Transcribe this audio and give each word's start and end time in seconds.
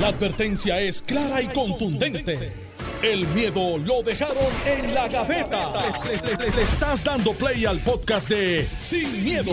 La 0.00 0.08
advertencia 0.08 0.80
es 0.80 1.02
clara 1.02 1.40
y 1.40 1.46
contundente. 1.46 2.52
El 3.00 3.28
miedo 3.28 3.78
lo 3.78 4.02
dejaron 4.02 4.36
en 4.66 4.92
la 4.92 5.06
gaveta. 5.06 5.72
Le, 6.04 6.62
estás 6.62 7.04
dando 7.04 7.32
play 7.32 7.64
al 7.64 7.78
podcast 7.78 8.28
de 8.28 8.66
Sin, 8.80 9.22
miedo, 9.22 9.52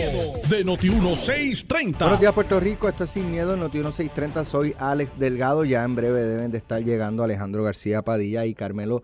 de 0.50 0.66
Noti1630. 0.66 2.00
Buenos 2.00 2.20
días, 2.20 2.34
Puerto 2.34 2.60
Rico. 2.60 2.90
Esto 2.90 3.04
es 3.04 3.12
Sin 3.12 3.30
Miedo, 3.30 3.56
Noti1630. 3.56 4.44
Soy 4.46 4.74
Alex 4.80 5.20
Delgado. 5.20 5.64
Ya 5.64 5.84
en 5.84 5.96
breve 5.96 6.24
deben 6.24 6.52
de 6.52 6.58
estar 6.58 6.84
llegando 6.84 7.24
Alejandro 7.24 7.64
García 7.64 8.02
Padilla 8.02 8.48
y 8.48 8.56
Carmelo 8.56 9.04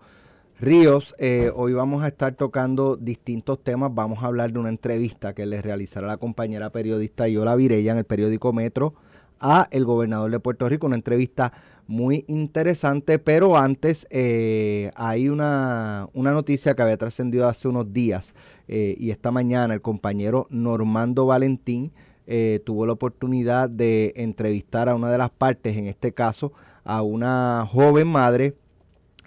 Ríos. 0.58 1.14
Eh, 1.20 1.52
hoy 1.54 1.72
vamos 1.72 2.02
a 2.02 2.08
estar 2.08 2.34
tocando 2.34 2.96
distintos 2.96 3.62
temas. 3.62 3.94
Vamos 3.94 4.24
a 4.24 4.26
hablar 4.26 4.52
de 4.52 4.58
una 4.58 4.70
entrevista 4.70 5.34
que 5.34 5.46
le 5.46 5.62
realizará 5.62 6.08
la 6.08 6.16
compañera 6.16 6.70
periodista 6.70 7.28
Yola 7.28 7.54
Virella 7.54 7.92
en 7.92 7.98
el 7.98 8.04
periódico 8.04 8.52
Metro 8.52 8.94
a 9.40 9.68
el 9.70 9.84
gobernador 9.84 10.30
de 10.30 10.40
Puerto 10.40 10.68
Rico. 10.68 10.86
Una 10.86 10.96
entrevista 10.96 11.52
muy 11.88 12.26
interesante, 12.28 13.18
pero 13.18 13.56
antes 13.56 14.06
eh, 14.10 14.92
hay 14.94 15.30
una, 15.30 16.08
una, 16.12 16.32
noticia 16.32 16.74
que 16.76 16.82
había 16.82 16.98
trascendido 16.98 17.48
hace 17.48 17.66
unos 17.66 17.94
días 17.94 18.34
eh, 18.68 18.94
y 18.98 19.10
esta 19.10 19.30
mañana 19.30 19.72
el 19.72 19.80
compañero 19.80 20.46
Normando 20.50 21.24
Valentín 21.24 21.90
eh, 22.26 22.60
tuvo 22.66 22.84
la 22.84 22.92
oportunidad 22.92 23.70
de 23.70 24.12
entrevistar 24.16 24.90
a 24.90 24.94
una 24.94 25.10
de 25.10 25.16
las 25.16 25.30
partes, 25.30 25.78
en 25.78 25.86
este 25.86 26.12
caso 26.12 26.52
a 26.84 27.00
una 27.00 27.66
joven 27.68 28.06
madre 28.06 28.54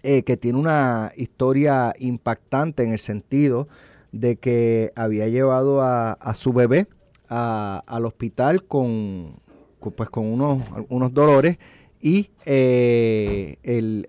que 0.04 0.36
tiene 0.36 0.58
una 0.58 1.12
historia 1.16 1.94
impactante 2.00 2.82
en 2.82 2.92
el 2.92 3.00
sentido 3.00 3.68
de 4.12 4.36
que 4.38 4.92
había 4.96 5.28
llevado 5.28 5.82
a, 5.82 6.14
a 6.14 6.34
su 6.34 6.54
bebé 6.54 6.88
a, 7.30 7.84
al 7.86 8.06
hospital 8.06 8.64
con, 8.64 9.41
pues, 9.90 10.10
con 10.10 10.26
unos, 10.26 10.64
unos 10.90 11.14
dolores 11.14 11.58
y 12.02 12.30
eh, 12.46 13.58
el, 13.64 14.06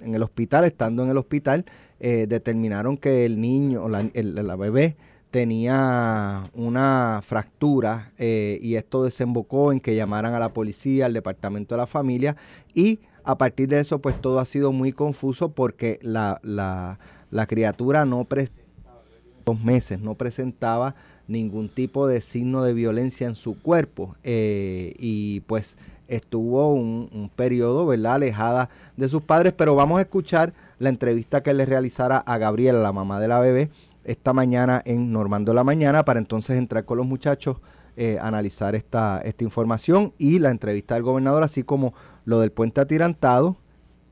en 0.00 0.14
el 0.14 0.22
hospital, 0.22 0.64
estando 0.64 1.02
en 1.02 1.10
el 1.10 1.16
hospital, 1.16 1.64
eh, 2.00 2.26
determinaron 2.28 2.96
que 2.96 3.24
el 3.24 3.40
niño, 3.40 3.88
la, 3.88 4.08
la 4.14 4.56
bebé, 4.56 4.96
tenía 5.30 6.44
una 6.54 7.20
fractura 7.22 8.12
eh, 8.16 8.58
y 8.62 8.76
esto 8.76 9.04
desembocó 9.04 9.72
en 9.72 9.80
que 9.80 9.94
llamaran 9.94 10.34
a 10.34 10.38
la 10.38 10.52
policía, 10.52 11.06
al 11.06 11.12
departamento 11.12 11.74
de 11.74 11.80
la 11.80 11.86
familia 11.86 12.36
y 12.74 13.00
a 13.24 13.36
partir 13.36 13.68
de 13.68 13.80
eso 13.80 13.98
pues 14.00 14.20
todo 14.20 14.38
ha 14.38 14.44
sido 14.44 14.72
muy 14.72 14.92
confuso 14.92 15.50
porque 15.50 15.98
la, 16.00 16.40
la, 16.42 16.98
la 17.30 17.46
criatura 17.46 18.06
no 18.06 18.24
presentaba, 18.24 19.02
dos 19.44 19.60
meses, 19.62 20.00
no 20.00 20.14
presentaba 20.14 20.94
ningún 21.28 21.68
tipo 21.68 22.06
de 22.06 22.20
signo 22.20 22.62
de 22.62 22.72
violencia 22.72 23.26
en 23.26 23.34
su 23.34 23.58
cuerpo 23.58 24.16
y 24.24 25.40
pues 25.46 25.76
estuvo 26.08 26.72
un, 26.72 27.30
periodo, 27.34 27.86
¿verdad?, 27.86 28.14
alejada 28.14 28.70
de 28.96 29.08
sus 29.08 29.22
padres, 29.22 29.52
pero 29.56 29.74
vamos 29.74 29.98
a 29.98 30.02
escuchar 30.02 30.52
la 30.78 30.88
entrevista 30.88 31.42
que 31.42 31.54
le 31.54 31.66
realizara 31.66 32.18
a 32.18 32.38
Gabriela, 32.38 32.78
la 32.80 32.92
mamá 32.92 33.20
de 33.20 33.28
la 33.28 33.40
bebé, 33.40 33.70
esta 34.04 34.32
mañana 34.32 34.82
en 34.84 35.12
Normando 35.12 35.52
la 35.52 35.64
Mañana, 35.64 36.04
para 36.04 36.18
entonces 36.18 36.56
entrar 36.56 36.84
con 36.84 36.98
los 36.98 37.06
muchachos, 37.06 37.58
eh, 37.96 38.18
analizar 38.20 38.74
esta, 38.74 39.20
esta 39.22 39.42
información 39.42 40.12
y 40.18 40.38
la 40.38 40.50
entrevista 40.50 40.94
del 40.94 41.02
gobernador, 41.02 41.42
así 41.42 41.62
como 41.62 41.94
lo 42.24 42.40
del 42.40 42.52
puente 42.52 42.80
atirantado 42.80 43.56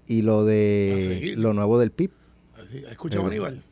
y 0.06 0.22
lo 0.22 0.44
de 0.44 1.34
lo 1.36 1.54
nuevo 1.54 1.78
del 1.78 1.90
PIB. 1.90 2.10
Escucha, 2.90 3.20
eh, 3.20 3.24
Aníbal. 3.24 3.62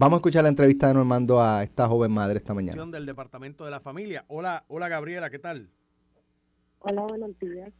Vamos 0.00 0.18
a 0.18 0.20
escuchar 0.20 0.44
la 0.44 0.50
entrevista 0.50 0.86
de 0.86 0.94
Normando 0.94 1.42
a 1.42 1.64
esta 1.64 1.88
joven 1.88 2.12
madre 2.12 2.38
esta 2.38 2.54
mañana. 2.54 2.86
Del 2.86 3.04
Departamento 3.04 3.64
de 3.64 3.72
la 3.72 3.80
Familia. 3.80 4.24
Hola, 4.28 4.64
hola 4.68 4.86
Gabriela, 4.86 5.28
¿qué 5.28 5.40
tal? 5.40 5.72
Hola, 6.78 7.02
buenos 7.02 7.36
días. 7.40 7.72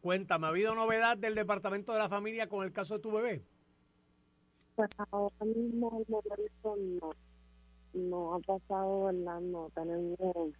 Cuéntame, 0.00 0.46
¿ha 0.46 0.50
habido 0.50 0.76
novedad 0.76 1.18
del 1.18 1.34
Departamento 1.34 1.92
de 1.92 1.98
la 1.98 2.08
Familia 2.08 2.48
con 2.48 2.64
el 2.64 2.72
caso 2.72 2.94
de 2.94 3.00
tu 3.00 3.10
bebé? 3.10 3.42
Pues 4.76 4.88
ahora 5.10 5.44
mismo 5.44 5.98
el 5.98 6.06
momento 6.08 6.76
no, 7.00 7.10
no 7.92 8.34
ha 8.34 8.38
pasado, 8.38 9.06
¿verdad? 9.06 9.40
No 9.40 9.68
tenemos 9.74 10.54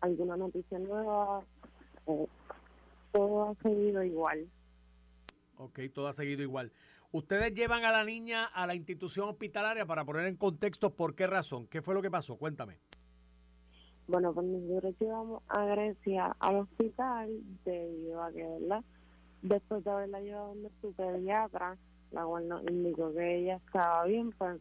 alguna 0.00 0.36
noticia 0.36 0.78
nueva. 0.78 1.42
Eh, 2.06 2.26
todo 3.10 3.50
ha 3.50 3.54
seguido 3.64 4.04
igual. 4.04 4.46
Ok, 5.56 5.80
todo 5.92 6.06
ha 6.06 6.12
seguido 6.12 6.42
igual. 6.42 6.70
Ustedes 7.10 7.54
llevan 7.54 7.86
a 7.86 7.92
la 7.92 8.04
niña 8.04 8.44
a 8.44 8.66
la 8.66 8.74
institución 8.74 9.30
hospitalaria 9.30 9.86
para 9.86 10.04
poner 10.04 10.26
en 10.26 10.36
contexto 10.36 10.94
por 10.94 11.14
qué 11.14 11.26
razón. 11.26 11.66
¿Qué 11.66 11.80
fue 11.80 11.94
lo 11.94 12.02
que 12.02 12.10
pasó? 12.10 12.36
Cuéntame. 12.36 12.78
Bueno, 14.06 14.34
pues 14.34 14.46
nosotros 14.46 14.94
llevamos 15.00 15.42
a 15.48 15.64
Grecia 15.64 16.36
al 16.38 16.56
hospital 16.56 17.30
debido 17.64 18.22
a 18.22 18.32
que. 18.32 18.46
Después 19.40 19.84
de 19.84 19.90
haberla 19.90 20.20
llevado 20.20 20.48
donde 20.48 20.70
su 20.80 20.92
pediatra, 20.92 21.78
la 22.10 22.24
cual 22.24 22.48
nos 22.48 22.62
indicó 22.64 23.12
que 23.14 23.36
ella 23.36 23.56
estaba 23.56 24.04
bien, 24.04 24.32
pues 24.32 24.60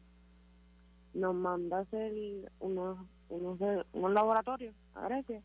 nos 1.15 1.33
manda 1.33 1.79
a 1.79 1.81
hacer 1.81 2.13
unos, 2.59 2.99
unos, 3.29 3.59
unos 3.93 4.13
laboratorios 4.13 4.75
a 4.93 5.07
Grecia. 5.07 5.41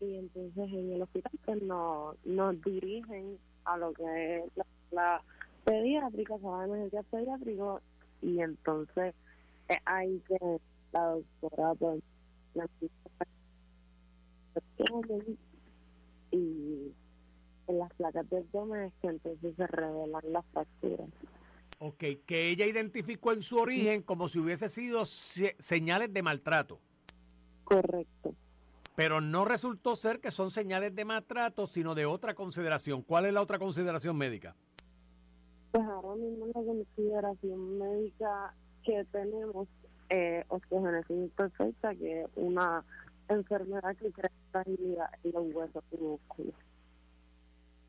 Y 0.00 0.14
entonces 0.16 0.72
en 0.72 0.92
el 0.92 1.02
hospital 1.02 1.32
pues 1.44 1.62
nos, 1.62 2.16
nos 2.26 2.62
dirigen 2.62 3.38
a 3.64 3.78
lo 3.78 3.92
que 3.94 4.38
es 4.38 4.52
la 4.90 5.22
pediátrica, 5.64 6.38
se 6.38 6.44
va 6.44 6.62
a 6.62 6.64
emergencia 6.66 7.02
pediátrico 7.04 7.80
y 8.22 8.40
entonces 8.40 9.14
es 9.68 9.78
ahí 9.84 10.22
que 10.26 10.38
la 10.92 11.04
doctora 11.06 11.74
pues 11.74 12.02
la 12.54 12.66
y 16.32 16.92
en 17.66 17.78
las 17.78 17.92
placas 17.94 18.28
del 18.30 18.44
abdomen 18.44 18.82
es 18.82 18.92
que 19.00 19.08
entonces 19.08 19.56
se 19.56 19.66
revelan 19.66 20.32
las 20.32 20.44
fracturas. 20.52 21.08
Ok, 21.78 22.04
que 22.26 22.50
ella 22.50 22.66
identificó 22.66 23.32
en 23.32 23.42
su 23.42 23.58
origen 23.58 24.02
como 24.02 24.28
si 24.28 24.38
hubiese 24.38 24.68
sido 24.68 25.04
señales 25.06 26.12
de 26.12 26.22
maltrato. 26.22 26.78
Correcto. 27.64 28.34
Pero 28.96 29.20
no 29.20 29.46
resultó 29.46 29.96
ser 29.96 30.20
que 30.20 30.30
son 30.30 30.50
señales 30.50 30.94
de 30.94 31.06
maltrato, 31.06 31.66
sino 31.66 31.94
de 31.94 32.04
otra 32.04 32.34
consideración. 32.34 33.02
¿Cuál 33.02 33.26
es 33.26 33.32
la 33.32 33.40
otra 33.40 33.58
consideración 33.58 34.16
médica? 34.16 34.54
Pues 35.72 35.84
ahora 35.86 36.16
mismo 36.16 36.46
la 36.46 36.52
consideración 36.52 37.78
médica 37.78 38.54
que 38.84 39.04
tenemos 39.12 39.68
eh, 40.08 40.44
osteogénesis 40.48 41.10
imperfecta, 41.10 41.94
que 41.94 42.22
es 42.22 42.28
una 42.34 42.84
enfermedad 43.28 43.96
que 43.96 44.10
crea 44.10 44.30
fragilidad 44.50 45.10
en 45.22 45.32
los 45.32 45.54
huesos 45.54 45.84
y 45.92 45.96
músculos. 45.96 46.54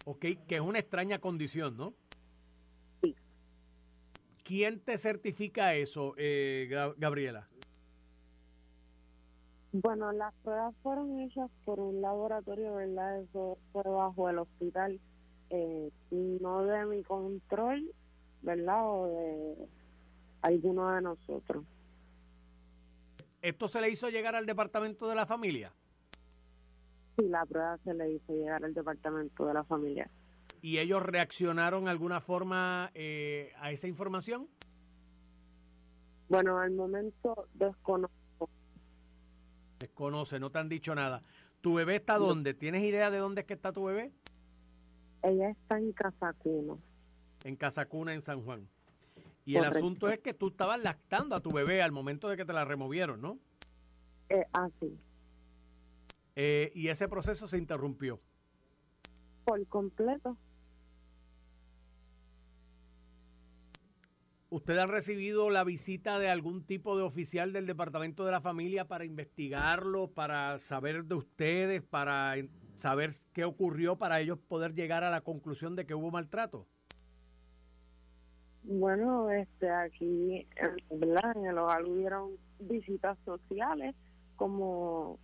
Ok, 0.06 0.25
que 0.47 0.56
es 0.56 0.62
una 0.62 0.80
extraña 0.80 1.20
condición, 1.20 1.78
¿no? 1.78 1.94
Sí. 3.02 3.16
¿Quién 4.44 4.80
te 4.80 4.97
certifica 4.97 5.74
eso, 5.74 6.14
eh, 6.18 6.68
Gabriela? 6.97 7.47
Bueno, 9.74 10.12
las 10.12 10.34
pruebas 10.44 10.75
fueron 10.84 11.20
hechas 11.22 11.50
por 11.64 11.80
un 11.80 12.02
laboratorio, 12.02 12.75
¿verdad? 12.75 13.22
Eso 13.22 13.58
fue 13.72 13.84
bajo 13.84 14.30
el 14.30 14.40
hospital 14.40 15.00
eh, 15.52 15.92
no 16.12 16.64
de 16.64 16.86
mi 16.86 17.04
control, 17.04 17.92
¿verdad? 18.42 18.82
O 18.84 19.08
de 19.08 19.68
alguno 20.42 20.90
de 20.96 21.02
nosotros. 21.02 21.66
¿Esto 23.42 23.68
se 23.68 23.82
le 23.82 23.90
hizo 23.90 24.10
llegar 24.10 24.36
al 24.36 24.46
departamento 24.46 25.08
de 25.08 25.16
la 25.16 25.26
familia? 25.26 25.74
Sí, 27.18 27.28
la 27.28 27.46
prueba 27.46 27.78
se 27.84 27.94
le 27.94 28.14
hizo 28.14 28.34
llegar 28.34 28.64
al 28.64 28.74
departamento 28.74 29.46
de 29.46 29.54
la 29.54 29.64
familia. 29.64 30.10
¿Y 30.62 30.78
ellos 30.78 31.02
reaccionaron 31.02 31.86
de 31.86 31.92
alguna 31.92 32.22
forma 32.22 32.92
eh, 32.94 33.52
a 33.58 33.72
esa 33.72 33.88
información? 33.88 34.48
Bueno, 36.30 36.60
al 36.60 36.72
momento 36.72 37.48
desconozco. 37.56 38.50
Desconoce, 39.80 40.40
no 40.40 40.52
te 40.52 40.60
han 40.60 40.70
dicho 40.70 40.94
nada. 40.96 41.24
¿Tu 41.62 41.74
bebé 41.74 41.97
está 41.97 42.18
dónde? 42.18 42.54
¿Tienes 42.54 42.84
idea 42.84 43.09
de 43.09 43.18
dónde 43.18 43.42
es 43.42 43.47
que 43.47 43.56
está 43.56 43.74
tu 43.74 43.86
bebé? 43.86 44.12
Ella 45.23 45.50
está 45.50 45.78
en 45.78 45.91
Casacuna. 45.91 46.78
En 47.44 47.56
Casacuna, 47.56 48.14
en 48.14 48.22
San 48.22 48.41
Juan. 48.44 48.68
Y 49.46 49.56
el 49.56 49.66
asunto 49.66 50.09
es 50.09 50.20
que 50.20 50.34
tú 50.34 50.50
estabas 50.50 50.79
lactando 50.82 51.35
a 51.35 51.40
tu 51.41 51.52
bebé 51.52 51.82
al 51.82 51.91
momento 51.91 52.29
de 52.29 52.38
que 52.38 52.46
te 52.46 52.53
la 52.53 52.66
removieron, 52.66 53.22
¿no? 53.22 53.40
Eh, 54.29 54.46
así. 54.53 54.97
Eh, 56.35 56.72
y 56.76 56.88
ese 56.88 57.08
proceso 57.08 57.47
se 57.47 57.58
interrumpió. 57.58 58.20
Por 59.44 59.66
completo. 59.68 60.38
¿Usted 64.50 64.78
ha 64.78 64.85
recibido 64.85 65.50
la 65.50 65.64
visita 65.64 66.20
de 66.20 66.29
algún 66.29 66.64
tipo 66.64 66.97
de 66.97 67.03
oficial 67.03 67.53
del 67.53 67.66
Departamento 67.66 68.26
de 68.26 68.32
la 68.32 68.41
Familia 68.41 68.85
para 68.85 69.06
investigarlo, 69.06 70.09
para 70.09 70.59
saber 70.59 71.06
de 71.06 71.16
ustedes, 71.16 71.82
para 71.82 72.35
saber 72.82 73.12
qué 73.34 73.46
ocurrió 73.46 73.96
para 73.96 74.20
ellos 74.20 74.40
poder 74.40 74.74
llegar 74.74 75.04
a 75.04 75.12
la 75.12 75.22
conclusión 75.22 75.76
de 75.76 75.86
que 75.86 75.94
hubo 75.94 76.12
maltrato? 76.12 76.68
Bueno, 78.64 79.32
este 79.32 79.70
aquí 79.70 80.48
en, 80.56 81.00
¿verdad? 81.00 81.36
en 81.38 81.46
el 81.46 81.58
hogar 81.58 81.84
hubieron 81.86 82.32
visitas 82.60 83.18
sociales 83.26 83.96
como 84.36 85.20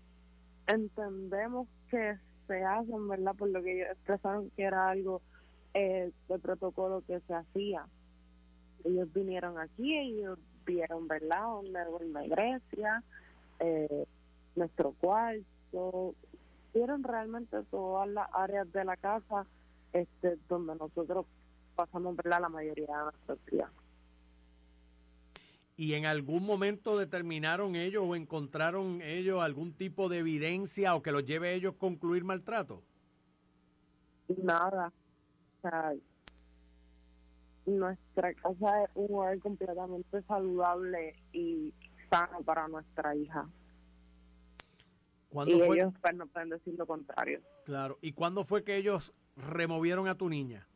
entendemos 0.68 1.68
que 1.90 2.18
se 2.48 2.64
hacen, 2.64 3.08
¿verdad? 3.08 3.36
Por 3.36 3.50
lo 3.50 3.62
que 3.62 3.78
ellos 3.78 3.90
expresaron 3.92 4.50
que 4.52 4.64
era 4.64 4.90
algo 4.90 5.22
eh, 5.74 6.12
de 6.30 6.40
protocolo 6.40 7.04
que 7.06 7.20
se 7.22 7.34
hacía. 7.34 7.86
Ellos 8.84 9.12
vinieron 9.14 9.60
aquí, 9.60 9.98
ellos 9.98 10.40
vieron, 10.66 11.08
¿verdad? 11.08 11.42
Donde 11.44 12.26
iglesia, 12.26 13.04
eh, 13.60 14.06
nuestro 14.56 14.94
cuarto, 14.94 16.16
realmente 16.86 17.64
todas 17.72 18.08
las 18.10 18.28
áreas 18.34 18.72
de 18.72 18.86
la 18.86 18.98
casa 18.98 19.46
este 19.94 20.38
donde 20.48 20.76
nosotros 20.76 21.26
pasamos, 21.76 22.16
¿verdad? 22.16 22.42
La 22.42 22.50
mayoría 22.50 22.98
de 22.98 23.04
nuestros 23.04 23.46
días. 23.46 23.70
¿Y 25.76 25.94
en 25.94 26.08
algún 26.08 26.44
momento 26.44 26.98
determinaron 26.98 27.76
ellos 27.76 28.04
o 28.06 28.16
encontraron 28.16 29.02
ellos 29.04 29.42
algún 29.44 29.74
tipo 29.74 30.10
de 30.10 30.20
evidencia 30.20 30.96
o 30.96 31.04
que 31.04 31.12
los 31.12 31.24
lleve 31.24 31.50
a 31.50 31.52
ellos 31.52 31.76
a 31.76 31.78
concluir 31.78 32.24
maltrato? 32.24 32.82
Nada. 34.44 34.92
O 35.58 35.62
sea, 35.62 35.94
nuestra 37.68 38.34
casa 38.34 38.84
es 38.84 38.90
un 38.96 39.16
hogar 39.16 39.40
completamente 39.40 40.22
saludable 40.24 41.16
y 41.32 41.74
sano 42.10 42.42
para 42.42 42.68
nuestra 42.68 43.16
hija. 43.16 43.48
Y 45.46 45.62
ellos 45.62 45.94
pues, 46.02 46.16
no 46.16 46.28
pueden 46.28 46.50
decir 46.50 46.76
lo 46.78 46.86
contrario. 46.86 47.42
Claro. 47.66 47.98
¿Y 48.02 48.14
cuándo 48.14 48.44
fue 48.44 48.64
que 48.64 48.78
ellos 48.78 49.14
removieron 49.36 50.08
a 50.08 50.16
tu 50.16 50.30
niña? 50.30 50.68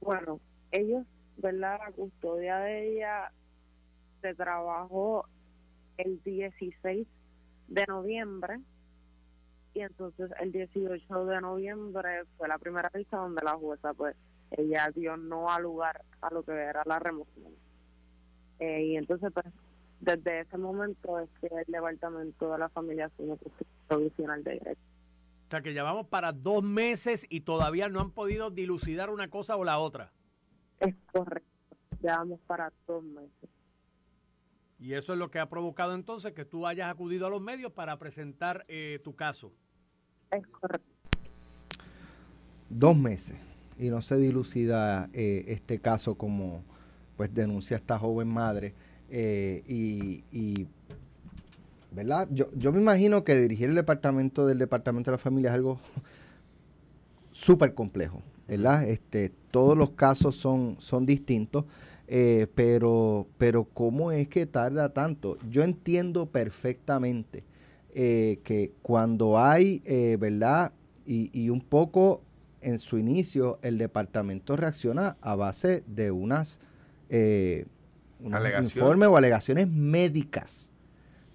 Bueno, 0.00 0.40
ellos 0.70 1.04
¿verdad? 1.36 1.78
La 1.78 1.92
custodia 1.92 2.58
de 2.58 2.92
ella 2.92 3.32
se 4.22 4.34
trabajó 4.34 5.26
el 5.98 6.22
16 6.22 7.06
de 7.68 7.86
noviembre 7.86 8.60
y 9.74 9.80
entonces 9.80 10.30
el 10.40 10.52
18 10.52 11.26
de 11.26 11.40
noviembre 11.40 12.24
fue 12.36 12.48
la 12.48 12.58
primera 12.58 12.90
vista 12.94 13.18
donde 13.18 13.42
la 13.42 13.54
jueza 13.54 13.92
pues 13.94 14.16
ella 14.50 14.90
dio 14.94 15.16
no 15.16 15.50
al 15.50 15.64
lugar 15.64 16.02
a 16.20 16.32
lo 16.32 16.42
que 16.42 16.52
era 16.52 16.82
la 16.86 16.98
remoción 16.98 17.52
eh, 18.60 18.84
y 18.84 18.96
entonces 18.96 19.30
pues 19.32 19.46
desde 20.00 20.40
ese 20.40 20.58
momento 20.58 21.18
es 21.20 21.30
que 21.40 21.46
el 21.46 21.64
departamento 21.66 22.52
de 22.52 22.58
la 22.58 22.68
familia 22.68 23.06
asume 23.06 23.36
provisional 23.88 24.44
de 24.44 24.52
derecho 24.52 24.80
o 25.46 25.50
sea 25.50 25.62
que 25.62 25.74
ya 25.74 25.82
vamos 25.82 26.06
para 26.08 26.32
dos 26.32 26.62
meses 26.62 27.26
y 27.30 27.40
todavía 27.40 27.88
no 27.88 28.00
han 28.00 28.10
podido 28.10 28.50
dilucidar 28.50 29.10
una 29.10 29.28
cosa 29.28 29.56
o 29.56 29.64
la 29.64 29.78
otra 29.78 30.12
es 30.80 30.94
correcto. 31.12 31.48
Ya 32.02 32.18
vamos 32.18 32.40
para 32.46 32.72
dos 32.86 33.02
meses. 33.02 33.50
Y 34.78 34.92
eso 34.92 35.14
es 35.14 35.18
lo 35.18 35.30
que 35.30 35.38
ha 35.38 35.48
provocado 35.48 35.94
entonces 35.94 36.34
que 36.34 36.44
tú 36.44 36.66
hayas 36.66 36.90
acudido 36.90 37.26
a 37.26 37.30
los 37.30 37.40
medios 37.40 37.72
para 37.72 37.98
presentar 37.98 38.64
eh, 38.68 39.00
tu 39.02 39.14
caso. 39.14 39.52
Es 40.30 40.46
correcto. 40.48 40.86
Dos 42.68 42.96
meses 42.96 43.38
y 43.78 43.88
no 43.88 44.02
se 44.02 44.16
dilucida 44.16 45.08
eh, 45.12 45.44
este 45.48 45.78
caso 45.78 46.16
como 46.16 46.62
pues 47.16 47.32
denuncia 47.32 47.76
esta 47.76 47.98
joven 47.98 48.28
madre 48.28 48.74
eh, 49.10 49.62
y, 49.68 50.24
y, 50.32 50.66
verdad 51.92 52.28
yo, 52.30 52.46
yo 52.54 52.72
me 52.72 52.80
imagino 52.80 53.24
que 53.24 53.36
dirigir 53.36 53.70
el 53.70 53.74
departamento 53.74 54.46
del 54.46 54.58
departamento 54.58 55.10
de 55.10 55.16
la 55.16 55.22
familia 55.22 55.50
es 55.50 55.54
algo 55.54 55.80
súper 57.32 57.74
complejo 57.74 58.22
¿verdad? 58.48 58.88
Este, 58.88 59.32
todos 59.50 59.76
los 59.76 59.90
casos 59.90 60.36
son, 60.36 60.76
son 60.80 61.06
distintos, 61.06 61.64
eh, 62.08 62.46
pero, 62.54 63.26
pero 63.38 63.64
¿cómo 63.64 64.12
es 64.12 64.28
que 64.28 64.46
tarda 64.46 64.90
tanto? 64.90 65.38
Yo 65.50 65.64
entiendo 65.64 66.26
perfectamente 66.26 67.42
eh, 67.94 68.38
que 68.44 68.72
cuando 68.82 69.38
hay, 69.38 69.82
eh, 69.84 70.16
¿verdad? 70.20 70.72
Y, 71.06 71.30
y, 71.32 71.50
un 71.50 71.60
poco 71.60 72.22
en 72.60 72.78
su 72.78 72.98
inicio 72.98 73.58
el 73.62 73.78
departamento 73.78 74.56
reacciona 74.56 75.16
a 75.20 75.36
base 75.36 75.82
de 75.86 76.10
unas, 76.10 76.58
informes 78.20 79.08
o 79.08 79.16
alegaciones 79.16 79.68
médicas, 79.68 80.70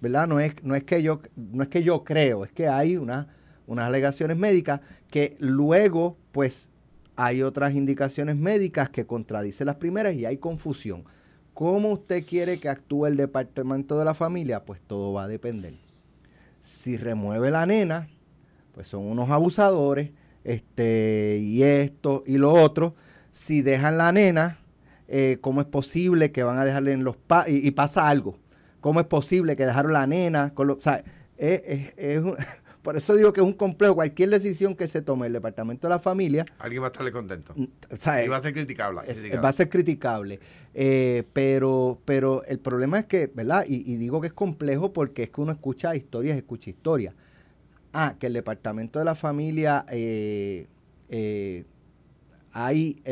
¿verdad? 0.00 0.26
No 0.26 0.40
es, 0.40 0.54
no 0.62 0.74
es, 0.74 0.84
que, 0.84 1.02
yo, 1.02 1.20
no 1.36 1.62
es 1.62 1.68
que 1.68 1.82
yo 1.82 2.04
creo, 2.04 2.44
es 2.44 2.52
que 2.52 2.68
hay 2.68 2.96
una, 2.96 3.28
unas 3.66 3.86
alegaciones 3.86 4.36
médicas 4.36 4.80
que 5.10 5.36
luego, 5.38 6.16
pues, 6.32 6.68
hay 7.16 7.42
otras 7.42 7.74
indicaciones 7.74 8.36
médicas 8.36 8.90
que 8.90 9.06
contradicen 9.06 9.66
las 9.66 9.76
primeras 9.76 10.14
y 10.14 10.24
hay 10.24 10.38
confusión. 10.38 11.04
¿Cómo 11.54 11.90
usted 11.90 12.24
quiere 12.26 12.58
que 12.58 12.68
actúe 12.68 13.06
el 13.06 13.16
departamento 13.16 13.98
de 13.98 14.06
la 14.06 14.14
familia? 14.14 14.64
Pues 14.64 14.80
todo 14.86 15.12
va 15.12 15.24
a 15.24 15.28
depender. 15.28 15.74
Si 16.62 16.96
remueve 16.96 17.50
la 17.50 17.66
nena, 17.66 18.08
pues 18.74 18.88
son 18.88 19.04
unos 19.04 19.28
abusadores, 19.30 20.10
este, 20.44 21.38
y 21.42 21.62
esto 21.62 22.24
y 22.26 22.38
lo 22.38 22.52
otro. 22.52 22.94
Si 23.32 23.62
dejan 23.62 23.98
la 23.98 24.12
nena, 24.12 24.58
eh, 25.14 25.36
¿cómo 25.42 25.60
es 25.60 25.66
posible 25.66 26.32
que 26.32 26.42
van 26.42 26.58
a 26.58 26.64
dejarle 26.64 26.92
en 26.92 27.04
los 27.04 27.18
pa 27.18 27.44
y, 27.46 27.70
pasa 27.72 28.08
algo? 28.08 28.38
¿Cómo 28.80 28.98
es 28.98 29.04
posible 29.04 29.56
que 29.56 29.66
dejaron 29.66 29.92
la 29.92 30.06
nena? 30.06 30.54
Con 30.54 30.70
o 30.70 30.78
sea, 30.80 31.04
es, 31.36 31.92
es, 31.98 32.22
por 32.82 32.96
eso 32.96 33.14
digo 33.14 33.34
que 33.34 33.42
es 33.42 33.46
un 33.46 33.52
complejo. 33.52 33.94
Cualquier 33.94 34.30
decisión 34.30 34.74
que 34.74 34.88
se 34.88 35.02
tome 35.02 35.26
el 35.26 35.34
Departamento 35.34 35.86
de 35.86 35.90
la 35.90 35.98
Familia. 35.98 36.46
Alguien 36.58 36.80
va 36.80 36.86
a 36.86 36.90
estarle 36.92 37.12
contento. 37.12 37.52
Mm, 37.54 37.64
y 38.24 38.28
va 38.28 38.36
a 38.38 38.40
ser 38.40 38.54
criticable. 38.54 39.02
va 39.36 39.48
a 39.50 39.52
ser 39.52 39.68
criticable. 39.68 40.40
Eh, 40.72 41.24
pero, 41.34 42.00
pero 42.06 42.42
el 42.44 42.58
problema 42.58 42.98
es 43.00 43.04
que, 43.04 43.30
¿verdad? 43.34 43.66
Y, 43.68 43.96
digo 43.96 44.18
que 44.22 44.28
es 44.28 44.32
complejo 44.32 44.94
porque 44.94 45.24
es 45.24 45.28
que 45.28 45.42
uno 45.42 45.52
escucha 45.52 45.94
historias, 45.94 46.38
escucha 46.38 46.70
historias. 46.70 47.14
Ah, 47.92 48.14
que 48.18 48.28
el 48.28 48.32
Departamento 48.32 48.98
de 48.98 49.04
la 49.04 49.14
Familia 49.14 49.84
eh, 49.90 50.68
eh, 51.10 51.64
hay, 52.52 53.02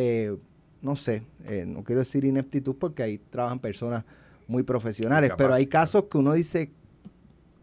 no 0.82 0.96
sé, 0.96 1.22
no 1.66 1.84
quiero 1.84 2.00
decir 2.00 2.24
ineptitud 2.24 2.74
porque 2.76 3.02
ahí 3.02 3.18
trabajan 3.30 3.58
personas 3.58 4.04
muy 4.50 4.62
profesionales, 4.62 5.32
pero 5.36 5.54
hay 5.54 5.66
casos 5.66 6.04
que 6.10 6.18
uno 6.18 6.32
dice, 6.32 6.70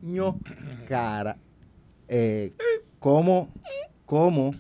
ño, 0.01 0.37
cara, 0.87 1.37
eh, 2.07 2.53
cómo, 2.99 3.49
cómo 4.05 4.55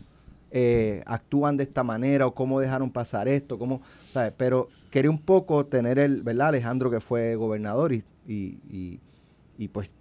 eh, 0.51 1.03
actúan 1.05 1.57
de 1.57 1.63
esta 1.63 1.83
manera 1.83 2.27
o 2.27 2.33
cómo 2.33 2.59
dejaron 2.59 2.91
pasar 2.91 3.27
esto, 3.27 3.57
cómo, 3.57 3.81
pero 4.35 4.69
quería 4.91 5.09
un 5.09 5.21
poco 5.21 5.65
tener 5.65 5.99
el, 5.99 6.23
¿verdad? 6.23 6.49
Alejandro 6.49 6.91
que 6.91 6.99
fue 6.99 7.35
gobernador 7.35 7.93
y, 7.93 8.03
y, 8.27 8.99
y, 9.57 9.67
pues 9.69 9.91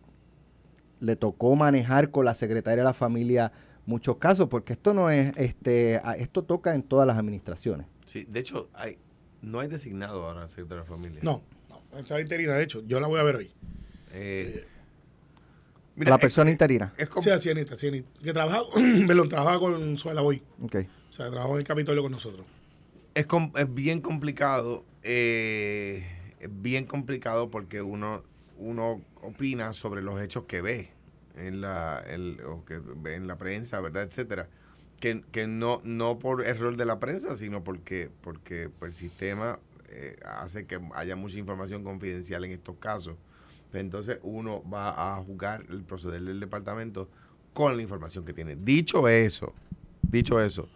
le 0.98 1.14
tocó 1.14 1.54
manejar 1.54 2.10
con 2.10 2.24
la 2.24 2.34
secretaria 2.34 2.82
de 2.82 2.88
la 2.88 2.94
familia 2.94 3.52
muchos 3.84 4.16
casos, 4.16 4.48
porque 4.48 4.72
esto 4.72 4.94
no 4.94 5.10
es, 5.10 5.32
este, 5.36 6.00
esto 6.18 6.42
toca 6.42 6.74
en 6.74 6.82
todas 6.82 7.06
las 7.06 7.18
administraciones. 7.18 7.86
Sí, 8.06 8.24
de 8.28 8.40
hecho, 8.40 8.70
hay, 8.72 8.98
no 9.42 9.60
hay 9.60 9.68
designado 9.68 10.24
ahora 10.24 10.48
secretaria 10.48 10.82
de 10.82 10.88
la 10.88 10.96
familia. 10.96 11.20
No, 11.22 11.42
no, 11.68 11.98
está 11.98 12.20
interina, 12.20 12.54
de 12.54 12.64
hecho, 12.64 12.82
yo 12.86 13.00
la 13.00 13.08
voy 13.08 13.20
a 13.20 13.22
ver 13.22 13.36
hoy. 13.36 13.50
Eh, 14.12 14.64
la 15.96 16.18
persona 16.18 16.50
interina. 16.50 16.92
Es 16.96 17.08
como, 17.08 17.22
sí, 17.22 17.30
así 17.30 17.50
Que 18.22 18.32
trabaja, 18.32 18.62
lo 18.76 19.28
trabaja 19.28 19.58
con 19.58 19.96
Suela 19.96 20.20
Boy. 20.20 20.42
Ok. 20.62 20.76
O 21.10 21.12
sea, 21.12 21.30
trabaja 21.30 21.52
en 21.52 21.58
el 21.58 21.64
Capitolio 21.64 22.02
con 22.02 22.12
nosotros. 22.12 22.46
Es, 23.14 23.26
es 23.56 23.74
bien 23.74 24.00
complicado. 24.00 24.84
Eh, 25.02 26.04
es 26.40 26.50
bien 26.62 26.84
complicado 26.84 27.50
porque 27.50 27.80
uno, 27.80 28.22
uno 28.58 29.00
opina 29.22 29.72
sobre 29.72 30.02
los 30.02 30.20
hechos 30.20 30.44
que 30.44 30.60
ve 30.60 30.90
en 31.36 31.60
la, 31.60 32.04
o 32.46 32.64
que 32.64 32.78
ve 32.78 33.14
en 33.14 33.26
la 33.26 33.36
prensa, 33.36 33.80
¿verdad? 33.80 34.04
Etcétera. 34.04 34.48
Que, 35.00 35.22
que 35.30 35.46
no, 35.46 35.82
no 35.84 36.18
por 36.18 36.46
error 36.46 36.76
de 36.76 36.86
la 36.86 36.98
prensa, 36.98 37.36
sino 37.36 37.62
porque, 37.62 38.10
porque 38.22 38.70
el 38.80 38.94
sistema 38.94 39.58
eh, 39.90 40.16
hace 40.24 40.66
que 40.66 40.80
haya 40.94 41.16
mucha 41.16 41.38
información 41.38 41.84
confidencial 41.84 42.44
en 42.44 42.52
estos 42.52 42.76
casos 42.76 43.16
entonces 43.80 44.18
uno 44.22 44.62
va 44.68 45.16
a 45.16 45.22
juzgar 45.22 45.64
el 45.70 45.82
proceder 45.82 46.22
del 46.22 46.40
departamento 46.40 47.08
con 47.52 47.76
la 47.76 47.82
información 47.82 48.24
que 48.24 48.32
tiene. 48.32 48.56
Dicho 48.56 49.08
eso, 49.08 49.52
dicho 50.02 50.40
eso, 50.40 50.68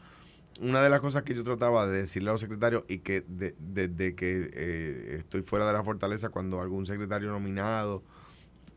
una 0.60 0.82
de 0.82 0.90
las 0.90 1.00
cosas 1.00 1.22
que 1.22 1.34
yo 1.34 1.42
trataba 1.42 1.86
de 1.86 1.98
decirle 1.98 2.30
a 2.30 2.32
los 2.32 2.40
secretarios 2.40 2.84
y 2.88 2.98
que 2.98 3.24
desde 3.26 4.14
que 4.14 4.50
eh, 4.52 5.16
estoy 5.18 5.42
fuera 5.42 5.66
de 5.66 5.72
la 5.72 5.82
fortaleza, 5.82 6.30
cuando 6.30 6.60
algún 6.60 6.86
secretario 6.86 7.30
nominado 7.30 8.02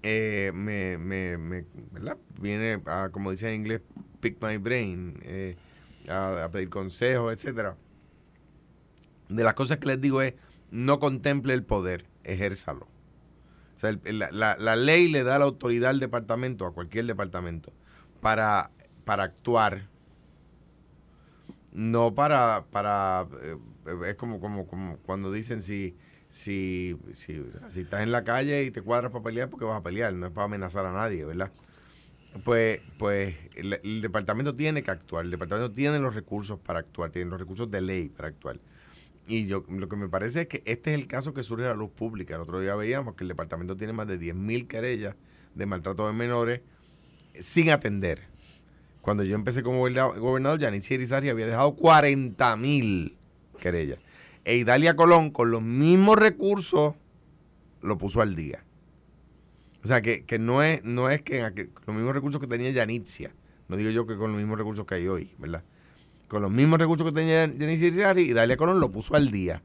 eh, 0.03 0.51
me, 0.53 0.97
me, 0.97 1.65
¿verdad? 1.91 2.17
viene 2.39 2.81
a, 2.85 3.09
como 3.11 3.31
dice 3.31 3.49
en 3.49 3.55
inglés, 3.55 3.81
pick 4.19 4.41
my 4.41 4.57
brain, 4.57 5.19
eh, 5.23 5.55
a, 6.07 6.49
pedir 6.51 6.69
consejos, 6.69 7.33
etcétera. 7.33 7.75
De 9.29 9.43
las 9.43 9.53
cosas 9.53 9.77
que 9.79 9.87
les 9.87 9.99
digo 9.99 10.21
es, 10.21 10.35
no 10.69 10.99
contemple 10.99 11.53
el 11.53 11.63
poder, 11.63 12.05
ejérzalo 12.23 12.87
la, 13.91 14.75
ley 14.75 15.09
le 15.09 15.23
da 15.23 15.39
la 15.39 15.45
autoridad 15.45 15.89
al 15.91 15.99
departamento, 15.99 16.65
a 16.65 16.73
cualquier 16.73 17.05
departamento, 17.05 17.73
para, 18.21 18.71
para 19.05 19.23
actuar, 19.23 19.87
no 21.73 22.13
para, 22.13 22.65
para 22.71 23.27
eh, 23.41 23.57
es 24.07 24.15
como, 24.15 24.39
como, 24.39 24.67
como 24.67 24.97
cuando 24.97 25.31
dicen 25.31 25.61
si, 25.61 25.95
si, 26.33 26.97
si, 27.13 27.45
si 27.69 27.81
estás 27.81 28.01
en 28.01 28.11
la 28.11 28.23
calle 28.23 28.63
y 28.63 28.71
te 28.71 28.81
cuadras 28.81 29.11
para 29.11 29.23
pelear, 29.23 29.51
porque 29.51 29.65
vas 29.65 29.79
a 29.79 29.83
pelear, 29.83 30.11
no 30.15 30.25
es 30.25 30.33
para 30.33 30.45
amenazar 30.45 30.83
a 30.83 30.91
nadie, 30.91 31.23
¿verdad? 31.25 31.51
Pues, 32.43 32.81
pues 32.97 33.35
el, 33.55 34.01
departamento 34.01 34.55
tiene 34.55 34.81
que 34.81 34.89
actuar, 34.89 35.25
el 35.25 35.31
departamento 35.31 35.71
tiene 35.71 35.99
los 35.99 36.15
recursos 36.15 36.57
para 36.57 36.79
actuar, 36.79 37.11
tiene 37.11 37.29
los 37.29 37.39
recursos 37.39 37.69
de 37.69 37.81
ley 37.81 38.09
para 38.09 38.29
actuar. 38.29 38.59
Y 39.27 39.45
yo 39.45 39.63
lo 39.69 39.87
que 39.87 39.95
me 39.95 40.09
parece 40.09 40.41
es 40.41 40.47
que 40.47 40.63
este 40.65 40.95
es 40.95 40.99
el 40.99 41.05
caso 41.05 41.35
que 41.35 41.43
surge 41.43 41.65
a 41.65 41.69
la 41.69 41.75
luz 41.75 41.91
pública. 41.91 42.33
El 42.33 42.41
otro 42.41 42.59
día 42.59 42.73
veíamos 42.73 43.13
que 43.13 43.25
el 43.25 43.27
departamento 43.27 43.77
tiene 43.77 43.93
más 43.93 44.07
de 44.07 44.19
10.000 44.19 44.65
querellas 44.65 45.15
de 45.53 45.65
maltrato 45.67 46.07
de 46.07 46.13
menores 46.13 46.61
sin 47.39 47.69
atender. 47.69 48.23
Cuando 49.01 49.23
yo 49.23 49.35
empecé 49.35 49.61
como 49.61 49.77
goberna- 49.77 50.17
gobernador, 50.17 50.59
Yanitzia 50.59 50.95
Irizarry 50.95 51.29
había 51.29 51.45
dejado 51.45 51.75
40.000 51.75 53.13
querellas. 53.59 53.99
E 54.45 54.57
Idalia 54.57 54.95
Colón, 54.95 55.31
con 55.31 55.51
los 55.51 55.61
mismos 55.61 56.17
recursos, 56.17 56.95
lo 57.81 57.97
puso 57.97 58.21
al 58.21 58.35
día. 58.35 58.63
O 59.83 59.87
sea, 59.87 60.01
que, 60.01 60.23
que 60.23 60.39
no 60.39 60.63
es 60.63 60.83
no 60.83 61.09
es 61.09 61.21
que 61.21 61.43
aquel- 61.43 61.69
los 61.85 61.95
mismos 61.95 62.13
recursos 62.13 62.39
que 62.39 62.47
tenía 62.47 62.69
Yanitzia, 62.71 63.31
no 63.67 63.75
digo 63.75 63.89
yo 63.89 64.07
que 64.07 64.15
con 64.15 64.31
los 64.31 64.39
mismos 64.39 64.57
recursos 64.57 64.85
que 64.85 64.95
hay 64.95 65.07
hoy, 65.07 65.31
¿verdad? 65.37 65.63
Con 66.27 66.41
los 66.41 66.51
mismos 66.51 66.79
recursos 66.79 67.05
que 67.07 67.13
tenía 67.13 67.45
Yanitzia 67.45 67.87
Irizarry, 67.87 68.23
Idalia 68.29 68.57
Colón 68.57 68.79
lo 68.79 68.91
puso 68.91 69.15
al 69.15 69.29
día, 69.31 69.61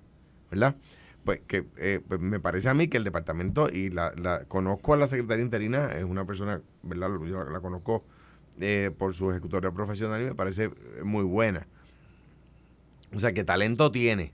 ¿verdad? 0.51 0.75
Pues 1.25 1.41
que 1.47 1.65
eh, 1.77 2.01
pues 2.07 2.21
me 2.21 2.41
parece 2.41 2.69
a 2.69 2.75
mí 2.75 2.89
que 2.89 2.97
el 2.97 3.05
departamento, 3.05 3.69
y 3.73 3.91
la, 3.91 4.45
conozco 4.49 4.95
a 4.95 4.97
la 4.97 5.07
secretaria 5.07 5.45
interina, 5.45 5.93
es 5.93 6.05
una 6.05 6.25
persona, 6.25 6.61
¿verdad? 6.83 7.11
Yo 7.29 7.45
la 7.45 7.61
conozco 7.61 8.03
eh, 8.61 8.91
por 8.97 9.15
su 9.15 9.31
ejecutoria 9.31 9.71
profesional 9.71 10.21
y 10.23 10.25
me 10.27 10.35
parece 10.35 10.71
muy 11.05 11.23
buena. 11.23 11.67
O 13.15 13.19
sea, 13.21 13.33
que 13.33 13.45
talento 13.45 13.91
tiene. 13.93 14.33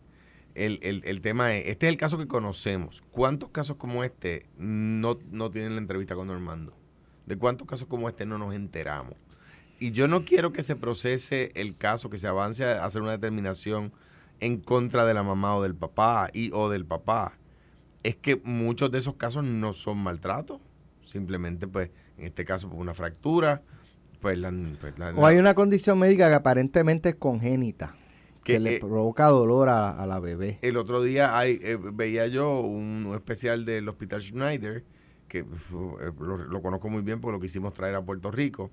El, 0.54 0.78
el, 0.82 1.02
el 1.04 1.20
tema 1.20 1.54
es, 1.56 1.66
este 1.66 1.86
es 1.86 1.92
el 1.92 1.98
caso 1.98 2.16
que 2.18 2.28
conocemos. 2.28 3.02
¿Cuántos 3.10 3.48
casos 3.50 3.76
como 3.76 4.04
este 4.04 4.46
no, 4.56 5.18
no 5.30 5.50
tienen 5.50 5.72
la 5.74 5.80
entrevista 5.80 6.14
con 6.14 6.28
Normando? 6.28 6.72
¿De 7.26 7.36
cuántos 7.36 7.66
casos 7.66 7.88
como 7.88 8.08
este 8.08 8.24
no 8.26 8.38
nos 8.38 8.54
enteramos? 8.54 9.14
Y 9.80 9.90
yo 9.90 10.06
no 10.06 10.24
quiero 10.24 10.52
que 10.52 10.62
se 10.62 10.76
procese 10.76 11.50
el 11.56 11.76
caso, 11.76 12.08
que 12.08 12.18
se 12.18 12.28
avance 12.28 12.64
a 12.64 12.84
hacer 12.84 13.02
una 13.02 13.10
determinación 13.12 13.92
en 14.40 14.58
contra 14.60 15.04
de 15.04 15.14
la 15.14 15.22
mamá 15.24 15.56
o 15.56 15.62
del 15.62 15.74
papá 15.74 16.28
y 16.32 16.50
o 16.52 16.68
del 16.70 16.84
papá. 16.86 17.36
Es 18.04 18.14
que 18.16 18.40
muchos 18.44 18.90
de 18.92 18.98
esos 18.98 19.14
casos 19.16 19.42
no 19.44 19.72
son 19.72 19.98
maltratos. 19.98 20.60
Simplemente, 21.04 21.66
pues, 21.66 21.90
en 22.18 22.26
este 22.26 22.44
caso, 22.44 22.68
por 22.68 22.78
una 22.78 22.94
fractura, 22.94 23.62
pues 24.20 24.38
la... 24.38 24.52
pues, 24.80 24.98
la- 24.98 25.10
O 25.14 25.26
hay 25.26 25.38
una 25.38 25.54
condición 25.54 25.98
médica 25.98 26.28
que 26.28 26.34
aparentemente 26.34 27.08
es 27.10 27.14
congénita, 27.16 27.96
que, 28.44 28.54
Que, 28.54 28.60
le 28.60 28.76
eh, 28.76 28.80
provoca 28.80 29.26
dolor 29.26 29.68
a, 29.68 29.90
a 29.90 30.06
la 30.06 30.20
bebé. 30.20 30.58
El 30.62 30.76
otro 30.76 31.02
día 31.02 31.36
hay, 31.36 31.58
eh, 31.62 31.78
veía 31.80 32.26
yo 32.26 32.60
un 32.60 33.12
especial 33.14 33.64
del 33.64 33.88
Hospital 33.88 34.22
Schneider, 34.22 34.84
que 35.28 35.38
eh, 35.38 35.44
lo, 36.20 36.36
lo 36.36 36.62
conozco 36.62 36.88
muy 36.90 37.02
bien 37.02 37.20
porque 37.20 37.32
lo 37.36 37.40
quisimos 37.40 37.72
traer 37.74 37.94
a 37.94 38.02
Puerto 38.02 38.30
Rico, 38.30 38.70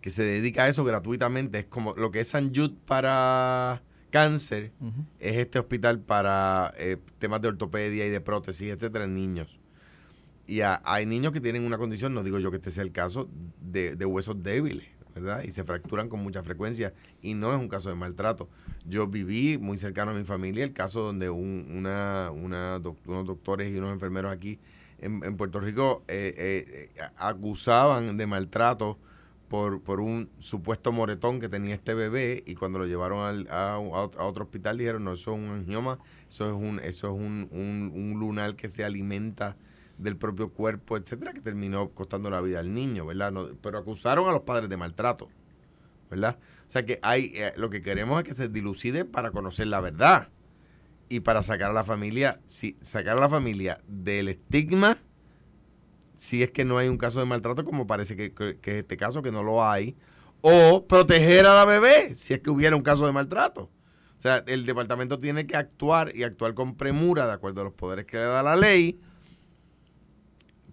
que 0.00 0.10
se 0.10 0.24
dedica 0.24 0.64
a 0.64 0.68
eso 0.68 0.84
gratuitamente. 0.84 1.60
Es 1.60 1.66
como 1.66 1.94
lo 1.94 2.10
que 2.10 2.20
es 2.20 2.28
San 2.28 2.52
Jude 2.54 2.74
para 2.86 3.82
cáncer, 4.10 4.72
es 5.20 5.36
este 5.36 5.58
hospital 5.58 6.00
para 6.00 6.74
eh, 6.76 6.98
temas 7.18 7.40
de 7.40 7.48
ortopedia 7.48 8.06
y 8.06 8.10
de 8.10 8.20
prótesis, 8.20 8.70
etcétera, 8.72 9.04
en 9.04 9.14
niños. 9.14 9.58
Y 10.46 10.60
a- 10.60 10.82
hay 10.84 11.06
niños 11.06 11.32
que 11.32 11.40
tienen 11.40 11.64
una 11.64 11.78
condición, 11.78 12.12
no 12.12 12.22
digo 12.22 12.38
yo 12.38 12.50
que 12.50 12.56
este 12.58 12.70
sea 12.72 12.82
el 12.82 12.92
caso, 12.92 13.28
de, 13.62 13.94
de 13.96 14.04
huesos 14.04 14.42
débiles, 14.42 14.86
¿verdad? 15.14 15.42
Y 15.44 15.50
se 15.50 15.64
fracturan 15.64 16.08
con 16.08 16.20
mucha 16.20 16.42
frecuencia 16.42 16.92
y 17.20 17.34
no 17.34 17.52
es 17.52 17.58
un 17.60 17.68
caso 17.68 17.88
de 17.88 17.94
maltrato. 17.94 18.48
Yo 18.86 19.06
viví 19.06 19.58
muy 19.58 19.78
cercano 19.78 20.10
a 20.12 20.14
mi 20.14 20.24
familia 20.24 20.64
el 20.64 20.72
caso 20.72 21.00
donde 21.02 21.30
un- 21.30 21.66
una, 21.70 22.30
una 22.32 22.78
doc- 22.78 22.98
unos 23.06 23.26
doctores 23.26 23.72
y 23.72 23.78
unos 23.78 23.92
enfermeros 23.92 24.32
aquí 24.32 24.58
en, 24.98 25.36
Puerto 25.36 25.58
Rico 25.60 26.04
eh, 26.06 26.32
eh, 26.36 26.90
eh, 26.96 27.02
acusaban 27.16 28.16
de 28.16 28.26
maltrato 28.26 28.98
por, 29.48 29.82
por 29.82 30.00
un 30.00 30.30
supuesto 30.38 30.92
moretón 30.92 31.40
que 31.40 31.48
tenía 31.48 31.74
este 31.74 31.92
bebé 31.92 32.42
y 32.46 32.54
cuando 32.54 32.78
lo 32.78 32.86
llevaron 32.86 33.26
al- 33.26 33.48
a 33.50 33.78
otro 33.78 34.44
hospital 34.44 34.78
dijeron, 34.78 35.04
no, 35.04 35.12
eso 35.12 35.32
es 35.34 35.38
un 35.38 35.50
angioma, 35.50 35.98
eso 36.30 36.48
es 36.48 36.54
un, 36.54 36.78
eso 36.80 37.08
es 37.08 37.12
un, 37.14 37.48
un, 37.50 37.92
un 37.94 38.18
lunar 38.18 38.54
que 38.56 38.68
se 38.68 38.84
alimenta 38.84 39.56
del 40.02 40.16
propio 40.16 40.50
cuerpo, 40.52 40.96
etcétera, 40.96 41.32
que 41.32 41.40
terminó 41.40 41.90
costando 41.90 42.30
la 42.30 42.40
vida 42.40 42.60
al 42.60 42.72
niño, 42.74 43.06
¿verdad? 43.06 43.32
No, 43.32 43.48
pero 43.62 43.78
acusaron 43.78 44.28
a 44.28 44.32
los 44.32 44.42
padres 44.42 44.68
de 44.68 44.76
maltrato, 44.76 45.28
¿verdad? 46.10 46.38
O 46.68 46.70
sea 46.72 46.84
que 46.84 46.98
hay, 47.02 47.32
eh, 47.34 47.52
lo 47.56 47.70
que 47.70 47.82
queremos 47.82 48.22
es 48.22 48.28
que 48.28 48.34
se 48.34 48.48
dilucide 48.48 49.04
para 49.04 49.30
conocer 49.30 49.66
la 49.68 49.80
verdad 49.80 50.28
y 51.08 51.20
para 51.20 51.42
sacar 51.42 51.70
a 51.70 51.74
la 51.74 51.84
familia, 51.84 52.40
si, 52.46 52.76
sacar 52.80 53.18
a 53.18 53.20
la 53.20 53.28
familia 53.28 53.80
del 53.88 54.28
estigma 54.28 54.98
si 56.16 56.42
es 56.42 56.50
que 56.50 56.64
no 56.64 56.78
hay 56.78 56.88
un 56.88 56.98
caso 56.98 57.18
de 57.20 57.26
maltrato, 57.26 57.64
como 57.64 57.86
parece 57.86 58.16
que, 58.16 58.32
que- 58.32 58.58
que 58.58 58.70
es 58.72 58.76
este 58.82 58.96
caso, 58.96 59.22
que 59.22 59.32
no 59.32 59.42
lo 59.42 59.64
hay, 59.64 59.96
o 60.40 60.86
proteger 60.86 61.46
a 61.46 61.54
la 61.54 61.64
bebé, 61.64 62.14
si 62.14 62.34
es 62.34 62.40
que 62.40 62.50
hubiera 62.50 62.76
un 62.76 62.82
caso 62.82 63.06
de 63.06 63.12
maltrato. 63.12 63.70
O 64.16 64.20
sea, 64.22 64.44
el 64.46 64.66
departamento 64.66 65.18
tiene 65.18 65.46
que 65.46 65.56
actuar 65.56 66.12
y 66.14 66.22
actuar 66.22 66.54
con 66.54 66.76
premura, 66.76 67.26
de 67.26 67.32
acuerdo 67.32 67.62
a 67.62 67.64
los 67.64 67.72
poderes 67.72 68.06
que 68.06 68.16
le 68.18 68.22
da 68.24 68.42
la 68.42 68.54
ley, 68.56 69.00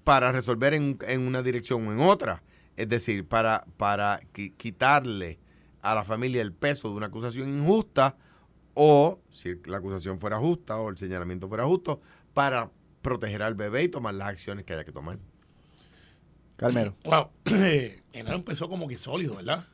para 0.03 0.31
resolver 0.31 0.73
en, 0.73 0.97
en 1.07 1.21
una 1.27 1.41
dirección 1.41 1.87
o 1.87 1.91
en 1.93 1.99
otra. 1.99 2.43
Es 2.77 2.87
decir, 2.89 3.27
para, 3.27 3.65
para 3.77 4.21
qui- 4.33 4.53
quitarle 4.55 5.39
a 5.81 5.95
la 5.95 6.03
familia 6.03 6.41
el 6.41 6.53
peso 6.53 6.89
de 6.89 6.95
una 6.95 7.07
acusación 7.07 7.49
injusta, 7.49 8.15
o 8.73 9.19
si 9.29 9.55
la 9.65 9.77
acusación 9.77 10.19
fuera 10.19 10.37
justa 10.39 10.77
o 10.77 10.89
el 10.89 10.97
señalamiento 10.97 11.47
fuera 11.49 11.65
justo, 11.65 11.99
para 12.33 12.69
proteger 13.01 13.43
al 13.43 13.55
bebé 13.55 13.83
y 13.83 13.89
tomar 13.89 14.13
las 14.13 14.29
acciones 14.29 14.65
que 14.65 14.73
haya 14.73 14.83
que 14.85 14.91
tomar. 14.91 15.17
Carmelo. 16.55 16.95
Wow. 17.03 17.29
enero 18.13 18.35
empezó 18.35 18.69
como 18.69 18.87
que 18.87 18.97
sólido, 18.97 19.35
¿verdad? 19.35 19.65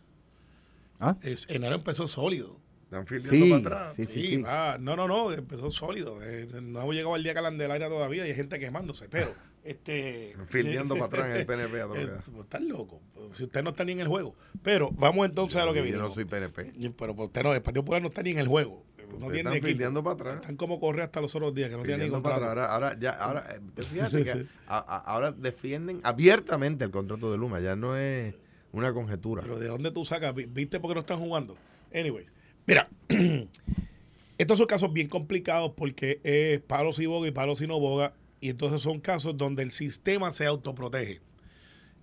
¿Ah? 1.00 1.18
Es, 1.22 1.46
enero 1.50 1.76
empezó 1.76 2.08
sólido. 2.08 2.58
Están 2.86 3.06
Sí, 3.20 3.50
para 3.50 3.58
atrás. 3.58 3.96
sí, 3.96 4.06
sí, 4.06 4.14
Sí, 4.14 4.28
sí. 4.28 4.42
va. 4.42 4.78
no, 4.80 4.96
no, 4.96 5.08
no, 5.08 5.32
empezó 5.32 5.70
sólido. 5.72 6.22
Eh, 6.24 6.48
no 6.62 6.82
hemos 6.82 6.94
llegado 6.96 7.16
al 7.16 7.24
día 7.24 7.34
Candelaria 7.34 7.90
todavía 7.90 8.26
y 8.26 8.30
hay 8.30 8.36
gente 8.36 8.60
quemándose, 8.60 9.10
pero 9.10 9.34
este 9.66 10.36
fildeando 10.50 10.94
para 11.00 11.06
atrás 11.06 11.26
en 11.26 11.36
el 11.38 11.46
PNP. 11.46 11.82
a 11.82 11.86
Eh, 11.86 12.10
pues, 12.32 12.44
están 12.46 12.68
locos. 12.70 13.00
Si 13.36 13.44
usted 13.44 13.64
no 13.64 13.72
está 13.72 13.84
ni 13.84 13.94
en 13.94 14.00
el 14.02 14.08
juego. 14.08 14.36
Pero 14.64 14.92
vamos 14.92 15.26
entonces 15.28 15.58
a 15.58 15.66
lo 15.66 15.74
que 15.74 15.82
viene. 15.82 15.98
Yo 15.98 16.04
no 16.04 16.10
soy 16.10 16.26
PNP. 16.26 16.74
Pero 16.98 17.16
pues, 17.16 17.28
usted 17.28 17.44
no, 17.44 17.54
el 17.54 17.62
Partido 17.62 17.84
Popular 17.84 18.02
no 18.02 18.08
está 18.10 18.22
ni 18.24 18.32
en 18.32 18.40
el 18.40 18.48
juego. 18.48 18.84
No 18.98 19.28
Ustedes 19.28 19.34
tiene 19.44 19.56
están 19.58 19.70
fildeando 19.70 20.04
para 20.04 20.14
atrás. 20.16 20.36
Están 20.38 20.56
como 20.58 20.80
corre 20.80 21.04
hasta 21.04 21.22
los 21.22 21.34
otros 21.36 21.54
días, 21.54 21.70
que 21.70 21.78
no 21.78 21.84
tienen 21.84 22.00
ni 22.00 22.06
Fildeando 22.06 22.24
para 22.24 22.36
atrás. 22.38 22.50
Ahora, 22.50 22.74
ahora, 22.74 23.00
ya, 23.00 23.12
ahora, 23.12 23.48
eh, 23.56 23.60
te 23.76 23.84
fíjate 23.84 24.24
que 24.24 24.32
a- 24.68 24.78
a- 24.80 24.98
ahora 25.00 25.32
defienden 25.32 26.00
abiertamente 26.04 26.84
el 26.86 26.92
contrato 26.92 27.32
de 27.32 27.38
Luma. 27.38 27.60
Ya 27.60 27.76
no 27.76 27.96
es 27.98 28.34
una 28.72 28.94
conjetura. 28.94 29.42
Pero 29.44 29.60
¿de 29.60 29.68
dónde 29.68 29.92
tú 29.92 30.04
sacas? 30.06 30.34
Vi- 30.34 30.48
¿Viste 30.48 30.80
por 30.80 30.90
qué 30.90 30.96
no 30.96 31.00
están 31.02 31.20
jugando? 31.20 31.56
Anyways, 31.94 32.32
mira, 32.66 32.90
estos 34.38 34.58
son 34.58 34.68
casos 34.68 34.92
bien 34.92 35.08
complicados 35.08 35.72
porque 35.76 36.20
es 36.24 36.60
palos 36.62 37.00
y 37.00 37.06
boga 37.06 37.28
y 37.28 37.32
palos 37.32 37.62
y 37.62 37.68
no 37.68 37.80
boga. 37.80 38.14
Y 38.46 38.50
entonces 38.50 38.82
son 38.82 39.00
casos 39.00 39.36
donde 39.36 39.64
el 39.64 39.72
sistema 39.72 40.30
se 40.30 40.46
autoprotege. 40.46 41.20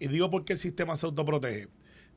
Y 0.00 0.08
digo 0.08 0.28
por 0.28 0.44
qué 0.44 0.54
el 0.54 0.58
sistema 0.58 0.96
se 0.96 1.06
autoprotege. 1.06 1.68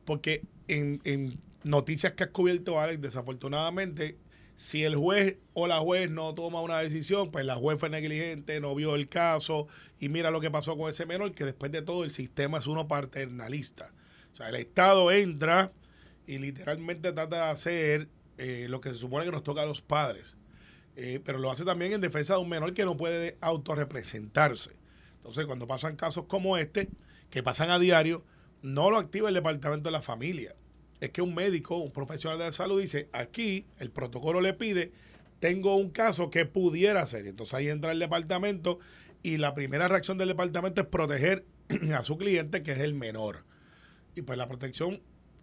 Porque 0.04 0.42
en, 0.68 1.38
noticias 1.64 2.14
que 2.14 2.24
has 2.24 2.32
cubierto, 2.32 2.80
Alex, 2.80 3.00
desafortunadamente, 3.00 4.18
si 4.56 4.84
el 4.84 4.96
juez 4.96 5.38
o 5.54 5.68
la 5.68 5.78
juez 5.78 6.10
no 6.10 6.34
toma 6.34 6.62
una 6.62 6.80
decisión, 6.80 7.30
pues 7.30 7.46
la 7.46 7.56
juez 7.56 7.80
fue 7.80 7.92
negligente, 7.92 8.60
no 8.60 8.74
vio 8.74 8.96
el 8.96 9.10
caso 9.10 9.68
y 10.00 10.10
mira 10.10 10.32
lo 10.32 10.42
que 10.42 10.50
pasó 10.50 10.76
con 10.76 10.90
ese 10.90 11.06
menor, 11.06 11.34
que 11.34 11.46
después 11.46 11.72
de 11.72 11.84
todo 11.84 12.04
el 12.04 12.10
sistema 12.10 12.58
es 12.58 12.66
uno 12.66 12.88
paternalista. 12.88 13.92
O 14.34 14.36
sea, 14.36 14.50
el 14.50 14.56
Estado 14.56 15.12
entra 15.12 15.72
y 16.26 16.40
literalmente 16.40 17.14
trata 17.14 17.46
de 17.46 17.52
hacer 17.52 18.08
eh, 18.40 18.66
lo 18.72 18.82
que 18.82 18.90
se 18.90 18.96
supone 18.96 19.26
que 19.26 19.32
nos 19.32 19.44
toca 19.44 19.62
a 19.62 19.68
los 19.68 19.84
padres. 19.84 20.36
Eh, 20.96 21.22
pero 21.24 21.40
lo 21.40 21.52
hace 21.52 21.66
también 21.66 21.94
en 21.94 22.02
defensa 22.02 22.36
de 22.36 22.42
un 22.42 22.50
menor 22.50 22.74
que 22.74 22.86
no 22.86 22.96
puede 22.96 23.38
autorrepresentarse. 23.42 24.72
Entonces, 25.18 25.46
cuando 25.46 25.68
pasan 25.68 25.96
casos 25.96 26.26
como 26.26 26.58
este, 26.58 26.90
que 27.30 27.44
pasan 27.44 27.70
a 27.70 27.80
diario, 27.80 28.24
no 28.62 28.90
lo 28.90 28.98
activa 28.98 29.30
el 29.30 29.36
departamento 29.36 29.90
de 29.90 29.92
la 29.92 30.02
familia. 30.02 30.56
Es 31.02 31.10
que 31.12 31.22
un 31.22 31.36
médico, 31.36 31.78
un 31.78 31.92
profesional 31.92 32.40
de 32.40 32.46
la 32.46 32.52
salud 32.52 32.80
dice, 32.80 33.10
aquí 33.12 33.66
el 33.80 33.92
protocolo 33.92 34.40
le 34.42 34.54
pide, 34.54 34.92
tengo 35.40 35.76
un 35.76 35.90
caso 35.90 36.30
que 36.30 36.46
pudiera 36.46 37.06
ser. 37.06 37.28
Entonces 37.28 37.54
ahí 37.54 37.68
entra 37.68 37.92
el 37.92 38.00
departamento 38.00 38.80
y 39.22 39.38
la 39.38 39.54
primera 39.54 39.88
reacción 39.88 40.18
del 40.18 40.30
departamento 40.30 40.82
es 40.82 40.88
proteger 40.88 41.46
a 41.94 42.04
su 42.04 42.18
cliente, 42.18 42.64
que 42.64 42.72
es 42.72 42.80
el 42.80 42.94
menor. 42.94 43.44
Y 44.16 44.22
pues 44.22 44.38
la 44.38 44.48
protección 44.48 45.02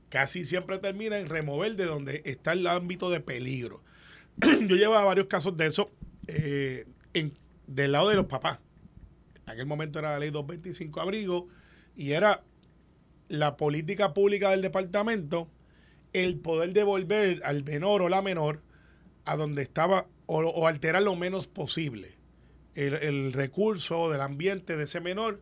casi 0.08 0.44
siempre 0.44 0.78
termina 0.78 1.18
en 1.18 1.28
remover 1.28 1.76
de 1.76 1.86
donde 1.86 2.22
está 2.24 2.52
el 2.52 2.66
ámbito 2.66 3.10
de 3.10 3.20
peligro. 3.20 3.82
Yo 4.40 4.76
llevaba 4.76 5.04
varios 5.04 5.26
casos 5.26 5.56
de 5.56 5.66
eso 5.66 5.90
eh, 6.26 6.86
en- 7.14 7.36
del 7.66 7.92
lado 7.92 8.08
de 8.08 8.16
los 8.16 8.26
papás. 8.26 8.58
En 9.44 9.50
aquel 9.50 9.66
momento 9.66 9.98
era 9.98 10.12
la 10.12 10.18
ley 10.18 10.30
225 10.30 11.00
abrigo 11.00 11.48
y 11.96 12.12
era 12.12 12.42
la 13.28 13.56
política 13.56 14.14
pública 14.14 14.50
del 14.50 14.62
departamento 14.62 15.48
el 16.12 16.38
poder 16.38 16.72
devolver 16.72 17.40
al 17.44 17.64
menor 17.64 18.02
o 18.02 18.08
la 18.08 18.22
menor 18.22 18.60
a 19.24 19.36
donde 19.36 19.62
estaba 19.62 20.06
o, 20.26 20.66
alterar 20.66 21.02
lo 21.02 21.16
menos 21.16 21.46
posible 21.46 22.14
el, 22.74 22.94
el 22.94 23.32
recurso 23.32 24.10
del 24.10 24.20
ambiente 24.20 24.76
de 24.76 24.84
ese 24.84 25.00
menor, 25.00 25.40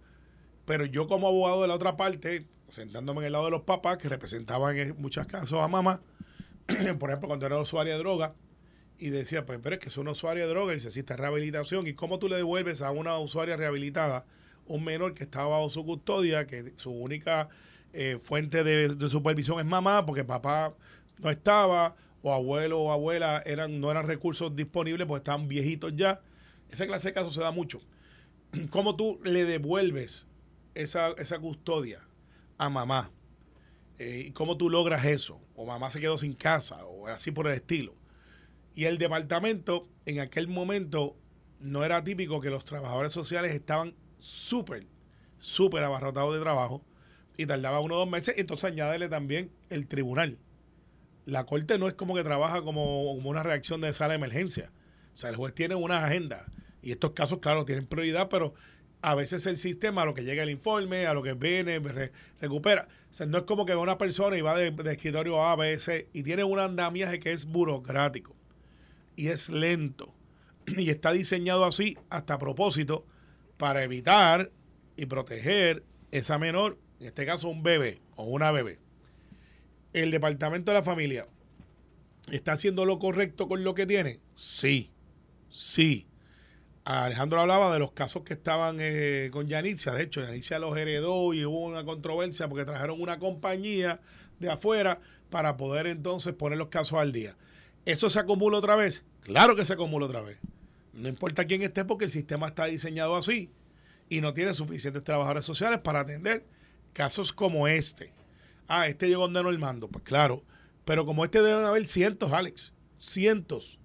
pero 0.64 0.84
yo 0.84 1.06
como 1.06 1.28
abogado 1.28 1.62
de 1.62 1.68
la 1.68 1.74
otra 1.74 1.96
parte, 1.96 2.46
sentándome 2.68 3.20
en 3.20 3.26
el 3.26 3.32
lado 3.32 3.44
de 3.46 3.50
los 3.52 3.62
papás 3.62 3.98
que 3.98 4.08
representaban 4.08 4.76
en 4.76 5.00
muchos 5.00 5.26
casos 5.26 5.60
a 5.60 5.68
mamá, 5.68 6.00
por 6.98 7.10
ejemplo, 7.10 7.28
cuando 7.28 7.46
era 7.46 7.58
usuaria 7.58 7.92
de 7.94 7.98
droga, 8.00 8.34
y 9.00 9.10
decía, 9.10 9.46
pues, 9.46 9.58
pero 9.62 9.76
es 9.76 9.80
que 9.80 9.88
es 9.88 9.96
una 9.96 10.12
usuaria 10.12 10.44
de 10.44 10.50
droga 10.50 10.72
y 10.72 10.76
necesita 10.76 11.16
rehabilitación. 11.16 11.86
¿Y 11.86 11.94
cómo 11.94 12.18
tú 12.18 12.28
le 12.28 12.36
devuelves 12.36 12.82
a 12.82 12.90
una 12.90 13.18
usuaria 13.18 13.56
rehabilitada 13.56 14.26
un 14.66 14.84
menor 14.84 15.14
que 15.14 15.24
estaba 15.24 15.48
bajo 15.48 15.68
su 15.68 15.84
custodia, 15.84 16.46
que 16.46 16.74
su 16.76 16.90
única 16.92 17.48
eh, 17.92 18.18
fuente 18.20 18.62
de, 18.62 18.90
de 18.90 19.08
supervisión 19.08 19.58
es 19.58 19.66
mamá, 19.66 20.06
porque 20.06 20.22
papá 20.22 20.74
no 21.18 21.30
estaba, 21.30 21.96
o 22.22 22.32
abuelo 22.32 22.78
o 22.80 22.92
abuela 22.92 23.42
eran, 23.46 23.80
no 23.80 23.90
eran 23.90 24.06
recursos 24.06 24.54
disponibles 24.54 25.06
porque 25.08 25.20
estaban 25.20 25.48
viejitos 25.48 25.96
ya? 25.96 26.20
Esa 26.70 26.86
clase 26.86 27.08
de 27.08 27.14
casos 27.14 27.34
se 27.34 27.40
da 27.40 27.50
mucho. 27.50 27.80
¿Cómo 28.70 28.96
tú 28.96 29.18
le 29.24 29.44
devuelves 29.44 30.26
esa, 30.74 31.12
esa 31.12 31.38
custodia 31.38 32.02
a 32.58 32.68
mamá? 32.68 33.10
Eh, 33.98 34.24
¿Y 34.28 34.30
cómo 34.32 34.56
tú 34.56 34.70
logras 34.70 35.04
eso? 35.04 35.40
O 35.56 35.66
mamá 35.66 35.90
se 35.90 36.00
quedó 36.00 36.16
sin 36.16 36.32
casa, 36.32 36.84
o 36.84 37.06
así 37.08 37.30
por 37.30 37.46
el 37.48 37.54
estilo. 37.54 37.94
Y 38.74 38.84
el 38.84 38.98
departamento, 38.98 39.88
en 40.06 40.20
aquel 40.20 40.48
momento, 40.48 41.16
no 41.60 41.84
era 41.84 42.02
típico 42.04 42.40
que 42.40 42.50
los 42.50 42.64
trabajadores 42.64 43.12
sociales 43.12 43.52
estaban 43.52 43.94
súper, 44.18 44.86
súper 45.38 45.82
abarrotados 45.82 46.34
de 46.34 46.40
trabajo 46.40 46.82
y 47.36 47.46
tardaba 47.46 47.80
uno 47.80 47.96
o 47.96 47.98
dos 47.98 48.08
meses. 48.08 48.34
Entonces 48.38 48.64
añádele 48.64 49.08
también 49.08 49.50
el 49.68 49.86
tribunal. 49.86 50.38
La 51.26 51.44
corte 51.44 51.78
no 51.78 51.88
es 51.88 51.94
como 51.94 52.14
que 52.14 52.24
trabaja 52.24 52.62
como, 52.62 53.12
una 53.12 53.42
reacción 53.42 53.80
de 53.80 53.92
sala 53.92 54.10
de 54.10 54.16
emergencia. 54.16 54.70
O 55.12 55.16
sea, 55.16 55.30
el 55.30 55.36
juez 55.36 55.54
tiene 55.54 55.74
una 55.74 56.04
agenda. 56.04 56.46
Y 56.82 56.92
estos 56.92 57.10
casos, 57.12 57.40
claro, 57.40 57.64
tienen 57.64 57.86
prioridad, 57.86 58.28
pero 58.28 58.54
a 59.02 59.14
veces 59.14 59.46
el 59.46 59.56
sistema, 59.56 60.02
a 60.02 60.06
lo 60.06 60.14
que 60.14 60.24
llega 60.24 60.42
el 60.42 60.50
informe, 60.50 61.06
a 61.06 61.14
lo 61.14 61.22
que 61.22 61.34
viene, 61.34 61.78
re- 61.78 62.12
recupera. 62.40 62.88
O 63.10 63.14
sea, 63.14 63.26
no 63.26 63.38
es 63.38 63.44
como 63.44 63.66
que 63.66 63.74
va 63.74 63.82
una 63.82 63.98
persona 63.98 64.36
y 64.36 64.40
va 64.40 64.56
de, 64.56 64.70
de 64.70 64.92
escritorio 64.92 65.42
A, 65.42 65.56
B, 65.56 65.78
C, 65.78 66.08
y 66.12 66.22
tiene 66.22 66.44
un 66.44 66.58
andamiaje 66.58 67.20
que 67.20 67.32
es 67.32 67.44
burocrático 67.44 68.34
y 69.20 69.28
es 69.28 69.50
lento. 69.50 70.14
Y 70.66 70.88
está 70.88 71.12
diseñado 71.12 71.64
así 71.64 71.98
hasta 72.08 72.34
a 72.34 72.38
propósito 72.38 73.04
para 73.58 73.82
evitar 73.82 74.50
y 74.96 75.06
proteger 75.06 75.84
esa 76.10 76.38
menor, 76.38 76.78
en 77.00 77.08
este 77.08 77.26
caso 77.26 77.48
un 77.48 77.62
bebé 77.62 78.00
o 78.16 78.24
una 78.24 78.50
bebé. 78.50 78.78
El 79.92 80.10
departamento 80.10 80.70
de 80.70 80.78
la 80.78 80.82
familia 80.82 81.26
está 82.30 82.52
haciendo 82.52 82.86
lo 82.86 82.98
correcto 82.98 83.46
con 83.46 83.62
lo 83.62 83.74
que 83.74 83.86
tiene. 83.86 84.20
Sí, 84.34 84.90
sí. 85.50 86.06
Alejandro 86.84 87.42
hablaba 87.42 87.72
de 87.72 87.78
los 87.78 87.92
casos 87.92 88.22
que 88.22 88.32
estaban 88.32 88.78
eh, 88.80 89.28
con 89.32 89.48
Yanitzia. 89.48 89.92
De 89.92 90.04
hecho, 90.04 90.22
Yanitzia 90.22 90.58
los 90.58 90.76
heredó 90.78 91.34
y 91.34 91.44
hubo 91.44 91.66
una 91.66 91.84
controversia 91.84 92.48
porque 92.48 92.64
trajeron 92.64 93.00
una 93.00 93.18
compañía 93.18 94.00
de 94.38 94.50
afuera 94.50 95.00
para 95.28 95.56
poder 95.58 95.86
entonces 95.86 96.32
poner 96.34 96.58
los 96.58 96.68
casos 96.68 96.98
al 96.98 97.12
día. 97.12 97.36
¿Eso 97.84 98.08
se 98.10 98.18
acumula 98.18 98.58
otra 98.58 98.76
vez? 98.76 99.04
Claro 99.22 99.56
que 99.56 99.64
se 99.64 99.72
acumula 99.72 100.06
otra 100.06 100.22
vez. 100.22 100.38
No 100.92 101.08
importa 101.08 101.46
quién 101.46 101.62
esté 101.62 101.84
porque 101.84 102.04
el 102.04 102.10
sistema 102.10 102.48
está 102.48 102.66
diseñado 102.66 103.16
así 103.16 103.50
y 104.08 104.20
no 104.20 104.34
tiene 104.34 104.52
suficientes 104.54 105.04
trabajadores 105.04 105.44
sociales 105.44 105.78
para 105.78 106.00
atender 106.00 106.44
casos 106.92 107.32
como 107.32 107.68
este. 107.68 108.12
Ah, 108.68 108.88
este 108.88 109.08
llegó 109.08 109.28
donde 109.28 109.58
mando. 109.58 109.88
Pues 109.88 110.04
claro, 110.04 110.42
pero 110.84 111.06
como 111.06 111.24
este 111.24 111.40
deben 111.42 111.64
haber 111.64 111.86
cientos, 111.86 112.32
Alex, 112.32 112.72
cientos. 112.98 113.78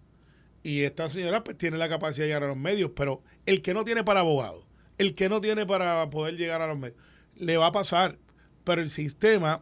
Y 0.63 0.81
esta 0.81 1.07
señora 1.09 1.43
pues 1.43 1.57
tiene 1.57 1.77
la 1.77 1.89
capacidad 1.89 2.23
de 2.23 2.29
llegar 2.29 2.43
a 2.43 2.47
los 2.47 2.57
medios, 2.57 2.91
pero 2.95 3.21
el 3.45 3.61
que 3.61 3.73
no 3.75 3.83
tiene 3.83 4.03
para 4.03 4.21
abogado, 4.21 4.65
el 4.97 5.13
que 5.13 5.29
no 5.29 5.41
tiene 5.41 5.65
para 5.65 6.09
poder 6.09 6.37
llegar 6.37 6.61
a 6.61 6.67
los 6.67 6.77
medios, 6.77 6.97
le 7.35 7.57
va 7.57 7.67
a 7.67 7.71
pasar. 7.71 8.17
Pero 8.63 8.81
el 8.81 8.89
sistema, 8.89 9.61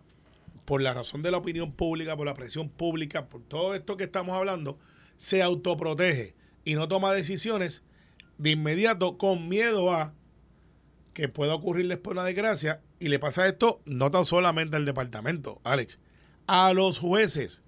por 0.64 0.82
la 0.82 0.94
razón 0.94 1.22
de 1.22 1.32
la 1.32 1.38
opinión 1.38 1.74
pública, 1.74 2.16
por 2.16 2.26
la 2.26 2.36
presión 2.36 2.70
pública, 2.70 3.26
por 3.26 3.42
todo 3.44 3.76
esto 3.76 3.98
que 3.98 4.06
estamos 4.06 4.34
hablando, 4.34 4.80
se 5.18 5.42
autoprotege 5.44 6.36
y 6.66 6.76
no 6.76 6.88
toma 6.88 7.14
decisiones 7.14 7.82
de 8.38 8.52
inmediato 8.52 9.18
con 9.18 9.48
miedo 9.50 9.92
a 9.94 10.14
que 11.14 11.30
pueda 11.30 11.54
ocurrir 11.56 11.88
después 11.88 12.14
una 12.14 12.24
desgracia 12.24 12.82
y 13.00 13.10
le 13.10 13.20
pasa 13.20 13.48
esto 13.48 13.82
no 13.86 14.10
tan 14.12 14.26
solamente 14.26 14.76
al 14.76 14.86
departamento, 14.86 15.60
Alex, 15.64 16.00
a 16.48 16.74
los 16.74 16.98
jueces. 17.00 17.62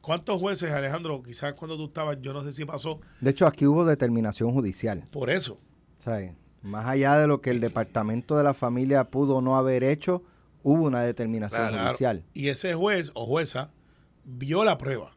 ¿Cuántos 0.00 0.40
jueces, 0.40 0.70
Alejandro? 0.72 1.22
Quizás 1.22 1.52
cuando 1.54 1.76
tú 1.76 1.86
estabas, 1.86 2.18
yo 2.22 2.32
no 2.32 2.42
sé 2.42 2.52
si 2.52 2.64
pasó 2.64 3.00
De 3.20 3.30
hecho, 3.30 3.46
aquí 3.46 3.66
hubo 3.66 3.84
determinación 3.84 4.52
judicial. 4.52 5.04
por 5.10 5.28
eso. 5.30 5.58
¿sabes? 5.98 6.32
Más 6.62 6.86
allá 6.86 7.18
de 7.18 7.26
lo 7.26 7.40
que 7.40 7.50
el 7.50 7.60
departamento 7.60 8.36
de 8.36 8.44
la 8.44 8.54
familia 8.54 9.10
pudo 9.10 9.36
o 9.36 9.40
no 9.42 9.56
haber 9.56 9.84
hecho, 9.84 10.22
hubo 10.62 10.84
una 10.84 11.02
determinación 11.02 11.68
Claro. 11.68 11.86
judicial. 11.88 12.24
Y 12.32 12.48
ese 12.48 12.72
juez 12.74 13.10
o 13.14 13.26
jueza 13.26 13.70
vio 14.24 14.64
la 14.64 14.78
prueba. 14.78 15.12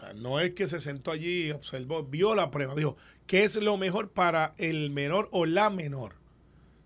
O 0.00 0.02
sea, 0.02 0.12
no 0.14 0.40
es 0.40 0.52
que 0.54 0.66
se 0.66 0.80
sentó 0.80 1.10
allí 1.10 1.48
y 1.48 1.50
observó, 1.50 2.02
vio 2.04 2.34
la 2.34 2.50
prueba. 2.50 2.74
Dijo, 2.74 2.96
¿qué 3.26 3.44
es 3.44 3.56
lo 3.56 3.76
mejor 3.76 4.10
para 4.10 4.54
el 4.56 4.90
menor 4.90 5.28
o 5.30 5.44
la 5.44 5.68
menor? 5.68 6.14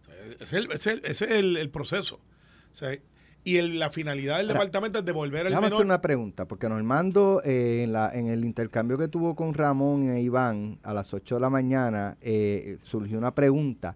O 0.03 0.05
sea, 0.05 0.17
ese 0.41 0.43
es 0.45 0.53
el, 0.53 0.65
ese 0.73 0.75
es 0.75 0.87
el- 0.87 1.05
ese 1.05 1.25
es 1.27 1.31
el- 1.31 1.57
el 1.57 1.71
proceso. 1.71 2.17
O 2.17 2.75
sea, 2.75 2.99
y 3.45 3.57
el- 3.59 3.79
la 3.79 3.91
finalidad 3.91 4.39
del 4.39 4.47
Ahora, 4.49 4.61
departamento 4.61 4.99
es 4.99 5.05
devolver 5.05 5.47
al 5.47 5.53
Déjame 5.53 5.67
hacer 5.69 5.79
menor. 5.79 5.87
una 5.87 6.01
pregunta, 6.01 6.49
porque 6.49 6.69
Normando, 6.69 7.41
eh, 7.45 7.83
en, 7.85 7.93
la, 7.93 8.11
en 8.13 8.27
el 8.29 8.45
intercambio 8.45 8.99
que 8.99 9.07
tuvo 9.07 9.37
con 9.37 9.55
Ramón 9.55 10.09
e 10.09 10.21
Iván 10.21 10.79
a 10.83 10.93
las 10.93 11.15
8 11.15 11.37
de 11.37 11.41
la 11.41 11.51
mañana, 11.51 12.17
eh, 12.21 12.79
surgió 12.83 13.17
una 13.19 13.35
pregunta. 13.35 13.95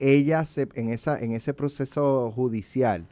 Ella, 0.00 0.44
se, 0.44 0.68
en, 0.74 0.88
esa, 0.90 1.18
en 1.20 1.32
ese 1.32 1.54
proceso 1.54 2.30
judicial, 2.32 3.06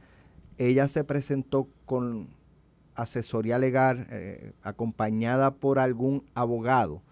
ella 0.59 0.89
se 0.89 1.05
presentó 1.05 1.69
con 1.87 2.29
asesoría 3.03 3.59
legal 3.59 4.07
eh, 4.11 4.53
acompañada 4.63 5.55
por 5.55 5.79
algún 5.79 6.25
abogado. 6.35 7.03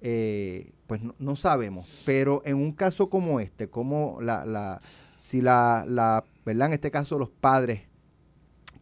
Eh, 0.00 0.72
pues 0.86 1.02
no, 1.02 1.14
no 1.18 1.36
sabemos, 1.36 1.88
pero 2.06 2.42
en 2.44 2.56
un 2.56 2.72
caso 2.72 3.10
como 3.10 3.40
este, 3.40 3.68
como 3.68 4.18
la, 4.22 4.44
la 4.46 4.80
si 5.16 5.40
la, 5.42 5.84
la, 5.88 6.24
¿verdad? 6.46 6.68
En 6.68 6.72
este 6.74 6.90
caso 6.90 7.18
los 7.18 7.30
padres 7.30 7.82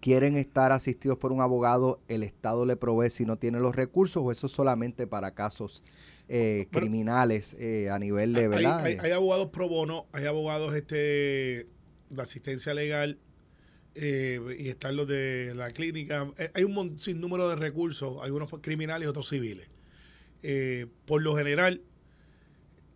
quieren 0.00 0.36
estar 0.36 0.72
asistidos 0.72 1.18
por 1.18 1.32
un 1.32 1.40
abogado, 1.40 1.98
el 2.08 2.22
Estado 2.22 2.66
le 2.66 2.76
provee 2.76 3.10
si 3.10 3.24
no 3.24 3.36
tiene 3.36 3.58
los 3.60 3.74
recursos 3.74 4.22
o 4.24 4.30
eso 4.30 4.46
es 4.46 4.52
solamente 4.52 5.06
para 5.06 5.32
casos 5.32 5.82
eh, 6.28 6.68
Bueno, 6.70 6.86
criminales 6.86 7.56
eh, 7.58 7.88
a 7.90 7.98
nivel 7.98 8.32
de, 8.34 8.42
Hay, 8.42 8.48
¿verdad? 8.48 8.80
hay- 8.84 8.92
Eh, 8.94 8.98
hay 9.00 9.10
abogados 9.12 9.48
pro 9.50 9.68
bono, 9.68 10.06
hay 10.12 10.26
abogados 10.26 10.74
este 10.74 11.66
de 12.10 12.22
asistencia 12.22 12.72
legal 12.74 13.18
eh, 13.96 14.40
y 14.58 14.68
están 14.68 14.94
los 14.96 15.08
de 15.08 15.52
la 15.54 15.70
clínica. 15.70 16.30
Eh, 16.38 16.50
hay 16.54 16.64
un 16.64 17.00
sinnúmero 17.00 17.48
de 17.48 17.56
recursos, 17.56 18.18
algunos 18.22 18.50
criminales 18.60 19.06
y 19.06 19.08
otros 19.08 19.28
civiles. 19.28 19.68
Eh, 20.42 20.86
por 21.06 21.22
lo 21.22 21.34
general, 21.36 21.80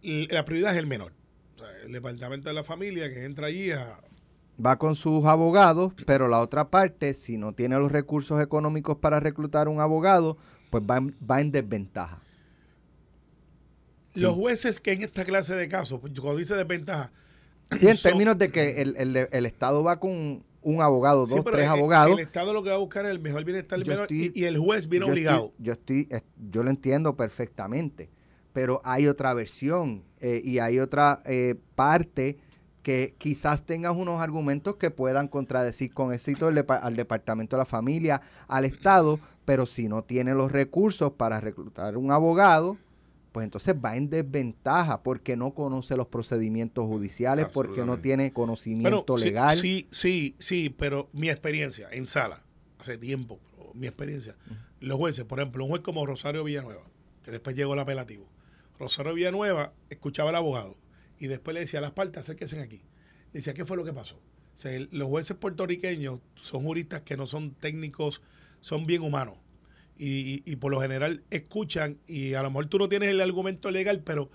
la 0.03 0.45
prioridad 0.45 0.73
es 0.73 0.79
el 0.79 0.87
menor. 0.87 1.13
O 1.57 1.59
sea, 1.59 1.69
el 1.85 1.93
departamento 1.93 2.49
de 2.49 2.55
la 2.55 2.65
familia 2.65 3.13
que 3.13 3.25
entra 3.25 3.49
allí 3.49 3.73
a... 3.73 3.99
va 4.65 4.79
con 4.79 4.95
sus 4.95 5.25
abogados, 5.25 5.93
pero 6.07 6.29
la 6.29 6.39
otra 6.39 6.69
parte, 6.71 7.15
si 7.15 7.37
no 7.39 7.53
tiene 7.55 7.77
los 7.79 7.91
recursos 7.91 8.41
económicos 8.43 8.99
para 8.99 9.21
reclutar 9.21 9.69
un 9.69 9.81
abogado, 9.81 10.37
pues 10.71 10.85
va 10.89 10.99
en, 10.99 11.17
va 11.29 11.41
en 11.41 11.51
desventaja. 11.51 12.23
Sí. 14.15 14.21
Los 14.21 14.35
jueces 14.35 14.81
que 14.81 14.93
en 14.93 15.03
esta 15.03 15.25
clase 15.25 15.55
de 15.55 15.69
casos, 15.69 16.01
pues, 16.01 16.13
cuando 16.21 16.39
dice 16.39 16.55
desventaja... 16.55 17.11
Sí, 17.79 17.87
en 17.87 17.97
son- 17.97 18.11
términos 18.11 18.37
de 18.39 18.51
que 18.51 18.83
el, 18.83 18.97
el- 18.97 19.29
el 19.31 19.47
Estado 19.47 19.85
va 19.85 20.01
con 20.01 20.43
un 20.63 20.83
abogado, 20.83 21.27
Sí, 21.27 21.35
dos, 21.35 21.45
tres 21.45 21.65
el- 21.65 21.71
abogados. 21.71 22.13
El 22.13 22.21
Estado 22.21 22.53
lo 22.53 22.63
que 22.63 22.69
va 22.71 22.75
a 22.77 22.79
buscar 22.79 23.05
es 23.07 23.11
el 23.13 23.21
mejor 23.21 23.45
bienestar 23.45 23.79
del 23.79 23.87
Yo 23.87 23.93
menor 23.93 24.05
estoy- 24.11 24.33
y, 24.35 24.41
y 24.41 24.45
el 24.45 24.59
juez 24.59 24.89
viene 24.89 25.07
yo 25.07 25.13
obligado. 25.13 25.47
Estoy, 25.47 25.65
yo 25.65 25.73
estoy, 25.73 26.09
es- 26.11 26.25
yo 26.51 26.63
lo 26.63 26.71
entiendo 26.71 27.17
perfectamente, 27.17 28.11
pero 28.53 28.81
hay 28.85 29.07
otra 29.07 29.33
versión 29.35 30.03
eh, 30.21 30.41
y 30.45 30.59
hay 30.59 30.79
otra 30.79 31.23
eh, 31.25 31.55
parte 31.75 32.39
que 32.83 33.15
quizás 33.19 33.65
tengas 33.67 33.95
unos 33.95 34.21
argumentos 34.23 34.77
que 34.77 34.91
puedan 34.91 35.29
contradecir 35.29 35.93
con 35.93 36.13
éxito 36.13 36.49
el 36.49 36.57
depa- 36.57 36.81
al 36.83 36.97
Departamento 36.97 37.57
de 37.57 37.61
la 37.61 37.67
Familia, 37.67 38.23
al 38.49 38.65
Estado, 38.65 39.21
pero 39.45 39.67
si 39.67 39.89
no 39.89 40.03
tiene 40.03 40.35
los 40.35 40.51
recursos 40.53 41.13
para 41.13 41.41
reclutar 41.41 41.97
un 41.97 42.11
abogado, 42.11 42.77
pues 43.33 43.45
entonces 43.45 43.75
va 43.83 43.97
en 43.97 44.11
desventaja 44.11 45.03
porque 45.03 45.37
no 45.37 45.55
conoce 45.55 45.97
los 45.97 46.09
procedimientos 46.09 46.87
judiciales, 46.87 47.47
porque 47.53 47.81
no 47.87 47.99
tiene 48.03 48.33
conocimiento 48.33 49.17
legal. 49.27 49.57
Sí, 49.57 49.87
sí, 49.91 50.35
sí, 50.39 50.71
pero 50.71 51.09
mi 51.13 51.29
experiencia 51.31 51.89
en 51.93 52.07
sala, 52.07 52.43
hace 52.79 52.99
tiempo, 52.99 53.39
mi 53.75 53.87
experiencia, 53.87 54.37
los 54.81 54.99
jueces, 54.99 55.25
por 55.25 55.39
ejemplo, 55.41 55.65
un 55.65 55.71
juez 55.71 55.83
como 55.83 56.05
Rosario 56.07 56.43
Villanueva, 56.45 56.83
que 57.23 57.31
después 57.31 57.55
llegó 57.55 57.75
el 57.75 57.81
apelativo. 57.81 58.27
Rosario 58.79 59.15
Villanueva 59.15 59.73
escuchaba 59.91 60.31
al 60.31 60.37
abogado 60.37 60.77
y 61.19 61.27
después 61.27 61.55
le 61.55 61.61
decía 61.61 61.79
a 61.79 61.83
las 61.83 61.93
partes, 61.93 62.19
acérquense 62.23 62.61
aquí. 62.61 62.79
Le 63.33 63.39
decía, 63.41 63.55
¿qué 63.55 63.65
fue 63.65 63.77
lo 63.77 63.85
que 63.85 63.93
pasó? 63.93 64.17
O 64.17 64.57
sea, 64.57 64.73
el- 64.73 64.89
los 64.91 65.09
jueces 65.09 65.37
puertorriqueños 65.37 66.21
son 66.43 66.65
juristas 66.65 67.03
que 67.03 67.17
no 67.17 67.27
son 67.27 67.53
técnicos, 67.53 68.23
son 68.61 68.87
bien 68.87 69.03
humanos. 69.03 69.37
Y, 70.01 70.43
y 70.51 70.57
por 70.57 70.73
lo 70.73 70.81
general 70.81 71.23
escuchan 71.31 71.99
y 72.07 72.33
a 72.33 72.43
lo 72.43 72.51
mejor 72.51 72.67
tú 72.67 72.79
no 72.79 72.89
tienes 72.89 73.11
el 73.11 73.21
argumento 73.21 73.71
legal, 73.71 74.03
pero 74.03 74.31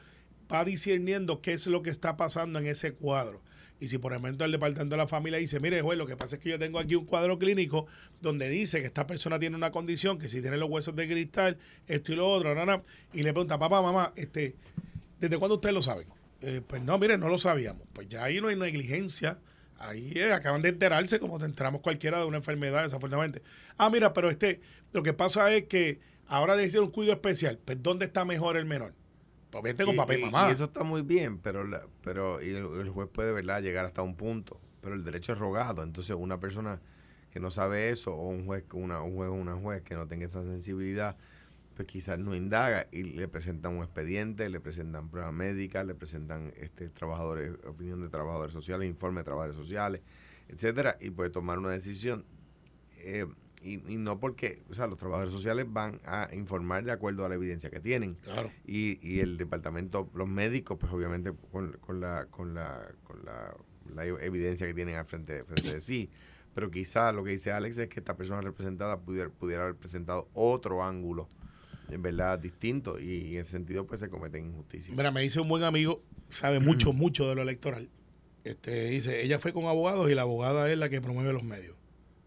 va 0.51 0.63
discerniendo 0.63 1.41
qué 1.41 1.53
es 1.53 1.65
lo 1.65 1.81
que 1.81 1.89
está 1.89 2.17
pasando 2.17 2.59
en 2.59 2.67
ese 2.67 2.93
cuadro. 2.93 3.41
Y 3.79 3.87
si 3.87 3.97
por 3.97 4.13
ejemplo 4.13 4.45
el 4.45 4.51
departamento 4.51 4.93
de 4.93 4.97
la 4.97 5.07
familia 5.07 5.39
dice, 5.39 5.59
mire, 5.59 5.81
juez, 5.81 5.97
lo 5.97 6.05
que 6.05 6.15
pasa 6.15 6.35
es 6.35 6.41
que 6.41 6.49
yo 6.49 6.59
tengo 6.59 6.79
aquí 6.79 6.95
un 6.95 7.05
cuadro 7.05 7.39
clínico 7.39 7.87
donde 8.21 8.47
dice 8.47 8.79
que 8.79 8.85
esta 8.85 9.07
persona 9.07 9.39
tiene 9.39 9.55
una 9.55 9.71
condición, 9.71 10.17
que 10.17 10.29
si 10.29 10.41
tiene 10.41 10.57
los 10.57 10.69
huesos 10.69 10.95
de 10.95 11.07
cristal, 11.07 11.57
esto 11.87 12.13
y 12.13 12.15
lo 12.15 12.29
otro, 12.29 12.53
no, 12.53 12.83
y 13.11 13.23
le 13.23 13.33
pregunta, 13.33 13.57
papá, 13.57 13.81
mamá, 13.81 14.13
este, 14.15 14.55
¿desde 15.19 15.37
cuándo 15.37 15.55
ustedes 15.55 15.73
lo 15.73 15.81
saben? 15.81 16.07
Eh, 16.41 16.61
pues 16.65 16.81
no, 16.83 16.97
mire, 16.99 17.17
no 17.17 17.27
lo 17.27 17.37
sabíamos. 17.37 17.87
Pues 17.91 18.07
ya 18.07 18.23
ahí 18.23 18.39
no 18.39 18.49
hay 18.49 18.55
negligencia. 18.55 19.39
Ahí 19.77 20.13
eh, 20.15 20.31
acaban 20.31 20.61
de 20.61 20.69
enterarse 20.69 21.19
como 21.19 21.37
te 21.37 21.45
enteramos 21.45 21.81
cualquiera 21.81 22.19
de 22.19 22.25
una 22.25 22.37
enfermedad, 22.37 22.83
desafortunadamente. 22.83 23.41
Ah, 23.77 23.89
mira, 23.89 24.13
pero 24.13 24.29
este, 24.29 24.61
lo 24.93 25.03
que 25.03 25.13
pasa 25.13 25.51
es 25.53 25.63
que 25.63 25.99
ahora 26.27 26.55
decir 26.55 26.79
un 26.79 26.91
cuidado 26.91 27.15
especial. 27.15 27.59
Pues 27.63 27.81
¿dónde 27.81 28.05
está 28.05 28.25
mejor 28.25 28.57
el 28.57 28.65
menor? 28.65 28.93
Pues 29.51 29.63
vete 29.63 29.85
con 29.85 29.95
papá 29.95 30.15
y, 30.15 30.21
mamá. 30.21 30.49
Y 30.49 30.53
eso 30.53 30.65
está 30.65 30.83
muy 30.83 31.01
bien, 31.01 31.37
pero, 31.39 31.65
pero 32.03 32.41
y 32.41 32.49
el, 32.55 32.89
juez 32.89 33.09
puede 33.11 33.31
¿verdad? 33.31 33.61
llegar 33.61 33.85
hasta 33.85 34.01
un 34.01 34.15
punto. 34.15 34.59
Pero 34.81 34.95
el 34.95 35.03
derecho 35.03 35.33
es 35.33 35.39
rogado. 35.39 35.83
Entonces, 35.83 36.15
una 36.17 36.39
persona 36.39 36.79
que 37.31 37.39
no 37.39 37.51
sabe 37.51 37.89
eso, 37.89 38.13
o 38.13 38.29
un 38.29 38.45
juez, 38.45 38.63
una, 38.73 39.01
un 39.01 39.15
juez 39.15 39.29
o 39.29 39.33
una 39.33 39.55
juez 39.55 39.81
que 39.83 39.95
no 39.95 40.07
tenga 40.07 40.25
esa 40.25 40.43
sensibilidad, 40.43 41.17
pues 41.75 41.87
quizás 41.87 42.17
no 42.17 42.35
indaga 42.35 42.87
y 42.91 43.03
le 43.03 43.27
presentan 43.27 43.75
un 43.75 43.83
expediente, 43.83 44.47
le 44.49 44.59
presentan 44.59 45.09
pruebas 45.09 45.33
médicas, 45.33 45.85
le 45.85 45.93
presentan 45.93 46.53
este 46.57 46.89
trabajadores, 46.89 47.53
opinión 47.65 48.01
de 48.01 48.09
trabajadores 48.09 48.53
sociales, 48.53 48.87
informe 48.87 49.19
de 49.19 49.25
trabajadores 49.25 49.57
sociales, 49.57 50.01
etcétera, 50.47 50.97
y 51.01 51.09
puede 51.09 51.29
tomar 51.29 51.59
una 51.59 51.71
decisión. 51.71 52.25
Eh, 52.97 53.27
y, 53.61 53.77
no 53.97 54.19
porque, 54.19 54.61
o 54.69 54.75
sea, 54.75 54.85
los 54.85 54.97
trabajadores 54.97 55.33
sociales 55.33 55.65
van 55.67 55.99
a 56.05 56.29
informar 56.33 56.85
de 56.85 56.91
acuerdo 56.91 57.25
a 57.25 57.29
la 57.29 57.35
evidencia 57.35 57.71
que 57.71 57.79
tienen. 57.79 58.13
Claro. 58.13 58.51
Y, 58.63 58.99
y 59.01 59.21
el 59.21 59.37
departamento, 59.37 60.07
los 60.13 60.27
médicos, 60.27 60.77
pues 60.79 60.93
obviamente 60.93 61.33
con, 61.51 61.71
con 61.81 61.99
la, 61.99 62.27
con 62.29 62.53
la, 62.53 62.87
con 63.03 63.25
la, 63.25 64.05
evidencia 64.21 64.67
que 64.67 64.73
tienen 64.75 64.97
al 64.97 65.05
frente, 65.05 65.43
frente 65.45 65.73
de 65.73 65.81
sí. 65.81 66.11
Pero 66.53 66.69
quizá 66.69 67.11
lo 67.11 67.23
que 67.23 67.31
dice 67.31 67.51
Alex 67.51 67.79
es 67.79 67.89
que 67.89 67.99
esta 67.99 68.15
persona 68.15 68.39
representada 68.39 68.99
pudiera, 68.99 69.29
pudiera 69.29 69.63
haber 69.63 69.75
presentado 69.75 70.29
otro 70.33 70.83
ángulo 70.83 71.27
en 71.89 72.01
verdad 72.01 72.39
distinto 72.39 72.99
y 72.99 73.35
en 73.35 73.41
ese 73.41 73.51
sentido 73.51 73.85
pues 73.85 73.99
se 73.99 74.09
cometen 74.09 74.45
injusticias. 74.45 74.95
Mira, 74.95 75.11
me 75.11 75.21
dice 75.21 75.39
un 75.39 75.47
buen 75.47 75.63
amigo, 75.63 76.01
sabe 76.29 76.59
mucho, 76.61 76.93
mucho 76.93 77.27
de 77.29 77.35
lo 77.35 77.41
electoral. 77.41 77.89
Este, 78.43 78.89
dice, 78.89 79.23
ella 79.23 79.39
fue 79.39 79.53
con 79.53 79.65
abogados 79.65 80.09
y 80.09 80.15
la 80.15 80.21
abogada 80.21 80.71
es 80.71 80.77
la 80.77 80.89
que 80.89 81.01
promueve 81.01 81.33
los 81.33 81.43
medios. 81.43 81.75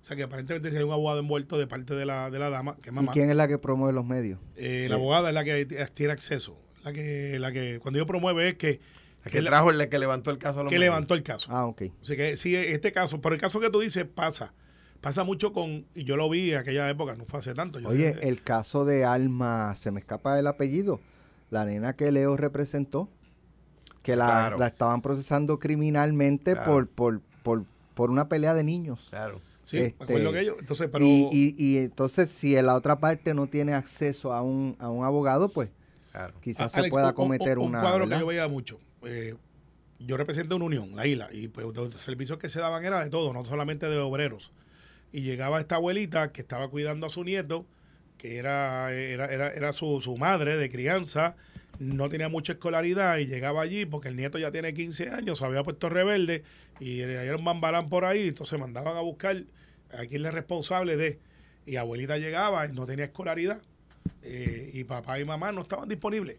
O 0.01 0.05
sea 0.05 0.17
que 0.17 0.23
aparentemente 0.23 0.71
si 0.71 0.77
hay 0.77 0.83
un 0.83 0.93
abogado 0.93 1.21
envuelto 1.21 1.59
de 1.59 1.67
parte 1.67 1.95
de 1.95 2.07
la, 2.07 2.31
de 2.31 2.39
la 2.39 2.51
dama, 2.51 2.77
que 2.83 2.91
mamá. 2.91 3.13
¿Y 3.13 3.15
quién 3.15 3.31
es 3.31 3.37
la 3.37 3.47
que 3.47 3.59
promueve 3.59 3.93
los 3.93 4.07
medios? 4.07 4.39
Eh, 4.57 4.87
la 4.89 4.97
abogada 4.97 5.29
es 5.29 5.35
la 5.35 5.45
que 5.45 5.67
tiene 5.95 6.13
acceso. 6.13 6.57
La 6.83 6.93
que, 6.93 7.39
la 7.39 7.53
que 7.53 7.79
cuando 7.81 7.99
yo 7.99 8.07
promueve 8.07 8.49
es 8.49 8.55
que 8.55 8.81
la 9.25 9.31
que, 9.31 9.43
trajo, 9.43 9.73
la 9.73 9.89
que 9.89 9.99
levantó 9.99 10.31
el 10.31 10.39
caso. 10.39 10.61
A 10.61 10.67
que 10.67 10.79
levantó 10.79 11.15
el 11.15 11.23
caso. 11.23 11.49
Ah, 11.53 11.67
ok. 11.67 11.83
O 12.01 12.05
sea 12.05 12.17
que 12.17 12.37
sí, 12.37 12.55
este 12.55 12.93
caso, 12.93 13.21
por 13.21 13.33
el 13.33 13.41
caso 13.41 13.61
que 13.61 13.71
tú 13.71 13.81
dices 13.81 14.07
pasa. 14.07 14.55
Pasa 15.01 15.23
mucho 15.23 15.53
con, 15.53 15.87
y 15.95 16.05
yo 16.05 16.17
lo 16.17 16.29
vi 16.29 16.53
en 16.53 16.59
aquella 16.59 16.91
época, 16.91 17.15
no 17.15 17.25
fue 17.25 17.39
hace 17.39 17.55
tanto. 17.55 17.79
Oye, 17.85 18.17
el 18.23 18.43
caso 18.43 18.85
de 18.85 19.05
Alma, 19.05 19.75
se 19.77 19.93
me 19.93 20.01
escapa 20.01 20.39
el 20.39 20.47
apellido, 20.49 21.01
la 21.51 21.65
nena 21.65 21.95
que 21.95 22.11
Leo 22.11 22.37
representó, 22.37 23.09
que 24.03 24.17
la, 24.17 24.57
estaban 24.67 25.01
procesando 25.01 25.61
criminalmente 25.61 26.57
por, 26.57 26.89
por, 26.89 27.21
por, 27.45 27.65
por 27.95 28.11
una 28.11 28.29
pelea 28.29 28.55
de 28.55 28.65
niños. 28.65 29.07
Claro. 29.11 29.41
Sí, 29.63 29.79
este, 29.79 30.07
que 30.07 30.45
yo. 30.45 30.57
Entonces, 30.59 30.89
pero... 30.91 31.05
y, 31.05 31.55
y, 31.57 31.79
entonces, 31.79 32.31
si 32.31 32.61
la 32.61 32.75
otra 32.75 32.99
parte 32.99 33.35
no 33.35 33.47
tiene 33.47 33.75
acceso 33.75 34.33
a 34.33 34.43
un, 34.43 34.77
a 34.81 34.89
un 34.89 35.05
abogado, 35.05 35.51
pues 35.51 35.69
quizás 36.41 36.73
se 36.73 36.89
pueda 36.89 37.13
cometer 37.13 37.59
una. 37.59 37.79
Un 37.79 37.85
cuadro 37.85 38.09
que 38.09 38.19
yo 38.19 38.27
veía 38.27 38.49
mucho. 38.49 38.81
Eh, 39.05 39.37
yo 40.01 40.17
represento 40.17 40.57
una 40.57 40.65
unión, 40.65 40.97
la 40.97 41.07
isla, 41.07 41.29
y 41.31 41.49
pues 41.49 41.67
los 41.77 41.95
servicios 42.01 42.39
que 42.39 42.49
se 42.49 42.61
daban 42.61 42.85
era 42.85 43.05
de 43.05 43.11
todo, 43.11 43.33
no 43.33 43.45
solamente 43.45 43.87
de 43.87 43.99
obreros 43.99 44.53
y 45.13 45.23
llegaba 45.23 45.61
esta 45.61 45.77
abuelita 45.77 46.33
que 46.33 46.41
estaba 46.41 46.69
cuidando 46.69 47.07
a 47.07 47.11
su 47.11 47.25
nieto, 47.25 47.67
que 48.17 48.37
era, 48.37 48.93
era, 48.93 49.27
era, 49.27 49.49
era 49.49 49.73
su, 49.73 50.01
su, 50.01 50.17
madre 50.17 50.57
de 50.57 50.71
crianza, 50.71 51.37
no 51.79 52.09
tenía 52.09 52.29
mucha 52.29 52.55
escolaridad 52.55 53.19
y 53.19 53.27
llegaba 53.27 53.63
allí 53.63 53.87
porque 53.87 54.09
el 54.09 54.17
nieto 54.17 54.39
ya 54.39 54.51
tiene 54.51 54.75
15 54.75 55.11
años, 55.11 55.39
se 55.39 55.45
había 55.45 55.63
puesto 55.63 55.89
rebelde 55.89 56.43
y 56.81 57.01
era 57.01 57.37
un 57.37 57.45
bambalán 57.45 57.89
por 57.89 58.05
ahí, 58.05 58.29
entonces 58.29 58.59
mandaban 58.59 58.97
a 58.97 59.01
buscar 59.01 59.45
a 59.93 60.07
quien 60.07 60.27
es 60.27 60.35
responsable 60.35 60.97
de. 60.97 61.19
Y 61.67 61.77
abuelita 61.77 62.17
llegaba 62.17 62.67
y 62.67 62.73
no 62.73 62.87
tenía 62.87 63.07
escolaridad 63.07 63.61
eh, 64.23 64.71
y 64.73 64.85
papá 64.85 65.21
y 65.21 65.25
mamá 65.25 65.53
no 65.53 65.63
estaban 65.63 65.89
disponibles. 65.89 66.39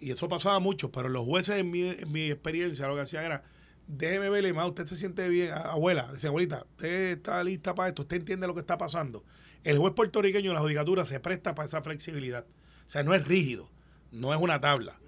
Y 0.00 0.12
eso 0.12 0.28
pasaba 0.28 0.60
mucho, 0.60 0.90
pero 0.90 1.08
los 1.08 1.24
jueces 1.24 1.58
en 1.58 1.70
mi, 1.70 1.88
en 1.88 2.10
mi 2.10 2.30
experiencia 2.30 2.86
lo 2.86 2.94
que 2.94 3.02
hacían 3.02 3.24
era 3.24 3.42
déjeme 3.86 4.30
verle 4.30 4.52
más, 4.52 4.66
usted 4.66 4.86
se 4.86 4.96
siente 4.96 5.28
bien, 5.28 5.52
abuela, 5.52 6.08
decía, 6.12 6.28
abuelita, 6.28 6.64
usted 6.70 7.18
está 7.18 7.42
lista 7.44 7.74
para 7.74 7.88
esto, 7.88 8.02
usted 8.02 8.16
entiende 8.16 8.46
lo 8.46 8.54
que 8.54 8.60
está 8.60 8.78
pasando. 8.78 9.24
El 9.64 9.78
juez 9.78 9.94
puertorriqueño 9.94 10.50
en 10.50 10.54
la 10.54 10.60
judicatura 10.60 11.04
se 11.04 11.18
presta 11.20 11.54
para 11.54 11.66
esa 11.66 11.82
flexibilidad. 11.82 12.44
O 12.86 12.90
sea, 12.90 13.02
no 13.02 13.14
es 13.14 13.26
rígido, 13.26 13.68
no 14.12 14.32
es 14.32 14.40
una 14.40 14.60
tabla. 14.60 14.98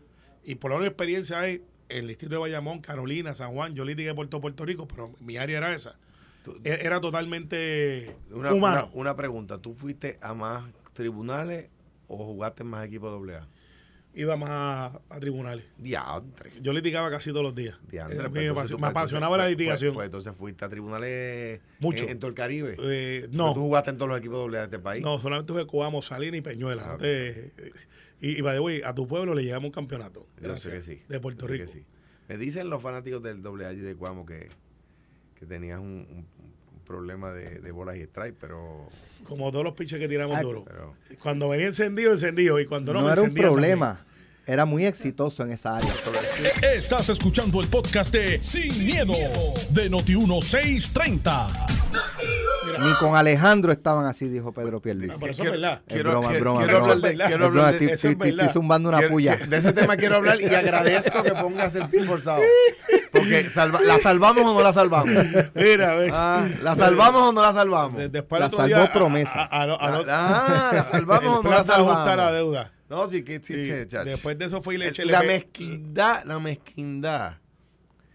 Y 0.45 0.57
por 0.57 0.71
lo 0.71 0.79
menos 0.79 0.89
experiencia 0.89 1.41
hay 1.41 1.63
en 1.89 1.99
el 2.01 2.09
distrito 2.09 2.35
de 2.35 2.41
Bayamón, 2.41 2.81
Carolina, 2.81 3.35
San 3.35 3.53
Juan, 3.53 3.75
yo 3.75 3.85
dije 3.85 4.15
Puerto 4.15 4.41
Puerto 4.41 4.65
Rico, 4.65 4.87
pero 4.89 5.13
mi 5.21 5.37
área 5.37 5.59
era 5.59 5.73
esa. 5.73 5.97
E-, 6.65 6.79
era 6.83 7.01
totalmente 7.01 8.17
una, 8.31 8.53
humano. 8.53 8.91
Una, 8.95 9.17
pregunta, 9.17 9.59
¿tú 9.59 9.75
fuiste 9.75 10.19
a 10.21 10.35
más 10.35 10.65
tribunales 10.93 11.71
o 12.09 12.17
jugaste 12.19 12.63
en 12.63 12.69
más 12.69 12.87
equipo 12.87 13.09
AA? 13.09 13.47
Iba 14.15 14.37
más 14.37 14.97
a, 15.09 15.21
tribunales. 15.21 15.65
Diantre. 15.77 16.53
Yo 16.61 16.73
litigaba 16.73 17.11
casi 17.11 17.31
todos 17.31 17.43
los 17.43 17.55
días. 17.55 17.77
Diantre, 17.91 18.29
pues, 18.53 18.79
me, 18.79 18.87
apasionaba 18.87 19.37
la 19.37 19.49
litigación. 19.49 19.95
Pues, 19.95 20.07
entonces 20.07 20.35
fuiste 20.37 20.65
a 20.65 20.69
tribunales 20.69 21.61
Mucho. 21.79 22.09
En, 22.09 22.19
todo 22.19 22.29
el 22.29 22.35
Caribe. 22.35 22.77
Eh, 22.81 23.29
no. 23.31 23.55
¿Tú 23.55 23.61
jugaste 23.61 23.91
en 23.91 23.99
todos 23.99 24.09
los 24.09 24.19
equipos 24.19 24.51
de 24.51 24.65
este 24.65 24.79
país? 24.79 25.03
No, 25.03 25.19
solamente 25.21 25.53
jugué 25.53 25.67
Coamo, 25.67 26.03
Salinas 26.03 26.39
y 26.39 26.43
Peñuela. 26.43 26.99
Ah, 27.01 27.05
y, 28.21 28.39
y, 28.39 28.41
by 28.41 28.83
a 28.83 28.95
tu 28.95 29.07
pueblo 29.07 29.35
le 29.35 29.45
llevamos 29.45 29.69
un 29.69 29.73
campeonato. 29.73 30.27
Yo 30.43 30.57
sé 30.57 30.71
que 30.71 30.83
sí. 30.83 31.03
De 31.09 31.21
Puerto 31.21 31.47
Rico. 31.47 31.67
sí. 31.67 31.85
Me 32.29 32.37
dicen 32.37 32.69
los 32.69 32.83
fanáticos 32.83 33.23
del 33.23 33.43
doble 33.43 33.65
A 33.65 33.73
de 33.73 33.97
Coamo 33.97 34.27
que, 34.27 34.49
que 35.39 35.47
tenías 35.47 35.81
un, 35.81 36.27
problema 36.89 37.33
de, 37.33 37.61
de, 37.61 37.71
bolas 37.71 37.97
y 37.97 38.01
strike, 38.01 38.35
pero... 38.41 38.89
Como 39.29 39.53
todos 39.53 39.65
los 39.65 39.75
pitches 39.75 40.01
que 40.01 40.09
tiramos 40.09 40.41
duro. 40.41 40.65
cuando 41.23 41.49
venía 41.49 41.67
encendido, 41.67 42.13
encendido. 42.13 42.59
Y 42.59 42.67
cuando 42.67 42.95
no, 42.95 43.03
no 43.03 43.13
era 43.13 43.23
un 43.23 43.35
problema 43.35 44.05
era 44.49 44.65
muy 44.65 44.87
exitoso 44.87 45.43
en 45.43 45.53
esa 45.53 45.77
área. 45.77 45.93
Estás 46.75 47.11
escuchando 47.11 47.61
el 47.61 47.69
podcast 47.69 48.11
de 48.15 48.43
Sin, 48.43 48.83
miedo, 48.83 49.13
de 49.71 49.91
Noti1630. 49.91 51.49
Ni 52.81 52.95
con 53.01 53.17
Alejandro 53.17 53.73
estaban 53.73 54.07
así, 54.07 54.29
dijo 54.29 54.53
Pedro 54.53 54.81
Pierluisi. 54.81 55.19
No, 55.19 55.27
eso 55.27 55.43
es 55.45 55.51
verdad. 55.51 55.83
Quiero, 55.87 56.11
broma, 56.11 56.33
broma, 56.39 56.65
quiero 56.65 56.79
hablar 56.79 56.99
de, 56.99 57.17
quiero 57.17 57.45
hablar 57.47 57.79
de, 57.79 57.93
Estoy 57.93 58.49
zumbando 58.53 58.89
una 58.89 59.09
puya. 59.09 59.37
de 59.37 59.57
ese 59.57 59.73
tema 59.73 59.97
quiero 59.97 60.17
hablar 60.17 60.41
y 60.41 60.47
agradezco 60.47 61.23
que 61.23 61.33
pongas 61.33 61.75
el 61.75 61.89
pin 61.89 62.07
forzado. 62.07 62.43
Porque 63.13 63.49
¿la 63.85 63.99
salvamos 63.99 64.45
o 64.45 64.55
no 64.55 64.63
la 64.63 64.73
salvamos? 64.73 65.15
Mira, 65.55 65.95
ves. 65.95 66.13
Ah, 66.15 66.47
¿La 66.63 66.77
salvamos 66.77 67.23
o 67.23 67.33
no 67.33 67.43
la 67.43 67.53
salvamos? 67.53 68.13
después 68.13 68.41
la 68.41 68.51
salvó 68.51 68.93
promesa. 68.93 69.49
ah, 69.51 69.67
¿la 69.67 70.85
salvamos 70.85 71.39
o 71.39 71.43
no 71.43 71.51
la 71.51 71.65
salvamos? 71.65 72.17
la 72.17 72.33
deuda. 72.33 72.73
No, 72.89 73.07
sí, 73.07 73.23
que 73.23 73.41
sí, 73.43 73.65
sí, 73.65 73.97
Después 74.05 74.39
de 74.39 74.47
eso 74.47 74.63
fue 74.63 74.77
y 74.77 74.79
le 74.79 74.89
eché 74.89 75.05
La 75.05 75.23
mezquindad, 75.23 76.25
la 76.25 76.39
mezquindad 76.39 77.37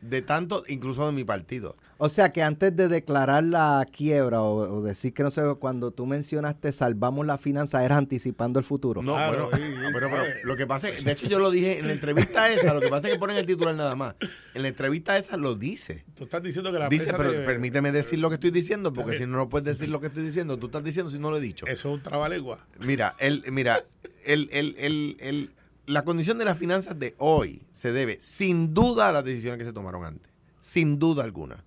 de 0.02 0.22
tanto, 0.22 0.64
incluso 0.68 1.06
de 1.06 1.12
mi 1.12 1.24
partido. 1.24 1.76
O 2.06 2.10
sea 2.10 2.34
que 2.34 2.44
antes 2.44 2.76
de 2.76 2.90
declarar 2.90 3.46
la 3.46 3.88
quiebra 3.90 4.42
o, 4.42 4.82
decir 4.82 5.14
que 5.14 5.24
no 5.24 5.32
sé, 5.32 5.42
cuando 5.58 5.92
tú 5.92 6.06
mencionaste 6.06 6.74
salvamos 6.74 7.26
la 7.26 7.38
finanza, 7.38 7.82
eras 7.86 7.98
anticipando 7.98 8.60
el 8.60 8.66
futuro. 8.66 9.02
No, 9.02 9.16
pero, 9.16 9.50
pero, 9.50 10.10
lo 10.44 10.58
que 10.58 10.68
pasa 10.68 10.90
es, 10.90 11.02
de 11.02 11.14
hecho 11.14 11.28
yo 11.28 11.40
lo 11.40 11.50
dije 11.50 11.80
en 11.80 11.88
la 11.88 11.94
entrevista 11.94 12.50
esa, 12.52 12.74
lo 12.74 12.82
que 12.82 12.90
pasa 12.90 13.08
es 13.08 13.14
que 13.14 13.20
ponen 13.22 13.38
el 13.38 13.46
titular 13.46 13.74
nada 13.74 13.96
más. 13.96 14.16
En 14.54 14.64
la 14.64 14.68
entrevista 14.68 15.18
esa 15.18 15.38
lo 15.38 15.56
dice. 15.56 16.04
Tú 16.18 16.26
estás 16.26 16.44
diciendo 16.44 16.74
que 16.74 16.80
la 16.80 16.90
Dice, 16.90 17.14
pero 17.16 17.32
permíteme 17.46 17.94
decir 17.94 18.20
lo 18.20 18.28
que 18.28 18.36
estoy 18.36 18.52
diciendo, 18.52 18.92
porque 18.92 19.18
si 19.18 19.26
no, 19.26 19.38
no 19.38 19.48
puedes 19.48 19.64
decir 19.64 19.88
lo 19.88 20.02
que 20.02 20.08
estoy 20.08 20.24
diciendo. 20.24 20.58
Tú 20.58 20.66
estás 20.66 20.84
diciendo 20.84 21.10
si 21.10 21.20
no 21.20 21.32
lo 21.32 21.38
he 21.38 21.42
dicho. 21.42 21.66
Eso 21.68 21.88
es 21.88 21.96
un 21.96 22.04
trabalegua. 22.04 22.60
Mira, 22.82 23.16
el, 23.20 23.46
mira, 23.50 23.82
el, 24.26 24.50
el, 24.52 24.76
el, 24.78 25.16
el, 25.22 25.52
la 25.86 26.04
condición 26.04 26.38
de 26.38 26.44
las 26.44 26.58
finanzas 26.58 27.00
de 27.00 27.16
hoy 27.18 27.62
se 27.72 27.94
debe 27.94 28.18
sin 28.20 28.74
duda 28.74 29.08
a 29.08 29.14
las 29.14 29.24
decisiones 29.24 29.58
que 29.58 29.64
se 29.64 29.72
tomaron 29.72 30.04
antes. 30.04 30.30
Sin 30.60 31.00
duda 31.00 31.24
alguna 31.24 31.64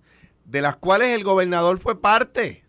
de 0.47 0.61
las 0.61 0.77
cuales 0.77 1.09
el 1.09 1.23
gobernador 1.23 1.77
fue 1.77 2.01
parte. 2.01 2.63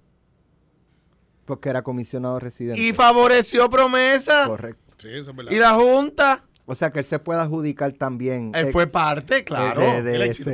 Porque 1.46 1.70
era 1.70 1.82
comisionado 1.82 2.38
residente. 2.38 2.80
Y 2.80 2.92
favoreció 2.92 3.70
promesa. 3.70 4.46
Correcto. 4.46 4.94
Sí, 4.98 5.08
eso 5.08 5.30
es 5.30 5.36
verdad. 5.36 5.52
Y 5.52 5.56
la 5.56 5.72
Junta. 5.72 6.44
O 6.66 6.74
sea 6.74 6.92
que 6.92 6.98
él 6.98 7.06
se 7.06 7.18
puede 7.18 7.40
adjudicar 7.40 7.92
también. 7.92 8.52
Él 8.54 8.72
fue 8.72 8.86
parte, 8.86 9.42
claro. 9.42 9.80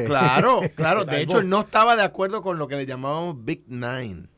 Claro, 0.06 0.60
claro. 0.76 1.04
De 1.04 1.20
hecho, 1.22 1.40
él 1.40 1.48
no 1.48 1.62
estaba 1.62 1.96
de 1.96 2.04
acuerdo 2.04 2.40
con 2.40 2.56
lo 2.56 2.68
que 2.68 2.76
le 2.76 2.86
llamábamos 2.86 3.44
Big 3.44 3.64
Nine. 3.66 4.28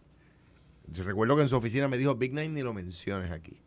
Yo 0.86 1.04
recuerdo 1.04 1.36
que 1.36 1.42
en 1.42 1.48
su 1.48 1.56
oficina 1.56 1.86
me 1.88 1.98
dijo 1.98 2.14
Big 2.14 2.32
Nine 2.32 2.48
ni 2.48 2.62
lo 2.62 2.72
menciones 2.72 3.30
aquí. 3.30 3.60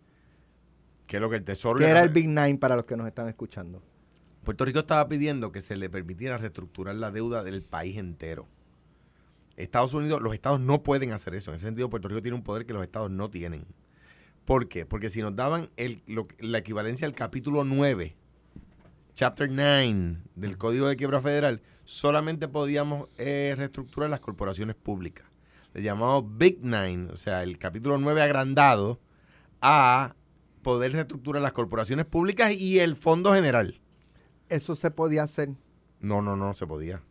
Que 1.06 1.18
es 1.18 1.22
lo 1.22 1.30
que 1.30 1.36
el 1.36 1.44
Tesoro... 1.44 1.78
¿Qué 1.78 1.86
era 1.86 2.02
el 2.02 2.10
Big 2.10 2.28
Nine 2.28 2.58
para 2.58 2.76
los 2.76 2.86
que 2.86 2.98
nos 2.98 3.06
están 3.06 3.28
escuchando? 3.28 3.84
Puerto 4.44 4.66
Rico 4.66 4.80
estaba 4.80 5.08
pidiendo 5.08 5.52
que 5.52 5.62
se 5.62 5.76
le 5.76 5.90
permitiera 5.92 6.40
reestructurar 6.40 6.96
la 6.96 7.12
deuda 7.12 7.44
del 7.44 7.62
país 7.62 7.98
entero. 7.98 8.48
Estados 9.60 9.94
Unidos, 9.94 10.22
los 10.22 10.34
estados 10.34 10.60
no 10.60 10.82
pueden 10.84 11.12
hacer 11.12 11.36
eso. 11.36 11.52
En 11.52 11.56
ese 11.56 11.66
sentido, 11.66 11.90
Puerto 11.90 12.08
Rico 12.08 12.22
tiene 12.22 12.36
un 12.38 12.44
poder 12.44 12.66
que 12.66 12.74
los 12.74 12.84
estados 12.84 13.12
no 13.12 13.30
tienen. 13.30 13.66
¿Por 14.46 14.68
qué? 14.68 14.86
Porque 14.86 15.10
si 15.10 15.22
nos 15.22 15.36
daban 15.36 15.70
el- 15.78 16.02
lo- 16.08 16.28
la 16.40 16.58
equivalencia 16.60 17.06
al 17.08 17.14
capítulo 17.14 17.64
9, 17.64 18.16
chapter 19.14 19.50
9 19.52 20.18
del 20.36 20.58
Código 20.58 20.88
de 20.88 20.96
Quiebra 20.96 21.22
Federal, 21.22 21.62
solamente 21.86 22.48
podíamos 22.48 23.10
eh, 23.18 23.54
reestructurar 23.58 24.10
las 24.10 24.20
corporaciones 24.22 24.76
públicas. 24.76 25.26
Le 25.74 25.84
llamamos 25.84 26.26
Big 26.38 26.64
Nine, 26.64 27.12
o 27.12 27.18
sea, 27.18 27.44
el 27.44 27.58
capítulo 27.60 27.98
9 27.98 28.22
agrandado, 28.22 29.00
a 29.62 30.16
poder 30.64 30.94
reestructurar 30.94 31.42
las 31.42 31.52
corporaciones 31.52 32.06
públicas 32.06 32.54
y 32.54 32.80
el 32.80 32.96
Fondo 32.96 33.34
General. 33.34 33.80
Eso 34.50 34.74
se 34.76 34.90
podía 34.90 35.24
hacer. 35.24 35.50
No, 36.00 36.22
no, 36.22 36.36
no 36.36 36.54
se 36.54 36.66
podía. 36.66 37.04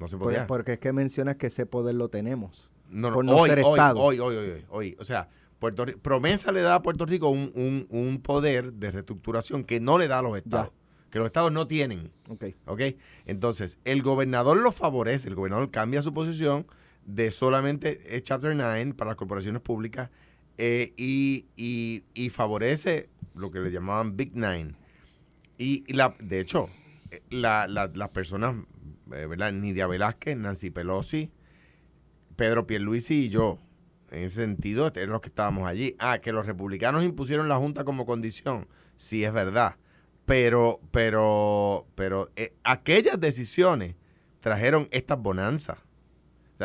No 0.00 0.08
se 0.08 0.16
Pues, 0.16 0.34
podía. 0.34 0.46
porque 0.46 0.72
es 0.74 0.78
que 0.80 0.92
mencionas 0.92 1.36
que 1.36 1.48
ese 1.48 1.66
poder 1.66 1.94
lo 1.94 2.08
tenemos. 2.08 2.68
no, 2.88 3.08
no, 3.10 3.14
por 3.14 3.24
no 3.24 3.36
hoy, 3.36 3.50
ser 3.50 3.60
hoy, 3.64 3.70
Estado. 3.78 4.00
hoy, 4.00 4.18
hoy, 4.18 4.34
hoy, 4.36 4.50
hoy, 4.50 4.64
hoy. 4.68 4.96
O 4.98 5.04
sea, 5.04 5.28
Puerto 5.60 5.84
promesa 6.02 6.50
le 6.52 6.62
da 6.62 6.74
a 6.76 6.82
Puerto 6.82 7.04
Rico 7.06 7.28
un, 7.28 7.52
un- 7.54 7.86
un 7.90 8.20
poder 8.22 8.72
de 8.72 8.90
reestructuración 8.90 9.62
que 9.62 9.78
no 9.78 9.98
le 9.98 10.08
da 10.08 10.18
a 10.18 10.22
los 10.22 10.36
estados. 10.38 10.72
Que 11.10 11.18
los 11.18 11.26
estados 11.26 11.52
no 11.52 11.66
tienen. 11.66 12.10
Ok. 12.28 12.44
¿Ok? 12.66 12.80
Entonces, 13.26 13.78
el 13.84 14.02
gobernador 14.02 14.56
lo 14.56 14.72
favorece. 14.72 15.28
El 15.28 15.34
gobernador 15.34 15.70
cambia 15.70 16.00
su 16.02 16.14
posición 16.14 16.66
de 17.04 17.30
solamente 17.30 18.16
eh, 18.16 18.22
Chapter 18.22 18.56
9 18.56 18.94
para 18.94 19.10
las 19.10 19.16
corporaciones 19.16 19.60
públicas 19.60 20.08
eh, 20.58 20.92
y, 20.96 21.46
y- 21.56 22.04
y 22.14 22.30
favorece 22.30 23.08
lo 23.34 23.50
que 23.50 23.60
le 23.60 23.70
llamaban 23.70 24.16
Big 24.16 24.34
Nine. 24.34 24.74
Y, 25.58 25.84
y 25.86 25.92
la, 25.92 26.14
de 26.20 26.40
hecho, 26.40 26.68
eh, 27.10 27.22
la- 27.30 27.68
la- 27.68 27.90
las 27.94 28.08
personas, 28.10 28.54
¿verdad? 29.10 29.52
Nidia 29.52 29.86
Velázquez, 29.86 30.36
Nancy 30.36 30.70
Pelosi, 30.70 31.30
Pedro 32.36 32.66
Pierluisi 32.66 33.26
y 33.26 33.28
yo, 33.28 33.58
en 34.10 34.24
ese 34.24 34.36
sentido, 34.36 34.90
eran 34.94 35.10
los 35.10 35.20
que 35.20 35.28
estábamos 35.28 35.68
allí. 35.68 35.94
Ah, 35.98 36.18
que 36.18 36.32
los 36.32 36.46
republicanos 36.46 37.04
impusieron 37.04 37.48
la 37.48 37.56
Junta 37.56 37.84
como 37.84 38.06
condición. 38.06 38.66
Sí, 38.96 39.24
es 39.24 39.32
verdad. 39.32 39.76
Pero, 40.26 40.80
pero, 40.90 41.86
pero 41.94 42.30
eh, 42.36 42.54
aquellas 42.64 43.20
decisiones 43.20 43.96
trajeron 44.40 44.88
estas 44.90 45.18
bonanzas. 45.18 45.78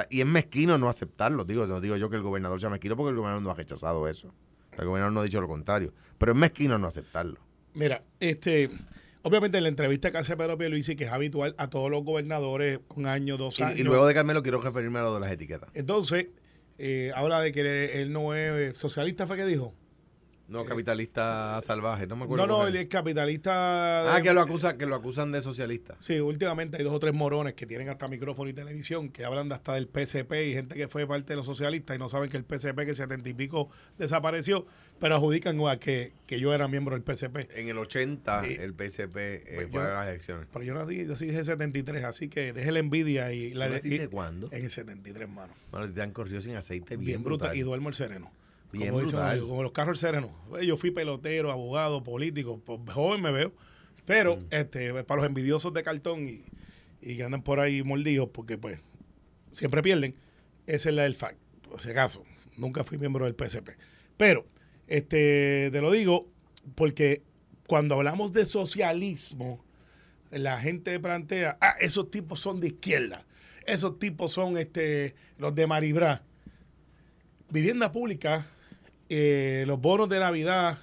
Y 0.10 0.20
es 0.20 0.28
mezquino 0.28 0.78
no 0.78 0.90
aceptarlo. 0.90 1.46
Digo, 1.46 1.68
no 1.68 1.80
digo 1.80 1.96
yo 1.96 2.10
que 2.10 2.18
el 2.18 2.22
gobernador 2.22 2.60
sea 2.60 2.70
mezquino 2.70 2.98
porque 2.98 3.12
el 3.12 3.16
gobernador 3.16 3.42
no 3.42 3.52
ha 3.52 3.56
rechazado 3.56 4.08
eso. 4.08 4.34
El 4.74 4.86
gobernador 4.86 5.14
no 5.14 5.22
ha 5.22 5.24
dicho 5.24 5.40
lo 5.40 5.48
contrario. 5.48 5.94
Pero 6.18 6.34
es 6.34 6.38
mezquino 6.38 6.78
no 6.78 6.88
aceptarlo. 6.88 7.40
Mira, 7.74 8.04
este, 8.20 8.70
obviamente 9.26 9.58
en 9.58 9.64
la 9.64 9.70
entrevista 9.70 10.12
que 10.12 10.20
hace 10.20 10.38
Pedro 10.38 10.56
Pierluisi, 10.58 10.96
que 10.96 11.06
es 11.06 11.12
habitual 11.12 11.56
a 11.58 11.68
todos 11.70 11.90
los 11.90 12.04
gobernadores, 12.04 12.80
un 12.96 13.08
año, 13.08 13.38
dos 13.38 13.60
Y, 13.60 13.64
años. 13.64 13.80
y 13.80 13.84
luego 13.84 14.06
de 14.06 14.14
Carmelo 14.14 14.44
quiero 14.44 14.62
referirme 14.62 15.00
a 15.00 15.04
lo 15.04 15.16
de 15.16 15.20
las 15.20 15.32
etiquetas. 15.32 15.70
Entonces, 15.74 16.28
eh, 16.78 17.12
habla 17.16 17.42
de 17.42 17.52
que 17.52 18.02
él 18.02 18.14
no 18.14 18.36
es 18.36 18.78
socialista, 18.78 19.26
¿fue 19.26 19.36
que 19.38 19.46
dijo? 19.46 19.74
No, 20.48 20.64
capitalista 20.64 21.60
salvaje, 21.66 22.06
no 22.06 22.16
me 22.16 22.26
acuerdo. 22.26 22.46
No, 22.46 22.48
no, 22.52 22.56
cómo 22.60 22.68
él 22.68 22.76
es. 22.76 22.84
es 22.84 22.88
capitalista. 22.90 24.14
Ah, 24.14 24.18
de- 24.18 24.22
que 24.22 24.34
lo, 24.34 24.42
acusa, 24.42 24.78
que 24.78 24.86
lo 24.86 24.96
acusan 24.96 25.32
de 25.32 25.42
socialista. 25.42 25.96
Sí, 26.00 26.20
últimamente 26.20 26.78
hay 26.78 26.84
dos 26.84 26.94
o 26.94 27.00
tres 27.00 27.14
morones 27.14 27.56
que 27.56 27.66
tienen 27.66 27.90
hasta 27.90 28.08
micrófono 28.08 28.50
y 28.50 28.54
televisión 28.54 29.10
que 29.10 29.26
hablan 29.26 29.52
hasta 29.52 29.74
del 29.74 29.88
PCP 29.88 30.32
y 30.46 30.54
gente 30.54 30.76
que 30.76 30.88
fue 30.88 31.08
parte 31.08 31.34
de 31.34 31.38
los 31.38 31.46
socialistas 31.48 31.96
y 31.96 32.00
no 32.00 32.10
saben 32.10 32.30
que 32.30 32.38
el 32.38 32.44
PCP 32.44 32.86
que 32.86 32.94
setenta 32.94 33.28
y 33.28 33.34
pico 33.34 33.70
desapareció, 33.98 34.68
pero 35.00 35.16
adjudican 35.16 35.60
a 35.68 35.78
que, 35.78 36.14
que 36.28 36.40
yo 36.40 36.54
era 36.54 36.68
miembro 36.68 36.94
del 36.96 37.02
PCP. 37.04 37.50
En 37.58 37.70
el 37.70 37.78
80 37.80 38.44
Sí. 38.44 38.56
el 38.60 38.74
PSP 38.74 39.18
eh, 39.18 39.42
Pues 39.56 39.68
fue 39.72 39.82
yo- 39.82 39.88
a 39.88 39.94
las 39.94 40.08
elecciones. 40.10 40.48
Pero 40.54 40.64
yo 40.64 40.74
nací, 40.76 41.04
nací 41.06 41.30
en 41.30 41.36
el 41.38 41.46
73, 41.46 42.04
así 42.04 42.30
que 42.30 42.54
deje 42.54 42.72
la 42.72 42.80
envidia 42.80 43.32
y 43.34 43.54
la 43.54 43.68
¿Tú 43.82 43.90
de, 43.90 44.08
cuándo? 44.10 44.50
En 44.52 44.66
el 44.66 44.70
73, 44.70 45.28
mano. 45.28 45.54
Bueno, 45.72 45.92
te 45.92 46.02
han 46.02 46.12
corrido 46.12 46.40
sin 46.42 46.56
aceite 46.56 46.98
bien, 46.98 47.06
Bien, 47.08 47.24
brutal. 47.24 47.48
brutal. 47.50 47.58
Y 47.58 47.62
duermo 47.64 47.90
el 47.90 47.96
sereno. 47.96 48.32
Bien 48.72 48.90
como, 48.90 49.02
dicen 49.04 49.20
los 49.64 49.72
carros 49.72 50.02
el 50.04 50.08
sereno. 50.10 50.32
Eh, 50.60 50.66
Yo 50.66 50.78
fui 50.78 50.92
pelotero, 50.92 51.52
abogado, 51.52 52.04
político, 52.04 52.60
pues, 52.66 52.80
joven 52.94 53.22
me 53.22 53.32
veo. 53.32 53.54
Pero 54.06 54.38
Mm. 54.38 54.46
este 54.52 55.04
para 55.04 55.22
los 55.22 55.28
envidiosos 55.30 55.74
de 55.74 55.82
cartón 55.84 56.28
y, 56.30 56.44
y 57.02 57.18
que 57.18 57.24
andan 57.24 57.42
por 57.42 57.60
ahí 57.60 57.82
mordidos, 57.84 58.30
porque 58.32 58.58
pues 58.58 58.80
siempre 59.52 59.82
pierden, 59.82 60.16
esa 60.68 60.90
es 60.90 60.96
la 60.96 61.04
del 61.04 61.16
fact. 61.16 61.38
Por 61.70 61.82
si 61.82 61.90
acaso, 61.90 62.24
nunca 62.58 62.84
fui 62.84 62.98
miembro 62.98 63.26
del 63.26 63.34
PSP. 63.36 63.70
Pero, 64.18 64.46
este, 64.88 65.70
te 65.72 65.82
lo 65.82 65.92
digo 65.92 66.28
porque 66.76 67.24
cuando 67.68 67.96
hablamos 67.96 68.32
de 68.34 68.46
socialismo, 68.46 69.64
la 70.30 70.60
gente 70.60 71.00
plantea, 71.00 71.58
ah, 71.62 71.76
esos 71.80 72.12
tipos 72.12 72.40
son 72.40 72.60
de 72.60 72.68
izquierda, 72.68 73.26
esos 73.66 73.98
tipos 73.98 74.32
son 74.32 74.58
este, 74.58 75.16
los 75.40 75.56
de 75.56 75.66
Maribra. 75.66 76.24
Vivienda 77.50 77.92
pública, 77.92 78.48
eh, 79.10 79.64
los 79.68 79.80
bonos 79.80 80.10
de 80.10 80.20
Navidad, 80.20 80.80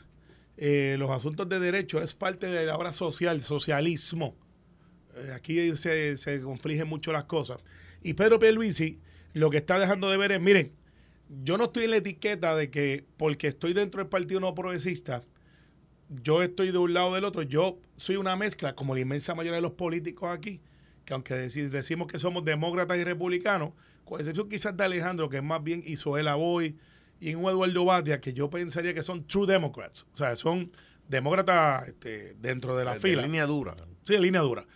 eh, 0.56 0.96
los 0.98 1.10
asuntos 1.10 1.48
de 1.48 1.58
derecho, 1.58 2.00
es 2.02 2.14
parte 2.14 2.46
de 2.46 2.66
la 2.66 2.76
obra 2.76 2.92
social, 2.92 3.40
socialismo. 3.40 4.34
Eh, 5.16 5.32
aquí 5.34 5.76
se, 5.76 6.16
se 6.16 6.40
confligen 6.40 6.88
mucho 6.88 7.12
las 7.12 7.24
cosas. 7.24 7.62
Y 8.02 8.14
Pedro 8.14 8.38
Pierluisi 8.38 8.98
lo 9.34 9.50
que 9.50 9.58
está 9.58 9.78
dejando 9.78 10.10
de 10.10 10.16
ver 10.18 10.32
es, 10.32 10.40
miren, 10.40 10.72
yo 11.42 11.56
no 11.56 11.64
estoy 11.64 11.84
en 11.84 11.92
la 11.92 11.96
etiqueta 11.96 12.54
de 12.54 12.70
que 12.70 13.04
porque 13.16 13.48
estoy 13.48 13.72
dentro 13.72 14.00
del 14.00 14.08
Partido 14.08 14.40
No 14.40 14.54
Progresista, 14.54 15.22
yo 16.22 16.42
estoy 16.42 16.70
de 16.72 16.78
un 16.78 16.92
lado 16.92 17.08
o 17.08 17.14
del 17.14 17.24
otro. 17.24 17.42
Yo 17.42 17.78
soy 17.96 18.16
una 18.16 18.36
mezcla, 18.36 18.74
como 18.74 18.94
la 18.94 19.00
inmensa 19.00 19.34
mayoría 19.34 19.56
de 19.56 19.62
los 19.62 19.72
políticos 19.72 20.30
aquí, 20.30 20.60
que 21.06 21.14
aunque 21.14 21.34
deci- 21.34 21.68
decimos 21.70 22.06
que 22.06 22.18
somos 22.18 22.44
demócratas 22.44 22.98
y 22.98 23.04
republicanos, 23.04 23.72
con 24.04 24.20
excepción 24.20 24.48
quizás 24.48 24.76
de 24.76 24.84
Alejandro, 24.84 25.30
que 25.30 25.38
es 25.38 25.42
más 25.42 25.62
bien 25.64 25.82
Isoela 25.86 26.34
Boy, 26.34 26.76
y 27.22 27.36
un 27.36 27.48
Eduardo 27.48 27.84
Batia, 27.84 28.20
que 28.20 28.32
yo 28.32 28.50
pensaría 28.50 28.94
que 28.94 29.02
son 29.04 29.24
true 29.28 29.46
Democrats. 29.46 30.04
O 30.12 30.16
sea, 30.16 30.34
son 30.34 30.72
demócratas 31.06 31.86
este, 31.86 32.34
dentro 32.34 32.76
de 32.76 32.84
la 32.84 32.94
De 32.94 33.00
fila. 33.00 33.22
línea 33.22 33.46
dura. 33.46 33.76
Sí, 34.04 34.16
en 34.16 34.22
línea 34.22 34.40
dura. 34.40 34.66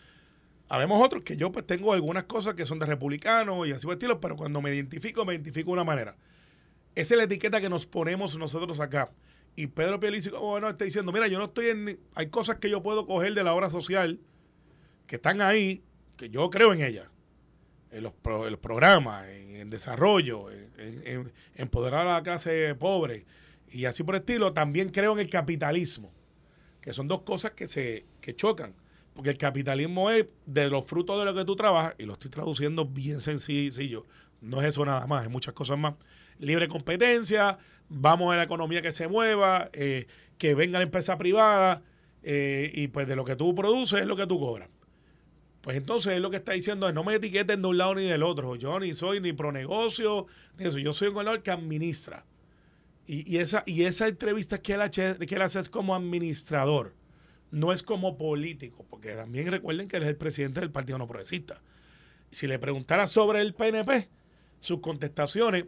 Habemos 0.69 1.05
otros 1.05 1.25
que 1.25 1.37
yo 1.37 1.51
pues 1.51 1.67
tengo 1.67 1.93
algunas 1.93 2.23
cosas 2.25 2.55
que 2.55 2.65
son 2.65 2.79
de 2.79 2.87
republicanos 2.87 3.67
y 3.67 3.73
así 3.73 3.85
por 3.85 3.95
el 3.95 3.97
estilo, 3.97 4.21
pero 4.21 4.37
cuando 4.37 4.63
me 4.63 4.73
identifico, 4.73 5.25
me 5.25 5.35
identifico 5.35 5.71
de 5.71 5.73
una 5.73 5.83
manera. 5.83 6.17
Esa 6.95 7.15
es 7.15 7.19
la 7.19 7.25
etiqueta 7.25 7.61
que 7.61 7.69
nos 7.69 7.85
ponemos 7.85 8.39
nosotros 8.39 8.79
acá. 8.79 9.11
Y 9.57 9.67
Pedro 9.67 9.99
como 10.31 10.51
bueno, 10.51 10.71
está 10.71 10.85
diciendo, 10.85 11.11
mira, 11.11 11.27
yo 11.27 11.39
no 11.39 11.47
estoy 11.47 11.71
en... 11.71 11.99
Hay 12.15 12.29
cosas 12.29 12.59
que 12.59 12.71
yo 12.71 12.81
puedo 12.81 13.07
coger 13.07 13.35
de 13.35 13.43
la 13.43 13.55
obra 13.55 13.71
social 13.71 14.21
que 15.09 15.17
están 15.17 15.41
ahí, 15.41 15.83
que 16.17 16.31
yo 16.31 16.49
creo 16.51 16.73
en 16.73 16.83
ellas. 16.83 17.09
En 17.91 18.03
los, 18.03 18.13
pro- 18.13 18.45
en 18.47 18.51
los 18.51 18.61
programas, 18.61 19.29
en, 19.29 19.57
en 19.57 19.71
desarrollo, 19.71 20.51
en, 20.51 20.71
en- 20.79 21.03
en 21.07 21.33
empoderar 21.55 22.07
a 22.07 22.15
la 22.15 22.23
clase 22.23 22.75
pobre 22.75 23.25
y 23.71 23.85
así 23.85 24.03
por 24.03 24.15
el 24.17 24.21
estilo. 24.21 24.53
También 24.53 24.91
creo 24.91 25.13
en 25.13 25.21
el 25.21 25.31
capitalismo, 25.31 26.13
que 26.81 26.93
son 26.93 27.09
dos 27.09 27.23
cosas 27.23 27.53
que 27.53 27.67
se 27.67 28.05
que 28.21 28.35
chocan. 28.35 28.75
Porque 29.15 29.31
el 29.31 29.39
capitalismo 29.39 30.11
es 30.11 30.27
de 30.45 30.69
los 30.69 30.85
frutos 30.85 31.19
de 31.19 31.25
lo 31.25 31.35
que 31.35 31.47
tú 31.47 31.57
trabajas, 31.57 31.95
y 31.97 32.05
lo 32.05 32.13
estoy 32.13 32.31
traduciendo 32.31 32.85
bien 32.85 33.21
sencillo. 33.21 34.05
No 34.43 34.61
es 34.61 34.69
eso 34.69 34.85
nada 34.85 35.07
más, 35.07 35.25
es 35.25 35.31
muchas 35.31 35.55
cosas 35.55 35.79
más. 35.79 35.95
Libre 36.39 36.69
competencia, 36.69 37.57
vamos 37.89 38.31
a 38.35 38.37
la 38.37 38.43
economía 38.43 38.83
que 38.83 38.93
se 38.93 39.09
mueva, 39.09 39.71
eh, 39.73 40.07
que 40.37 40.55
venga 40.55 40.79
la 40.79 40.85
empresa 40.85 41.17
privada, 41.17 41.83
eh, 42.23 42.71
y 42.75 42.89
pues 42.89 43.07
de 43.09 43.17
lo 43.17 43.25
que 43.25 43.37
tú 43.37 43.55
produces 43.55 44.01
es 44.03 44.07
lo 44.07 44.17
que 44.17 44.27
tú 44.27 44.39
cobras. 44.39 44.69
Pues 45.67 45.79
entonces 45.79 46.13
es 46.13 46.21
lo 46.21 46.31
que 46.31 46.37
está 46.37 46.53
diciendo 46.53 46.89
es 46.89 46.95
no 46.95 47.03
me 47.03 47.17
etiqueten 47.17 47.61
de 47.61 47.67
un 47.67 47.77
lado 47.77 47.97
ni 47.97 48.05
del 48.05 48.23
otro. 48.23 48.55
Yo 48.55 48.79
ni 48.79 48.95
soy 48.95 49.21
ni 49.21 49.33
pro 49.33 49.51
negocio, 49.51 50.29
ni 50.57 50.65
eso. 50.65 50.79
Yo 50.79 50.93
soy 50.93 51.09
un 51.09 51.15
gobernador 51.15 51.43
que 51.43 51.51
administra. 51.51 52.25
Y, 53.05 53.29
y 53.29 53.39
esa, 53.39 53.65
y 53.67 53.83
esa 53.83 54.07
entrevista 54.07 54.59
que 54.59 54.75
él, 54.75 54.89
que 55.27 55.35
él 55.35 55.43
hace 55.43 55.59
es 55.59 55.69
como 55.69 55.97
administrador, 55.97 56.95
no 57.51 57.73
es 57.73 57.83
como 57.83 58.17
político, 58.17 58.87
porque 58.89 59.15
también 59.17 59.49
recuerden 59.49 59.89
que 59.89 59.97
él 59.97 60.05
es 60.05 60.09
el 60.11 60.17
presidente 60.17 60.61
del 60.61 60.71
Partido 60.71 60.99
No 60.99 61.09
Progresista. 61.09 61.61
Si 62.31 62.47
le 62.47 62.61
preguntara 62.61 63.09
sobre 63.09 63.41
el 63.41 63.53
PNP, 63.53 64.09
sus 64.61 64.79
contestaciones 64.79 65.65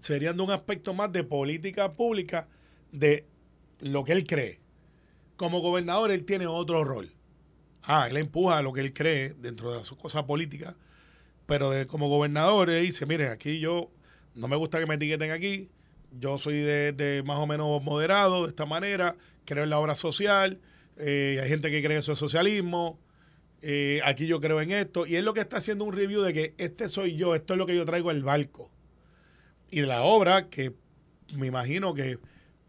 serían 0.00 0.38
de 0.38 0.44
un 0.44 0.50
aspecto 0.50 0.94
más 0.94 1.12
de 1.12 1.24
política 1.24 1.92
pública 1.92 2.48
de 2.90 3.26
lo 3.80 4.02
que 4.02 4.12
él 4.12 4.26
cree. 4.26 4.60
Como 5.36 5.60
gobernador, 5.60 6.10
él 6.10 6.24
tiene 6.24 6.46
otro 6.46 6.84
rol. 6.84 7.13
Ah, 7.86 8.08
él 8.08 8.16
empuja 8.16 8.62
lo 8.62 8.72
que 8.72 8.80
él 8.80 8.92
cree 8.92 9.34
dentro 9.38 9.78
de 9.78 9.84
su 9.84 9.96
cosa 9.96 10.26
política, 10.26 10.74
pero 11.46 11.70
de, 11.70 11.86
como 11.86 12.08
gobernador, 12.08 12.70
él 12.70 12.82
dice, 12.82 13.04
mire, 13.06 13.28
aquí 13.28 13.58
yo 13.60 13.90
no 14.34 14.48
me 14.48 14.56
gusta 14.56 14.80
que 14.80 14.86
me 14.86 14.94
etiqueten 14.94 15.30
aquí, 15.30 15.68
yo 16.18 16.38
soy 16.38 16.54
de, 16.58 16.92
de 16.92 17.22
más 17.22 17.38
o 17.38 17.46
menos 17.46 17.82
moderado 17.82 18.44
de 18.44 18.48
esta 18.48 18.64
manera, 18.64 19.16
creo 19.44 19.64
en 19.64 19.70
la 19.70 19.78
obra 19.78 19.94
social, 19.94 20.60
eh, 20.96 21.40
hay 21.42 21.48
gente 21.48 21.70
que 21.70 21.82
cree 21.82 21.96
que 21.96 22.00
eso 22.00 22.12
es 22.12 22.18
socialismo, 22.18 22.98
eh, 23.60 24.00
aquí 24.04 24.26
yo 24.26 24.40
creo 24.40 24.60
en 24.60 24.70
esto, 24.70 25.06
y 25.06 25.16
es 25.16 25.24
lo 25.24 25.34
que 25.34 25.40
está 25.40 25.58
haciendo 25.58 25.84
un 25.84 25.92
review 25.92 26.22
de 26.22 26.32
que 26.32 26.54
este 26.58 26.88
soy 26.88 27.16
yo, 27.16 27.34
esto 27.34 27.54
es 27.54 27.58
lo 27.58 27.66
que 27.66 27.76
yo 27.76 27.84
traigo 27.84 28.10
al 28.10 28.22
barco. 28.22 28.70
Y 29.70 29.80
de 29.80 29.86
la 29.86 30.02
obra, 30.02 30.48
que 30.48 30.72
me 31.34 31.46
imagino 31.46 31.94
que 31.94 32.18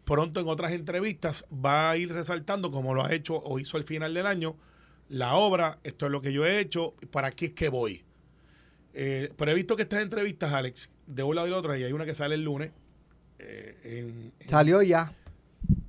pronto 0.04 0.40
en 0.40 0.48
otras 0.48 0.72
entrevistas 0.72 1.44
va 1.52 1.90
a 1.90 1.96
ir 1.96 2.12
resaltando, 2.12 2.70
como 2.70 2.94
lo 2.94 3.04
ha 3.04 3.12
hecho 3.12 3.36
o 3.36 3.58
hizo 3.58 3.76
al 3.76 3.84
final 3.84 4.14
del 4.14 4.26
año, 4.26 4.56
la 5.08 5.34
obra, 5.34 5.78
esto 5.84 6.06
es 6.06 6.12
lo 6.12 6.20
que 6.20 6.32
yo 6.32 6.44
he 6.46 6.58
hecho, 6.60 6.94
para 7.10 7.28
aquí 7.28 7.46
es 7.46 7.52
que 7.52 7.68
voy. 7.68 8.02
Eh, 8.94 9.30
pero 9.36 9.50
he 9.50 9.54
visto 9.54 9.76
que 9.76 9.82
estas 9.82 10.00
entrevistas, 10.02 10.52
Alex, 10.52 10.90
de 11.06 11.22
un 11.22 11.34
lado 11.34 11.46
y 11.46 11.50
del 11.50 11.58
otro, 11.58 11.76
y 11.76 11.84
hay 11.84 11.92
una 11.92 12.04
que 12.06 12.14
sale 12.14 12.34
el 12.34 12.42
lunes. 12.44 12.70
eh, 13.38 13.76
en- 13.84 14.32
en- 14.40 14.48
Salió 14.48 14.80
ya. 14.80 15.12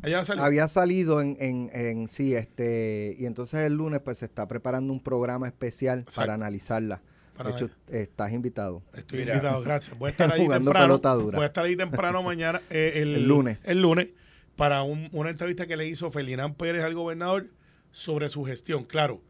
allá 0.01 0.25
salió. 0.25 0.43
Había 0.43 0.67
salido 0.67 1.21
en, 1.21 1.37
en, 1.39 1.69
en 1.73 2.09
sí, 2.09 2.35
este, 2.35 3.15
y 3.17 3.25
entonces 3.25 3.61
el 3.61 3.73
lunes 3.75 4.01
pues 4.03 4.17
se 4.17 4.25
está 4.25 4.47
preparando 4.49 4.91
un 4.91 4.99
programa 5.01 5.47
especial 5.47 5.99
Exacto. 5.99 6.19
para 6.21 6.33
analizarla. 6.33 7.01
Para 7.37 7.51
de 7.51 7.55
hecho, 7.55 7.69
ver. 7.87 8.01
estás 8.01 8.33
invitado. 8.33 8.83
Estoy 8.93 9.19
Mira. 9.19 9.35
invitado, 9.35 9.61
gracias. 9.61 9.97
Voy 9.97 10.07
a 10.07 10.11
estar 10.11 10.29
ahí 10.33 10.45
temprano. 10.47 10.99
Voy 10.99 11.41
a 11.43 11.45
estar 11.45 11.63
ahí 11.65 11.75
temprano 11.77 12.21
mañana, 12.23 12.61
eh, 12.69 12.93
el, 12.97 13.15
El 13.15 13.27
lunes. 13.27 13.59
El 13.63 13.81
lunes, 13.81 14.09
para 14.57 14.83
un- 14.83 15.07
una 15.13 15.29
entrevista 15.29 15.65
que 15.67 15.77
le 15.77 15.87
hizo 15.87 16.11
Felinán 16.11 16.53
Pérez 16.55 16.83
al 16.83 16.95
gobernador 16.95 17.47
sobre 17.91 18.29
su 18.29 18.43
gestión. 18.43 18.85
Claro, 18.85 19.21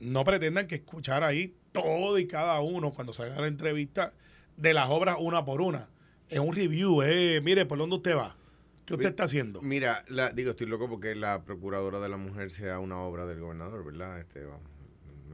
no 0.00 0.24
pretendan 0.24 0.66
que 0.66 0.76
escuchar 0.76 1.24
ahí 1.24 1.54
todo 1.72 2.18
y 2.18 2.26
cada 2.26 2.60
uno 2.60 2.92
cuando 2.92 3.12
salga 3.12 3.40
la 3.40 3.48
entrevista 3.48 4.12
de 4.56 4.74
las 4.74 4.88
obras 4.88 5.16
una 5.20 5.44
por 5.44 5.60
una. 5.60 5.88
Es 6.28 6.38
un 6.38 6.54
review, 6.54 7.02
eh. 7.02 7.40
Mire, 7.42 7.66
¿por 7.66 7.78
dónde 7.78 7.96
usted 7.96 8.16
va? 8.16 8.36
¿Qué 8.84 8.94
usted 8.94 9.08
está 9.08 9.24
haciendo? 9.24 9.62
Mira, 9.62 10.04
la, 10.08 10.30
digo, 10.30 10.52
estoy 10.52 10.66
loco 10.66 10.88
porque 10.88 11.14
la 11.14 11.42
procuradora 11.42 11.98
de 11.98 12.08
la 12.08 12.16
mujer 12.16 12.50
sea 12.50 12.78
una 12.78 13.00
obra 13.00 13.26
del 13.26 13.40
gobernador, 13.40 13.84
¿verdad? 13.84 14.20
Este, 14.20 14.44
vamos, 14.44 14.70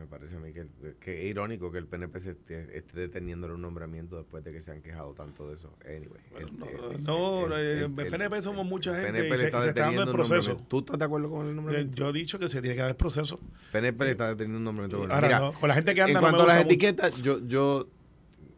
me 0.02 0.08
parece 0.08 0.34
a 0.36 0.38
mí 0.40 0.52
que, 0.52 0.66
que 1.00 1.20
es 1.22 1.24
irónico 1.30 1.70
que 1.70 1.78
el 1.78 1.86
PNP 1.86 2.18
se 2.20 2.30
esté, 2.32 2.76
esté 2.76 3.00
deteniendo 3.00 3.46
los 3.46 3.58
nombramientos 3.58 4.18
después 4.18 4.42
de 4.44 4.52
que 4.52 4.60
se 4.60 4.72
han 4.72 4.82
quejado 4.82 5.12
tanto 5.14 5.48
de 5.48 5.54
eso. 5.54 5.72
Anyway, 5.86 6.20
no, 7.00 7.46
no, 7.48 7.56
el- 7.56 7.84
eh, 7.84 7.88
PNP 8.10 8.42
somos 8.42 8.66
mucha 8.66 8.92
gente 8.94 9.12
PNP 9.12 9.34
y 9.34 9.38
se- 9.38 9.44
está 9.46 9.58
y 9.58 9.62
se 9.62 9.68
está 9.68 9.82
dando 9.84 10.02
el 10.02 10.08
un 10.08 10.12
proceso. 10.14 10.34
nombramiento. 10.34 10.68
¿Tú 10.68 10.78
estás 10.80 10.98
de 10.98 11.04
acuerdo 11.04 11.30
con 11.30 11.46
el 11.46 11.52
Eh, 11.52 11.54
nombramiento? 11.54 11.94
Yo 11.96 12.08
he 12.08 12.12
dicho 12.12 12.38
que 12.38 12.48
se 12.48 12.60
tiene 12.60 12.74
que 12.74 12.80
dar 12.82 12.90
el 12.90 12.96
proceso. 12.96 13.38
PNP 13.70 14.04
le 14.04 14.10
está 14.10 14.28
deteniendo 14.28 14.58
un 14.58 14.64
nombramiento. 14.64 15.02
Ahora, 15.14 15.26
Mira, 15.28 15.38
no, 15.40 15.52
con 15.54 15.68
la 15.68 15.74
gente 15.74 15.94
que 15.94 16.02
anda 16.02 16.10
en 16.10 16.14
no 16.14 16.20
me 16.20 16.30
cuanto 16.30 16.42
a 16.42 16.46
las 16.46 16.56
mucho. 16.64 16.66
etiquetas, 16.74 17.22
yo, 17.22 17.38
yo, 17.46 17.86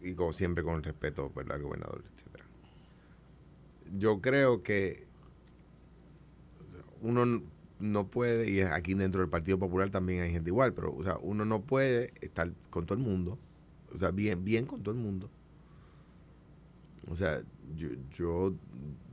y 0.02 0.14
como 0.14 0.32
siempre 0.32 0.64
con 0.64 0.82
respeto 0.82 1.30
¿verdad? 1.36 1.56
al 1.56 1.62
gobernador, 1.62 2.02
etcétera. 2.14 2.44
Yo 3.98 4.20
creo 4.20 4.62
que 4.62 5.04
uno 7.02 7.42
no 7.78 8.06
puede, 8.06 8.50
y 8.50 8.60
aquí 8.60 8.94
dentro 8.94 9.20
del 9.20 9.30
Partido 9.30 9.58
Popular 9.58 9.90
también 9.90 10.22
hay 10.22 10.30
gente 10.30 10.50
igual, 10.50 10.72
pero 10.72 10.94
o 10.94 11.02
sea, 11.02 11.18
uno 11.20 11.44
no 11.44 11.62
puede 11.62 12.12
estar 12.20 12.50
con 12.70 12.86
todo 12.86 12.96
el 12.96 13.04
mundo, 13.04 13.38
o 13.94 13.98
sea, 13.98 14.10
bien, 14.10 14.44
bien 14.44 14.66
con 14.66 14.82
todo 14.82 14.94
el 14.94 15.00
mundo. 15.00 15.28
O 17.10 17.16
sea, 17.16 17.42
yo, 17.76 17.88
yo, 18.16 18.54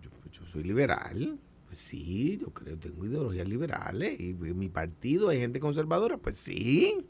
yo, 0.01 0.45
soy 0.51 0.63
liberal, 0.63 1.39
pues 1.65 1.77
sí, 1.77 2.37
yo 2.39 2.49
creo, 2.51 2.77
tengo 2.77 3.05
ideologías 3.05 3.47
liberales, 3.47 4.19
y 4.19 4.31
en 4.31 4.57
mi 4.57 4.69
partido 4.69 5.29
hay 5.29 5.39
gente 5.39 5.59
conservadora, 5.59 6.17
pues 6.17 6.35
sí. 6.37 7.05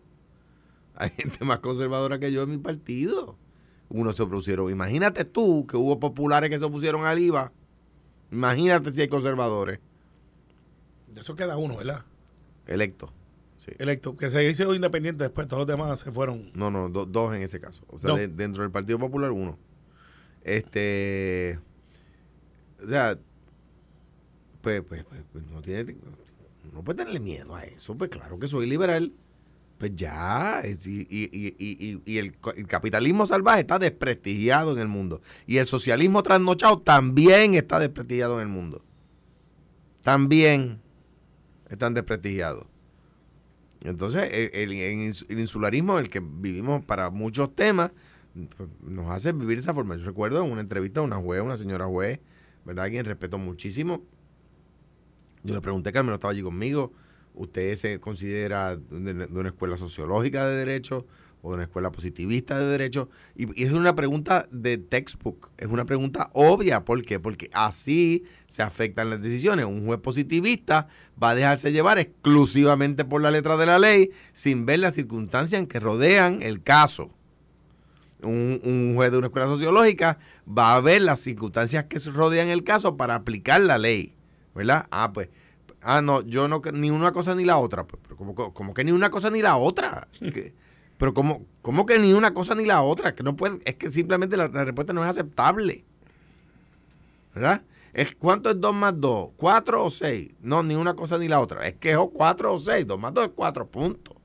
Hay 0.95 1.09
gente 1.09 1.43
más 1.45 1.59
conservadora 1.59 2.19
que 2.19 2.31
yo 2.31 2.43
en 2.43 2.49
mi 2.49 2.57
partido. 2.57 3.37
Uno 3.89 4.11
se 4.13 4.23
opusieron. 4.23 4.69
Imagínate 4.69 5.25
tú 5.25 5.65
que 5.65 5.77
hubo 5.77 5.99
populares 5.99 6.49
que 6.49 6.59
se 6.59 6.65
opusieron 6.65 7.05
al 7.05 7.17
IVA. 7.17 7.51
Imagínate 8.29 8.91
si 8.91 9.01
hay 9.01 9.07
conservadores 9.07 9.79
De 11.13 11.21
eso 11.21 11.36
queda 11.36 11.58
uno, 11.58 11.78
¿verdad? 11.78 12.04
electos. 12.67 13.10
Sí. 13.58 13.71
Electo. 13.80 14.15
Que 14.17 14.30
se 14.30 14.43
hizo 14.50 14.74
independiente 14.74 15.24
después, 15.24 15.45
todos 15.47 15.60
los 15.62 15.67
demás 15.67 16.00
se 16.00 16.12
fueron. 16.12 16.52
No, 16.56 16.71
no, 16.71 16.89
do- 16.89 17.06
dos 17.06 17.36
en 17.36 17.41
ese 17.43 17.60
caso. 17.60 17.84
O 17.89 18.00
sea, 18.00 18.15
de- 18.15 18.28
dentro 18.28 18.63
del 18.63 18.71
Partido 18.71 18.97
Popular, 18.97 19.32
uno. 19.32 19.60
Este. 20.43 21.60
O 22.84 22.88
sea, 22.88 23.17
pues, 24.62 24.82
pues, 24.88 25.04
pues, 25.06 25.21
pues, 25.32 25.43
no 25.52 25.62
tiene. 25.62 25.95
No 26.74 26.84
puede 26.84 26.97
tenerle 26.97 27.19
miedo 27.19 27.54
a 27.56 27.63
eso. 27.65 27.95
Pues 27.95 28.10
claro 28.10 28.39
que 28.39 28.47
soy 28.47 28.65
liberal. 28.67 29.12
Pues 29.78 29.95
ya. 29.95 30.62
es- 30.63 30.88
y, 30.88 31.02
y- 31.10 31.30
y- 31.32 31.56
y- 31.60 32.02
y- 32.06 32.17
el, 32.19 32.36
el 32.56 32.67
capitalismo 32.67 33.26
salvaje 33.28 33.62
está 33.62 33.80
desprestigiado 33.80 34.71
en 34.74 34.80
el 34.80 34.88
mundo. 34.88 35.21
Y 35.45 35.58
el 35.58 35.65
socialismo 35.67 36.24
trasnochado 36.24 36.80
también 36.80 37.54
está 37.56 37.80
desprestigiado 37.80 38.36
en 38.36 38.47
el 38.47 38.54
mundo. 38.54 38.84
También 40.04 40.80
están 41.71 41.93
desprestigiados. 41.95 42.65
Entonces, 43.84 44.29
el, 44.31 44.51
el- 44.53 44.71
el 44.73 44.97
ins- 45.10 45.25
el 45.29 45.39
insularismo, 45.39 45.97
el 45.97 46.10
que 46.10 46.19
vivimos 46.19 46.86
para 46.86 47.10
muchos 47.10 47.55
temas, 47.55 47.91
pues, 48.57 48.69
nos 48.84 49.10
hace 49.10 49.31
vivir 49.31 49.57
de 49.57 49.62
esa 49.62 49.73
forma. 49.73 49.95
Yo 49.95 50.05
recuerdo 50.05 50.43
en 50.45 50.51
una 50.51 50.62
entrevista 50.62 50.99
a 50.99 51.03
una 51.03 51.17
juez, 51.17 51.41
una 51.41 51.55
señora 51.55 51.86
juez, 51.88 52.19
¿verdad? 52.63 52.89
Quien 52.89 53.05
respeto 53.05 53.38
muchísimo. 53.39 54.03
Yo 55.43 55.55
le 55.55 55.62
pregunté, 55.62 55.91
Carmen, 55.91 56.13
estaba 56.13 56.31
allí 56.31 56.43
conmigo, 56.43 56.91
¿usted 57.34 57.75
se 57.75 57.99
considera 57.99 58.75
de, 58.77 59.13
de 59.13 59.39
una 59.39 59.49
escuela 59.49 59.77
sociológica 59.77 60.47
de 60.47 60.55
derecho 60.57 61.07
o 61.41 61.49
de 61.49 61.56
una 61.56 61.63
escuela 61.63 61.91
positivista 61.91 62.60
de 62.60 62.65
derecho? 62.65 63.10
Y, 63.36 63.62
y 63.62 63.65
es 63.65 63.71
una 63.71 63.95
pregunta 63.95 64.47
de 64.51 64.77
textbook, 64.77 65.51
es 65.58 65.67
una 65.67 65.86
pregunta 65.86 66.30
obvia. 66.34 66.86
¿Por 66.86 67.04
qué? 67.04 67.19
Porque 67.19 67.49
así 67.54 68.23
se 68.47 68.63
afectan 68.63 69.10
las 69.10 69.21
decisiones. 69.21 69.65
Un 69.65 69.86
juez 69.86 69.99
positivista 69.99 70.88
va 71.21 71.32
a 71.32 71.36
dejarse 71.36 71.71
llevar 71.71 71.99
exclusivamente 71.99 73.06
por 73.06 73.21
la 73.21 73.32
letra 73.32 73.58
de 73.58 73.65
la 73.65 73.80
ley 73.80 74.12
sin 74.34 74.65
ver 74.65 74.80
las 74.80 74.93
circunstancias 74.93 75.60
en 75.60 75.67
que 75.67 75.80
rodean 75.80 76.41
el 76.41 76.62
caso. 76.63 77.12
Un, 78.23 78.62
un 78.63 78.93
juez 78.95 79.12
de 79.12 79.17
una 79.17 79.27
escuela 79.27 79.47
sociológica 79.47 80.19
va 80.47 80.75
a 80.75 80.82
ver 80.82 81.01
las 81.01 81.19
circunstancias 81.19 81.86
que 81.86 81.97
rodean 81.99 82.49
el 82.49 82.63
caso 82.63 82.97
para 82.97 83.15
aplicar 83.15 83.62
la 83.62 83.77
ley. 83.77 84.13
¿Verdad? 84.54 84.88
Ah, 84.91 85.12
pues. 85.13 85.30
Ah, 85.82 86.01
no, 86.01 86.21
yo 86.21 86.47
no, 86.47 86.62
ni 86.73 86.91
una 86.91 87.12
cosa 87.12 87.34
ni 87.36 87.45
la 87.45 87.58
otra. 87.58 87.86
Pues, 87.86 88.01
pero 88.04 88.15
como, 88.15 88.36
como 88.36 88.73
que 88.73 88.84
ni 88.84 88.91
una 88.91 89.10
cosa 89.10 89.30
ni 89.30 89.41
la 89.41 89.58
otra. 89.58 90.08
Pero 91.01 91.15
como, 91.15 91.47
como 91.63 91.87
que 91.87 91.97
ni 91.97 92.13
una 92.13 92.31
cosa 92.31 92.53
ni 92.53 92.63
la 92.63 92.83
otra. 92.83 93.15
Que 93.15 93.23
no 93.23 93.35
puede, 93.35 93.59
es 93.65 93.73
que 93.73 93.89
simplemente 93.89 94.37
la, 94.37 94.47
respuesta 94.49 94.93
no 94.93 95.03
es 95.03 95.09
aceptable. 95.09 95.83
¿Verdad? 97.33 97.63
Es, 97.91 98.13
¿Cuánto 98.13 98.51
es 98.51 98.61
2 98.61 98.71
más 98.71 98.93
2? 99.01 99.31
¿4 99.35 99.83
o 99.83 99.89
6? 99.89 100.33
No, 100.41 100.61
ni 100.61 100.75
una 100.75 100.93
cosa 100.93 101.17
ni 101.17 101.27
la 101.27 101.39
otra. 101.39 101.67
Es 101.67 101.73
que 101.77 101.93
es 101.93 101.97
4 101.97 102.53
o 102.53 102.59
6. 102.59 102.85
2 102.85 102.99
más 102.99 103.15
2 103.15 103.25
es 103.25 103.31
4 103.35 103.65
puntos. 103.65 104.15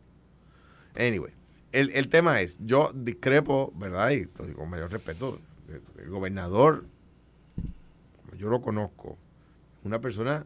Anyway, 0.95 1.33
el, 1.73 1.93
el 1.95 2.09
tema 2.11 2.43
es, 2.43 2.59
yo 2.61 2.93
discrepo, 2.95 3.73
¿verdad? 3.75 4.11
Y 4.11 4.27
digo 4.45 4.59
con 4.59 4.69
mayor 4.69 4.93
respeto, 4.93 5.41
el, 5.99 6.11
gobernador, 6.11 6.85
como 8.21 8.37
yo 8.37 8.51
lo 8.51 8.61
conozco, 8.61 9.17
una 9.83 10.03
persona 10.03 10.45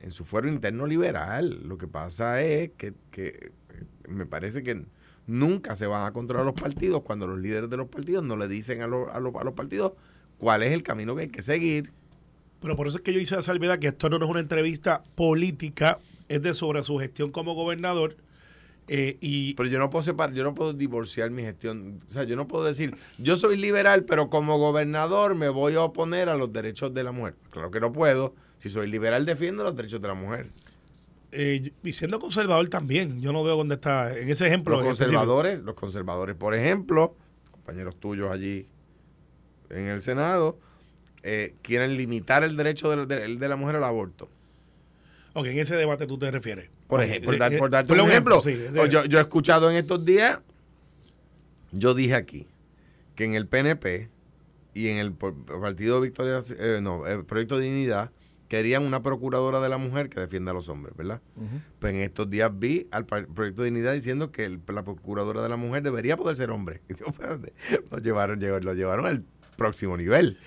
en 0.00 0.12
su 0.12 0.24
fuero 0.24 0.48
interno 0.48 0.86
liberal. 0.86 1.58
Lo 1.64 1.76
que 1.76 1.88
pasa 1.88 2.40
es 2.40 2.70
que, 2.76 2.94
que 3.10 3.50
me 4.06 4.26
parece 4.26 4.62
que 4.62 4.86
nunca 5.26 5.74
se 5.76 5.86
van 5.86 6.06
a 6.06 6.12
controlar 6.12 6.46
los 6.46 6.54
partidos 6.54 7.02
cuando 7.02 7.26
los 7.26 7.38
líderes 7.38 7.68
de 7.70 7.76
los 7.76 7.88
partidos 7.88 8.22
no 8.24 8.36
le 8.36 8.48
dicen 8.48 8.82
a, 8.82 8.86
los- 8.86 9.08
a 9.12 9.20
los- 9.20 9.34
a 9.34 9.44
los 9.44 9.54
partidos 9.54 9.92
cuál 10.38 10.62
es 10.62 10.72
el 10.72 10.82
camino 10.82 11.14
que 11.16 11.22
hay 11.22 11.28
que 11.28 11.42
seguir. 11.42 11.90
Pero 12.60 12.76
por 12.76 12.86
eso 12.86 12.96
es 12.98 13.02
que 13.02 13.12
yo 13.12 13.20
hice 13.20 13.36
la 13.36 13.42
salvedad 13.42 13.78
que 13.78 13.88
esto 13.88 14.08
no 14.08 14.16
es 14.16 14.22
una 14.30 14.40
entrevista 14.40 15.02
política, 15.14 15.98
es 16.28 16.42
de 16.42 16.54
sobre 16.54 16.82
su 16.82 16.98
gestión 16.98 17.30
como 17.30 17.54
gobernador. 17.54 18.16
eh, 18.88 19.16
y 19.20 19.54
Pero 19.54 19.68
yo 19.68 19.78
no 19.80 19.90
puedo 19.90 20.04
separar, 20.04 20.32
yo 20.34 20.44
no 20.44 20.54
puedo 20.54 20.72
divorciar 20.72 21.30
mi 21.30 21.42
gestión. 21.42 21.98
O 22.08 22.12
sea, 22.12 22.22
yo 22.22 22.36
no 22.36 22.46
puedo 22.46 22.64
decir, 22.64 22.94
yo 23.18 23.36
soy 23.36 23.56
liberal, 23.56 24.04
pero 24.04 24.30
como 24.30 24.58
gobernador 24.58 25.34
me 25.34 25.48
voy 25.48 25.74
a 25.74 25.82
oponer 25.82 26.28
a 26.28 26.36
los 26.36 26.52
derechos 26.52 26.94
de 26.94 27.02
la 27.02 27.10
mujer. 27.10 27.34
Claro 27.50 27.72
que 27.72 27.80
no 27.80 27.92
puedo. 27.92 28.32
Si 28.60 28.68
soy 28.68 28.88
liberal, 28.88 29.26
defiendo 29.26 29.64
los 29.64 29.74
derechos 29.74 30.00
de 30.00 30.06
la 30.08 30.14
mujer. 30.14 30.50
Eh, 31.32 31.72
y 31.82 31.92
siendo 31.92 32.18
conservador 32.20 32.68
también, 32.68 33.20
yo 33.20 33.32
no 33.32 33.42
veo 33.44 33.56
dónde 33.56 33.74
está, 33.76 34.16
en 34.16 34.28
ese 34.30 34.46
ejemplo. 34.46 34.76
Los 34.76 34.84
específico. 34.86 35.06
conservadores, 35.20 35.60
los 35.60 35.74
conservadores, 35.74 36.36
por 36.36 36.54
ejemplo, 36.54 37.14
compañeros 37.50 37.96
tuyos 37.98 38.30
allí 38.30 38.66
en 39.70 39.88
el 39.88 40.00
Senado, 40.02 40.58
eh, 41.22 41.54
quieren 41.62 41.96
limitar 41.96 42.44
el 42.44 42.56
derecho 42.56 42.88
de, 42.94 43.06
de- 43.06 43.36
de 43.36 43.48
la 43.48 43.56
mujer 43.56 43.76
al 43.76 43.84
aborto. 43.84 44.28
Ok, 45.32 45.46
en 45.46 45.58
ese 45.58 45.74
debate 45.76 46.06
tú 46.06 46.16
te 46.18 46.30
refieres. 46.30 46.70
Por, 46.86 47.02
ejemplo, 47.02 47.26
por, 47.26 47.34
eh, 47.34 47.38
dar- 47.38 47.54
eh, 47.54 47.58
por 47.58 47.70
darte 47.70 47.88
ponle 47.88 48.04
un 48.04 48.10
ejemplo, 48.10 48.40
sí, 48.40 48.50
ese- 48.50 48.78
o 48.80 48.86
yo, 48.86 49.04
yo 49.04 49.18
he 49.18 49.20
escuchado 49.22 49.68
en 49.70 49.76
estos 49.76 50.04
días, 50.04 50.38
yo 51.72 51.94
dije 51.94 52.14
aquí 52.14 52.46
que 53.16 53.24
en 53.24 53.34
el 53.34 53.46
PNP 53.46 54.08
y 54.74 54.88
en 54.88 54.98
el 54.98 55.12
por- 55.12 55.34
Partido 55.60 56.00
Victoria, 56.00 56.40
eh, 56.58 56.78
no, 56.80 57.06
el 57.06 57.24
Proyecto 57.24 57.58
Dignidad, 57.58 58.10
querían 58.48 58.82
una 58.84 59.02
procuradora 59.02 59.60
de 59.60 59.68
la 59.68 59.78
mujer 59.78 60.08
que 60.08 60.20
defienda 60.20 60.52
a 60.52 60.54
los 60.54 60.68
hombres, 60.68 60.96
¿verdad? 60.96 61.20
Pues 61.78 61.94
en 61.94 62.00
estos 62.00 62.30
días 62.30 62.50
vi 62.56 62.86
al 62.90 63.04
Proyecto 63.06 63.62
Dignidad 63.62 63.92
diciendo 63.92 64.30
que 64.30 64.44
el- 64.44 64.60
la 64.68 64.84
procuradora 64.84 65.42
de 65.42 65.48
la 65.48 65.56
mujer 65.56 65.82
debería 65.82 66.16
poder 66.16 66.36
ser 66.36 66.50
hombre. 66.50 66.82
Y 66.88 66.94
yo, 66.94 67.06
espérate, 67.06 67.52
lo 67.90 67.98
llevaron, 67.98 68.38
lo 68.40 68.74
llevaron 68.74 69.06
al 69.06 69.24
próximo 69.56 69.96
nivel. 69.96 70.38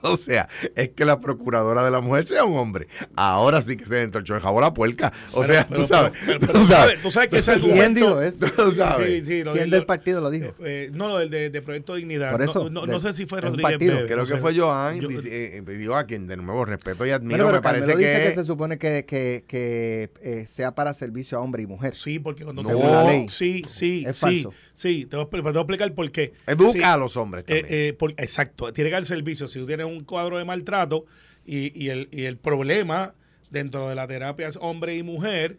O 0.10 0.16
sea, 0.16 0.48
es 0.74 0.90
que 0.90 1.04
la 1.04 1.20
procuradora 1.20 1.84
de 1.84 1.90
la 1.90 2.00
mujer 2.00 2.24
sea 2.24 2.44
un 2.44 2.56
hombre. 2.56 2.88
Ahora 3.16 3.60
sí 3.62 3.76
que 3.76 3.84
se 3.86 3.94
le 3.94 4.02
entorchó 4.02 4.34
el 4.34 4.40
jabón 4.40 4.64
a 4.64 4.68
la 4.68 4.74
puerca. 4.74 5.12
O 5.32 5.44
sea, 5.44 5.66
tú 5.66 5.84
sabes. 5.84 6.12
pero- 6.26 6.40
pero 6.40 6.52
tú 6.54 6.60
tú 6.60 6.66
sabes. 6.66 6.92
sabes- 6.92 7.02
tú 7.02 7.10
sabes 7.10 7.28
que 7.28 7.38
ese 7.38 7.54
¿Quién 7.60 7.94
dijo 7.94 8.20
eso? 8.20 8.38
Tú 8.56 8.72
sabes. 8.72 9.20
Sí, 9.20 9.26
sí, 9.26 9.44
lo- 9.44 9.52
¿Quién 9.52 9.70
lo- 9.70 9.76
del 9.76 9.86
partido 9.86 10.20
lo 10.20 10.30
dijo? 10.30 10.46
eh, 10.60 10.86
eh, 10.86 10.90
no, 10.92 11.08
lo 11.08 11.18
del 11.18 11.30
de, 11.30 11.50
de 11.50 11.62
Proyecto 11.62 11.94
Dignidad. 11.94 12.30
Por 12.32 12.44
No- 12.44 12.50
eso, 12.50 12.70
no, 12.70 12.86
de- 12.86 12.92
no 12.92 13.00
sé 13.00 13.12
si 13.12 13.26
fue 13.26 13.40
Rodríguez 13.40 13.72
partido. 13.72 13.94
Bebe, 13.96 14.06
Creo 14.06 14.18
no 14.18 14.24
que 14.26 14.34
sé. 14.34 14.38
fue 14.38 14.56
Joan. 14.56 15.00
Yo- 15.00 15.08
dice- 15.08 15.56
eh, 15.58 15.62
digo 15.76 15.96
a 15.96 16.04
quien 16.04 16.26
de 16.26 16.36
nuevo 16.36 16.64
respeto 16.64 17.04
y 17.06 17.10
admiro. 17.10 17.44
Pero 17.46 17.52
me 17.52 17.62
parece 17.62 17.92
que, 17.92 17.98
dice 17.98 18.22
que 18.28 18.34
se 18.34 18.44
supone 18.44 18.78
que, 18.78 19.04
que, 19.04 19.44
que 19.46 20.10
eh, 20.22 20.46
sea 20.46 20.74
para 20.74 20.94
servicio 20.94 21.38
a 21.38 21.40
hombre 21.42 21.62
y 21.62 21.66
mujer. 21.66 21.94
Sí, 21.94 22.18
porque 22.18 22.44
cuando 22.44 22.62
No, 22.62 22.68
te- 22.68 22.74
la 22.74 23.04
ley. 23.04 23.26
Sí, 23.28 23.62
sí, 23.66 24.04
Es 24.06 24.16
sí. 24.16 24.20
falso. 24.20 24.52
Sí, 24.72 25.06
te 25.06 25.16
voy, 25.16 25.24
a, 25.26 25.28
expli- 25.28 25.42
te 25.42 25.50
voy 25.50 25.56
a 25.56 25.60
explicar 25.60 25.94
por 25.94 26.10
qué. 26.10 26.32
educa 26.46 26.72
Sí. 26.72 26.82
a 26.82 26.96
los 26.96 27.16
hombres 27.16 27.44
Eh, 27.46 27.60
también. 27.60 27.96
por- 27.96 28.10
exacto, 28.12 28.72
tiene 28.72 28.90
que 28.90 28.94
dar 28.94 29.04
servicio. 29.04 29.48
Si 29.48 29.58
tú 29.58 29.66
tienes 29.66 29.86
un 29.90 30.04
cuadro 30.04 30.38
de 30.38 30.44
maltrato 30.44 31.04
y, 31.44 31.88
el, 31.88 32.38
problema 32.38 33.14
dentro 33.50 33.88
de 33.88 33.94
la 33.94 34.06
terapia 34.06 34.48
es 34.48 34.56
hombre 34.60 34.96
y 34.96 35.02
mujer, 35.02 35.58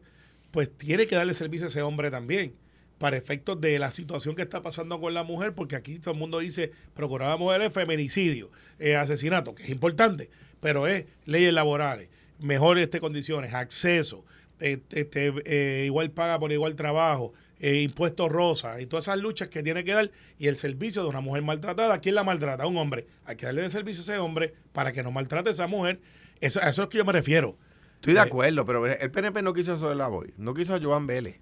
pues 0.52 0.76
tiene 0.76 1.08
que 1.08 1.16
darle 1.16 1.34
servicio 1.34 1.68
a 1.68 1.70
ese 1.70 1.82
hombre 1.82 2.12
también, 2.12 2.54
para 2.98 3.18
efectos 3.18 3.60
de 3.60 3.80
la 3.80 3.92
situación 3.92 4.36
que 4.36 4.44
está 4.44 4.62
pasando 4.62 5.02
con 5.02 5.14
la 5.14 5.24
mujer, 5.24 5.54
porque 5.54 5.76
aquí 5.76 6.00
todo 6.00 6.14
el 6.14 6.20
mundo 6.20 6.40
dice, 6.40 6.72
procurar 6.94 7.32
a 7.32 7.38
mujeres, 7.38 7.74
feminicidio, 7.74 8.52
eh, 8.80 8.96
asesinato, 8.96 9.56
que 9.56 9.64
es 9.64 9.70
importante, 9.70 10.30
pero 10.60 10.88
es 10.88 11.06
leyes 11.26 11.54
laborales, 11.54 12.10
mejores 12.40 12.90
condiciones, 13.00 13.54
acceso, 13.54 14.24
eh, 14.60 14.80
este, 14.92 15.34
eh, 15.46 15.86
igual 15.88 16.12
paga 16.12 16.40
por 16.40 16.52
igual 16.52 16.76
trabajo, 16.76 17.34
eh, 17.62 17.82
impuestos 17.82 18.30
rosa 18.30 18.82
y 18.82 18.88
todas 18.88 19.06
esas 19.06 19.18
luchas 19.20 19.48
que 19.48 19.64
tiene 19.64 19.84
que 19.86 19.94
dar 19.94 20.12
y 20.38 20.48
el 20.48 20.56
servicio 20.58 21.04
de 21.04 21.10
una 21.10 21.22
mujer 21.22 21.44
maltratada. 21.44 22.00
¿Quién 22.00 22.16
la 22.16 22.24
maltrata? 22.24 22.66
Un 22.68 22.76
hombre. 22.78 23.06
Hay 23.26 23.36
que 23.38 23.46
darle 23.46 23.62
de 23.62 23.70
servicio 23.70 24.02
a 24.02 24.04
ese 24.04 24.18
hombre 24.18 24.54
para 24.74 24.92
que 24.92 25.04
no 25.04 25.12
maltrate 25.12 25.50
a 25.50 25.52
esa 25.52 25.68
mujer. 25.68 26.00
Eso, 26.40 26.60
a 26.62 26.70
eso 26.70 26.84
es 26.84 26.90
que 26.90 26.98
yo 26.98 27.06
me 27.06 27.14
refiero. 27.14 27.56
Estoy 27.96 28.14
de 28.14 28.20
eh, 28.20 28.24
acuerdo, 28.24 28.66
pero 28.66 28.86
el 28.88 29.12
PNP 29.12 29.42
no 29.44 29.54
quiso 29.54 29.76
eso 29.76 29.88
de 29.88 29.96
la 29.96 30.08
Boy. 30.08 30.34
No 30.38 30.54
quiso 30.56 30.74
a 30.76 30.80
Joan 30.82 31.06
Vélez. 31.08 31.40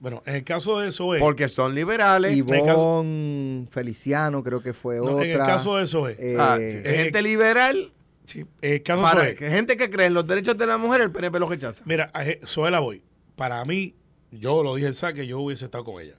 Bueno, 0.00 0.22
en 0.26 0.34
el 0.34 0.44
caso 0.44 0.80
de 0.80 0.88
eso 0.88 1.14
es. 1.14 1.20
Porque 1.22 1.48
son 1.48 1.74
liberales. 1.74 2.36
Ivonne 2.36 3.66
Feliciano 3.70 4.42
creo 4.42 4.62
que 4.62 4.74
fue 4.74 4.96
no, 4.96 5.04
otra. 5.04 5.24
en 5.24 5.30
el 5.32 5.38
caso 5.38 5.76
de 5.76 5.84
eso 5.84 6.08
es. 6.08 6.18
Eh, 6.18 6.36
Ah, 6.38 6.58
sí, 6.58 6.78
es 6.84 7.02
gente 7.04 7.22
liberal. 7.22 7.92
sí, 8.24 8.40
en 8.60 8.72
el 8.74 8.82
caso 8.82 9.02
Para, 9.02 9.28
es. 9.28 9.36
que 9.36 9.48
gente 9.50 9.76
que 9.76 9.88
cree 9.90 10.06
en 10.06 10.14
los 10.14 10.26
derechos 10.26 10.56
de 10.58 10.66
la 10.66 10.76
mujer, 10.78 11.00
el 11.00 11.10
PNP 11.10 11.38
los 11.38 11.48
rechaza. 11.48 11.82
Mira, 11.86 12.10
a 12.12 12.22
Je- 12.24 12.40
Zoela 12.46 12.80
Boy, 12.80 13.02
para 13.36 13.64
mí, 13.64 13.94
yo 14.38 14.62
lo 14.62 14.74
dije 14.74 14.88
el 14.88 14.94
saque, 14.94 15.26
yo 15.26 15.40
hubiese 15.40 15.66
estado 15.66 15.84
con 15.84 16.02
ella. 16.02 16.16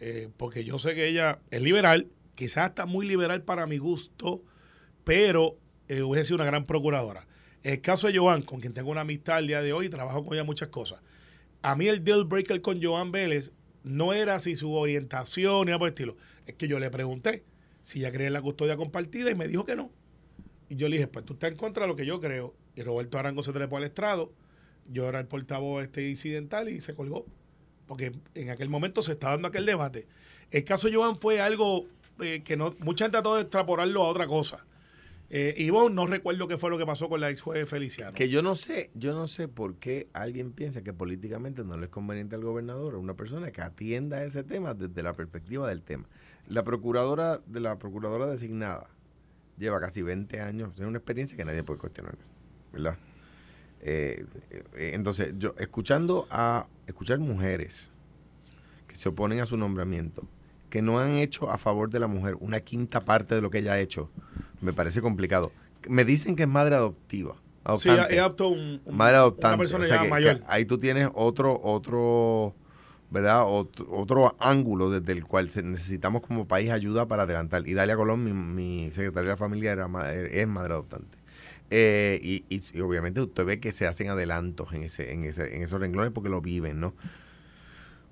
Eh, 0.00 0.28
porque 0.36 0.64
yo 0.64 0.78
sé 0.78 0.94
que 0.94 1.08
ella 1.08 1.40
es 1.50 1.62
liberal, 1.62 2.08
quizás 2.34 2.68
está 2.68 2.86
muy 2.86 3.06
liberal 3.06 3.42
para 3.42 3.66
mi 3.66 3.78
gusto, 3.78 4.42
pero 5.04 5.56
eh, 5.88 6.02
hubiese 6.02 6.26
sido 6.26 6.36
una 6.36 6.44
gran 6.44 6.66
procuradora. 6.66 7.26
El 7.62 7.80
caso 7.80 8.06
de 8.06 8.18
Joan, 8.18 8.42
con 8.42 8.60
quien 8.60 8.74
tengo 8.74 8.90
una 8.90 9.00
amistad 9.00 9.38
el 9.38 9.48
día 9.48 9.62
de 9.62 9.72
hoy, 9.72 9.88
trabajo 9.88 10.24
con 10.24 10.34
ella 10.34 10.44
muchas 10.44 10.68
cosas. 10.68 11.00
A 11.62 11.74
mí 11.74 11.88
el 11.88 12.04
deal 12.04 12.24
breaker 12.24 12.60
con 12.60 12.82
Joan 12.82 13.10
Vélez 13.10 13.50
no 13.82 14.12
era 14.12 14.38
si 14.38 14.54
su 14.54 14.72
orientación 14.72 15.60
ni 15.60 15.66
nada 15.66 15.78
por 15.78 15.88
el 15.88 15.94
estilo. 15.94 16.16
Es 16.46 16.54
que 16.54 16.68
yo 16.68 16.78
le 16.78 16.90
pregunté 16.90 17.44
si 17.82 18.00
ella 18.00 18.12
creía 18.12 18.28
en 18.28 18.32
la 18.34 18.42
custodia 18.42 18.76
compartida 18.76 19.30
y 19.30 19.34
me 19.34 19.48
dijo 19.48 19.64
que 19.64 19.76
no. 19.76 19.90
Y 20.68 20.76
yo 20.76 20.88
le 20.88 20.96
dije, 20.96 21.08
pues 21.08 21.24
tú 21.24 21.34
estás 21.34 21.50
en 21.52 21.56
contra 21.56 21.84
de 21.84 21.88
lo 21.88 21.96
que 21.96 22.06
yo 22.06 22.20
creo. 22.20 22.54
Y 22.74 22.82
Roberto 22.82 23.18
Arango 23.18 23.42
se 23.42 23.52
trepó 23.52 23.76
al 23.76 23.84
estrado. 23.84 24.32
Yo 24.88 25.08
era 25.08 25.20
el 25.20 25.26
portavoz 25.26 25.82
este 25.82 26.08
incidental 26.08 26.68
y 26.68 26.80
se 26.80 26.94
colgó. 26.94 27.26
Porque 27.86 28.12
en 28.34 28.50
aquel 28.50 28.68
momento 28.68 29.02
se 29.02 29.12
estaba 29.12 29.32
dando 29.34 29.48
aquel 29.48 29.66
debate. 29.66 30.06
El 30.50 30.64
caso 30.64 30.88
Joan 30.92 31.16
fue 31.16 31.40
algo 31.40 31.86
eh, 32.20 32.42
que 32.44 32.56
no 32.56 32.74
mucha 32.80 33.04
gente 33.04 33.16
trató 33.16 33.36
de 33.36 33.42
extrapolarlo 33.42 34.02
a 34.04 34.08
otra 34.08 34.26
cosa. 34.26 34.64
Eh, 35.28 35.54
Ivonne, 35.58 35.94
no 35.94 36.06
recuerdo 36.06 36.46
qué 36.46 36.56
fue 36.56 36.70
lo 36.70 36.78
que 36.78 36.86
pasó 36.86 37.08
con 37.08 37.20
la 37.20 37.30
ex 37.30 37.40
juez 37.40 37.68
Feliciano. 37.68 38.12
Que 38.12 38.28
yo 38.28 38.42
no 38.42 38.54
sé, 38.54 38.90
yo 38.94 39.12
no 39.12 39.26
sé 39.26 39.48
por 39.48 39.74
qué 39.74 40.08
alguien 40.12 40.52
piensa 40.52 40.82
que 40.82 40.92
políticamente 40.92 41.64
no 41.64 41.76
le 41.76 41.86
es 41.86 41.90
conveniente 41.90 42.36
al 42.36 42.42
gobernador 42.42 42.94
o 42.94 43.00
una 43.00 43.14
persona 43.14 43.50
que 43.50 43.60
atienda 43.60 44.22
ese 44.22 44.44
tema 44.44 44.74
desde 44.74 45.02
la 45.02 45.16
perspectiva 45.16 45.68
del 45.68 45.82
tema. 45.82 46.04
La 46.48 46.62
procuradora 46.62 47.40
de 47.46 47.58
la 47.58 47.76
procuradora 47.76 48.26
designada 48.26 48.88
lleva 49.58 49.80
casi 49.80 50.02
20 50.02 50.40
años, 50.40 50.78
es 50.78 50.86
una 50.86 50.98
experiencia 50.98 51.36
que 51.36 51.44
nadie 51.44 51.64
puede 51.64 51.80
cuestionar, 51.80 52.16
¿verdad? 52.72 52.96
Eh, 53.88 54.24
eh, 54.50 54.90
entonces, 54.94 55.34
yo 55.38 55.54
escuchando 55.58 56.26
a 56.28 56.66
escuchar 56.88 57.20
mujeres 57.20 57.92
que 58.88 58.96
se 58.96 59.08
oponen 59.10 59.40
a 59.40 59.46
su 59.46 59.56
nombramiento, 59.56 60.26
que 60.70 60.82
no 60.82 60.98
han 60.98 61.12
hecho 61.14 61.50
a 61.52 61.56
favor 61.56 61.88
de 61.88 62.00
la 62.00 62.08
mujer 62.08 62.34
una 62.40 62.58
quinta 62.58 63.04
parte 63.04 63.36
de 63.36 63.40
lo 63.42 63.48
que 63.50 63.58
ella 63.58 63.74
ha 63.74 63.78
hecho, 63.80 64.10
me 64.60 64.72
parece 64.72 65.00
complicado. 65.00 65.52
Me 65.88 66.04
dicen 66.04 66.34
que 66.34 66.42
es 66.42 66.48
madre 66.48 66.74
adoptiva. 66.74 67.36
sí, 67.78 67.88
adoptante. 67.88 68.12
ella 68.14 68.24
adoptó 68.24 68.48
un, 68.48 68.80
un- 68.84 68.96
Madre 68.96 69.16
adoptante. 69.18 69.54
una 69.54 69.58
persona 69.58 69.84
o 69.84 69.86
sea 69.86 69.96
ya 69.98 70.02
que- 70.02 70.10
mayor. 70.10 70.38
que 70.40 70.44
ahí 70.48 70.64
tú 70.64 70.78
tienes 70.78 71.08
otro, 71.14 71.60
otro, 71.62 72.56
¿verdad? 73.12 73.44
Otro, 73.46 73.86
otro 73.92 74.34
ángulo 74.40 74.90
desde 74.90 75.12
el 75.12 75.24
cual 75.24 75.44
necesitamos 75.62 76.22
como 76.22 76.48
país 76.48 76.70
ayuda 76.70 77.06
para 77.06 77.22
adelantar. 77.22 77.68
Y 77.68 77.74
Dalia 77.74 77.94
Colón, 77.94 78.24
mi, 78.24 78.32
mi 78.32 78.90
secretaria 78.90 79.28
de 79.28 79.34
la 79.34 79.36
familia, 79.36 79.70
era 79.70 79.88
es 80.28 80.48
madre 80.48 80.72
adoptante. 80.72 81.16
Eh, 81.70 82.20
y, 82.22 82.44
y- 82.48 82.60
y 82.74 82.80
obviamente 82.80 83.20
usted 83.20 83.44
ve 83.44 83.58
que 83.60 83.72
se 83.72 83.86
hacen 83.86 84.08
adelantos 84.08 84.72
en 84.72 84.84
ese, 84.84 85.12
en 85.12 85.24
ese, 85.24 85.56
en 85.56 85.62
esos 85.62 85.80
renglones 85.80 86.12
porque 86.12 86.28
lo 86.28 86.40
viven, 86.40 86.78
¿no? 86.80 86.94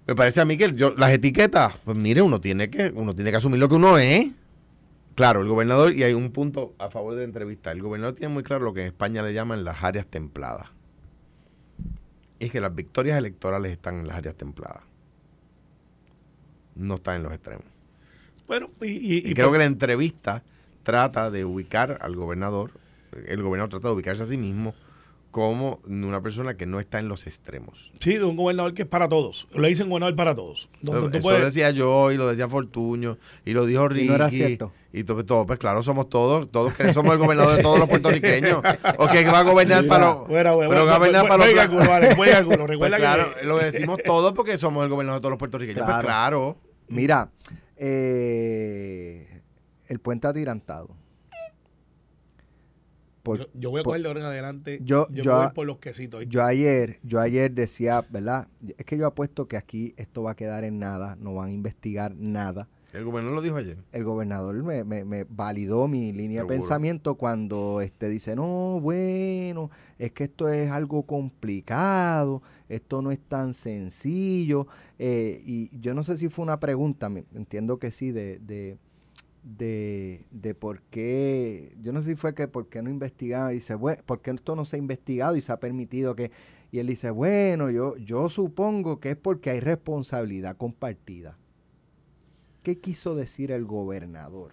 Me 0.07 0.15
parece 0.15 0.41
a 0.41 0.45
mí 0.45 0.57
que 0.57 0.73
yo, 0.75 0.95
las 0.97 1.13
etiquetas, 1.13 1.79
pues 1.85 1.97
mire, 1.97 2.21
uno 2.21 2.41
tiene 2.41 2.69
que, 2.69 2.93
uno 2.95 3.15
tiene 3.15 3.31
que 3.31 3.37
asumir 3.39 3.59
lo 3.61 3.69
que 3.69 3.75
uno 3.77 3.97
es. 3.99 4.27
Claro, 5.15 5.41
el 5.43 5.49
gobernador, 5.49 5.93
y 5.95 6.03
hay 6.03 6.13
un 6.13 6.31
punto 6.33 6.75
a 6.79 6.91
favor 6.91 7.13
de 7.15 7.21
la 7.21 7.25
entrevista, 7.25 7.71
el 7.71 7.81
gobernador 7.81 8.15
tiene 8.17 8.35
muy 8.35 8.43
claro 8.43 8.65
lo 8.65 8.75
que 8.75 8.81
en 8.81 8.89
España 8.89 9.23
le 9.23 9.33
llaman 9.33 9.65
las 9.65 9.83
áreas 9.85 10.07
templadas. 10.07 10.67
Y 12.41 12.47
es 12.47 12.51
que 12.51 12.61
las 12.61 12.75
victorias 12.75 13.17
electorales 13.17 13.71
están 13.71 14.01
en 14.01 14.09
las 14.09 14.17
áreas 14.19 14.35
templadas. 14.35 14.83
No 16.75 16.97
están 16.97 17.17
en 17.17 17.23
los 17.23 17.33
extremos. 17.33 17.65
Bueno, 18.49 18.71
y, 18.83 18.87
y- 18.89 19.15
Y, 19.25 19.31
y 19.31 19.35
creo 19.35 19.47
por- 19.47 19.55
que 19.55 19.59
la 19.59 19.65
entrevista 19.67 20.43
trata 20.83 21.31
de 21.31 21.45
ubicar 21.45 21.99
al 22.03 22.17
gobernador, 22.17 22.73
el 23.27 23.43
gobernador 23.43 23.71
trata 23.71 23.89
de 23.89 23.95
ubicarse 23.95 24.23
a 24.23 24.27
sí 24.27 24.37
mismo 24.37 24.75
como 25.31 25.81
una 25.89 26.21
persona 26.23 26.57
que 26.57 26.65
no 26.65 26.79
está 26.79 27.01
en 27.01 27.09
los 27.09 27.27
extremos. 27.27 27.91
sí, 27.99 28.17
un 28.19 28.37
gobernador 28.37 28.73
que 28.73 28.83
es 28.83 28.89
para 28.89 29.09
todos. 29.09 29.49
Le 29.53 29.67
dicen 29.67 29.89
gobernador 29.89 30.15
para 30.15 30.37
todos. 30.37 30.69
Donde 30.81 31.11
tú 31.11 31.17
Eso 31.17 31.23
puedes- 31.23 31.45
decía 31.45 31.73
yo 31.73 32.13
y 32.13 32.17
lo 32.17 32.29
decía 32.29 32.49
Fortuño 32.49 33.19
y 33.45 33.53
lo 33.53 33.67
dijo 33.67 33.89
Ricky. 33.89 34.05
Y 34.05 34.09
no 34.09 34.15
era 34.15 34.31
cierto. 34.31 34.73
Y 34.93 35.03
todo, 35.03 35.25
todo, 35.25 35.45
pues 35.45 35.59
claro, 35.59 35.83
somos 35.83 36.09
todos, 36.09 36.49
todos 36.53 36.73
que 36.75 36.93
somos 36.95 37.13
el 37.15 37.19
gobernador 37.19 37.57
de 37.57 37.63
todos 37.65 37.81
los 37.81 37.89
puertorriqueños. 37.89 38.63
O 38.99 39.09
que 39.09 39.25
va 39.25 39.41
a 39.41 39.43
gobernar 39.43 39.85
para 39.89 40.05
los... 40.15 40.27
Fuera, 40.29 40.53
fuera, 40.53 40.69
pero 40.71 40.87
va 40.87 40.95
a 40.95 40.99
gobernar 40.99 41.27
para 41.27 41.47
los... 41.47 41.55
cálculo, 41.55 41.81
vale. 41.89 42.15
Pues 42.15 42.47
Recuerda 42.69 42.97
claro, 42.99 43.35
que- 43.35 43.45
lo 43.45 43.59
decimos 43.59 43.99
todos 44.05 44.35
porque 44.35 44.57
somos 44.57 44.85
el 44.85 44.89
gobernador 44.91 45.19
de 45.19 45.23
todos 45.23 45.31
los 45.33 45.39
puertorriqueños. 45.41 45.81
Pues 45.85 45.89
Claro. 45.89 46.07
claro. 46.07 46.59
Mira, 46.87 47.31
eh, 47.77 49.41
el 49.89 49.99
puente 49.99 50.27
atirantado. 50.29 50.91
Por- 53.25 53.39
yo, 53.39 53.47
yo 53.55 53.71
voy 53.71 53.81
a 53.81 53.83
por- 53.83 53.91
coger 53.93 54.03
de 54.03 54.09
ahora 54.09 54.21
en 54.21 54.27
adelante. 54.27 54.79
yo- 54.85 55.09
Yo, 55.11 55.35
voy 55.35 55.45
a- 55.47 55.51
por 55.51 55.67
los 55.67 55.79
quesitos. 55.79 56.25
Yo 56.29 56.45
ayer, 56.45 57.01
yo 57.03 57.19
ayer 57.21 57.51
decía, 57.53 58.05
¿verdad? 58.11 58.47
Es 58.79 58.85
que 58.85 58.97
yo 58.97 59.07
apuesto 59.07 59.49
que 59.49 59.57
aquí 59.57 59.95
esto 59.97 60.23
va 60.23 60.33
a 60.33 60.37
quedar 60.37 60.63
en 60.63 60.79
nada, 60.79 61.17
no 61.19 61.35
van 61.35 61.49
a 61.49 61.53
investigar 61.53 62.15
nada. 62.15 62.69
El 62.93 63.03
gobernador 63.05 63.35
lo 63.35 63.43
dijo 63.43 63.57
ayer. 63.57 63.79
El 63.91 64.05
gobernador 64.05 64.55
me, 64.63 64.85
me- 64.85 65.05
me 65.05 65.25
validó 65.29 65.89
mi 65.89 66.13
línea 66.13 66.43
Seguro. 66.43 66.55
de 66.55 66.61
pensamiento 66.61 67.15
cuando 67.17 67.81
este 67.81 68.09
dice, 68.09 68.37
no, 68.37 68.79
bueno, 68.81 69.71
es 69.99 70.13
que 70.13 70.25
esto 70.25 70.49
es 70.49 70.71
algo 70.71 71.03
complicado, 71.05 72.41
esto 72.69 73.03
no 73.03 73.11
es 73.11 73.19
tan 73.21 73.55
sencillo. 73.55 74.67
eh, 74.99 75.43
y 75.45 75.77
yo 75.81 75.93
no 75.93 76.05
sé 76.05 76.17
si 76.17 76.29
fue 76.29 76.45
una 76.45 76.61
pregunta, 76.61 77.09
me- 77.09 77.25
entiendo 77.35 77.79
que 77.81 77.91
sí, 77.91 78.13
de, 78.13 78.39
de, 78.39 78.79
de, 79.45 80.25
de 80.31 80.55
por 80.55 80.81
qué, 80.83 81.77
yo 81.83 81.93
no 81.93 82.01
sé 82.01 82.11
si 82.11 82.17
fue 82.17 82.35
que 82.35 82.49
por 82.49 82.69
qué 82.69 82.83
no 82.83 82.91
investigaba, 82.91 83.51
dice, 83.51 83.75
bueno, 83.75 84.03
¿por 84.07 84.21
qué 84.23 84.31
esto 84.31 84.57
no 84.57 84.65
se 84.65 84.77
ha 84.77 84.79
investigado 84.79 85.37
y 85.37 85.43
se 85.43 85.53
ha 85.53 85.61
permitido 85.61 86.17
que... 86.17 86.31
Y 86.73 86.81
él 86.81 86.89
dice, 86.89 87.11
bueno, 87.11 87.71
yo, 87.71 87.97
yo 87.99 88.29
supongo 88.29 88.99
que 88.99 89.11
es 89.13 89.17
porque 89.17 89.51
hay 89.51 89.61
responsabilidad 89.61 90.57
compartida. 90.57 91.37
¿Qué 92.65 92.79
quiso 92.79 93.15
decir 93.15 93.53
el 93.53 93.65
gobernador? 93.65 94.53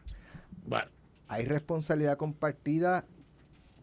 Bueno, 0.68 0.92
Hay 1.28 1.46
responsabilidad 1.46 2.18
compartida 2.18 3.02
de, 3.02 3.08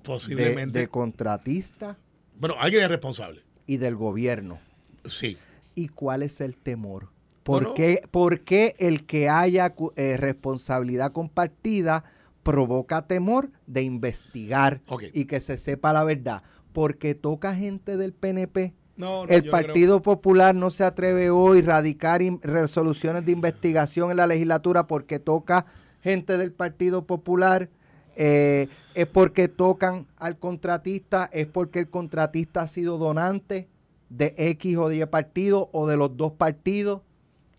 posiblemente. 0.04 0.78
de 0.80 0.88
contratista 0.88 1.96
bueno, 2.38 2.54
alguien 2.60 2.84
es 2.84 2.90
responsable. 2.90 3.42
y 3.66 3.78
del 3.78 3.96
gobierno. 3.96 4.60
Sí. 5.06 5.36
¿Y 5.74 5.88
cuál 5.88 6.22
es 6.22 6.40
el 6.40 6.56
temor? 6.56 7.08
¿Por, 7.48 7.62
no. 7.62 7.74
Qué, 7.74 8.02
por 8.10 8.40
qué 8.40 8.76
el 8.78 9.06
que 9.06 9.30
haya 9.30 9.74
eh, 9.96 10.18
responsabilidad 10.18 11.12
compartida 11.12 12.04
provoca 12.42 13.06
temor 13.06 13.50
de 13.66 13.80
investigar 13.82 14.82
y 15.14 15.24
que 15.24 15.40
se 15.40 15.56
sepa 15.56 15.94
la 15.94 16.04
verdad? 16.04 16.42
Porque 16.74 17.14
toca 17.14 17.54
gente 17.54 17.96
del 17.96 18.12
PNP. 18.12 18.74
No, 18.98 19.24
El 19.24 19.48
Partido 19.48 20.02
Popular 20.02 20.54
no 20.54 20.68
se 20.68 20.84
atreve 20.84 21.30
hoy 21.30 21.60
a 21.60 21.62
radicar 21.62 22.20
resoluciones 22.42 23.24
de 23.24 23.32
investigación 23.32 24.10
en 24.10 24.18
la 24.18 24.26
legislatura 24.26 24.86
porque 24.86 25.18
toca 25.18 25.64
gente 26.02 26.36
del 26.36 26.52
Partido 26.52 27.06
Popular. 27.06 27.70
eh, 28.16 28.68
es 28.94 29.06
porque 29.06 29.48
tocan 29.48 30.06
al 30.16 30.38
contratista, 30.38 31.30
es 31.32 31.46
porque 31.46 31.78
el 31.78 31.88
contratista 31.88 32.62
ha 32.62 32.68
sido 32.68 32.98
donante 32.98 33.68
de 34.10 34.34
X 34.36 34.76
o 34.76 34.92
Y 34.92 35.06
partido 35.06 35.70
o 35.72 35.86
de 35.86 35.96
los 35.96 36.16
dos 36.16 36.32
partidos. 36.32 37.02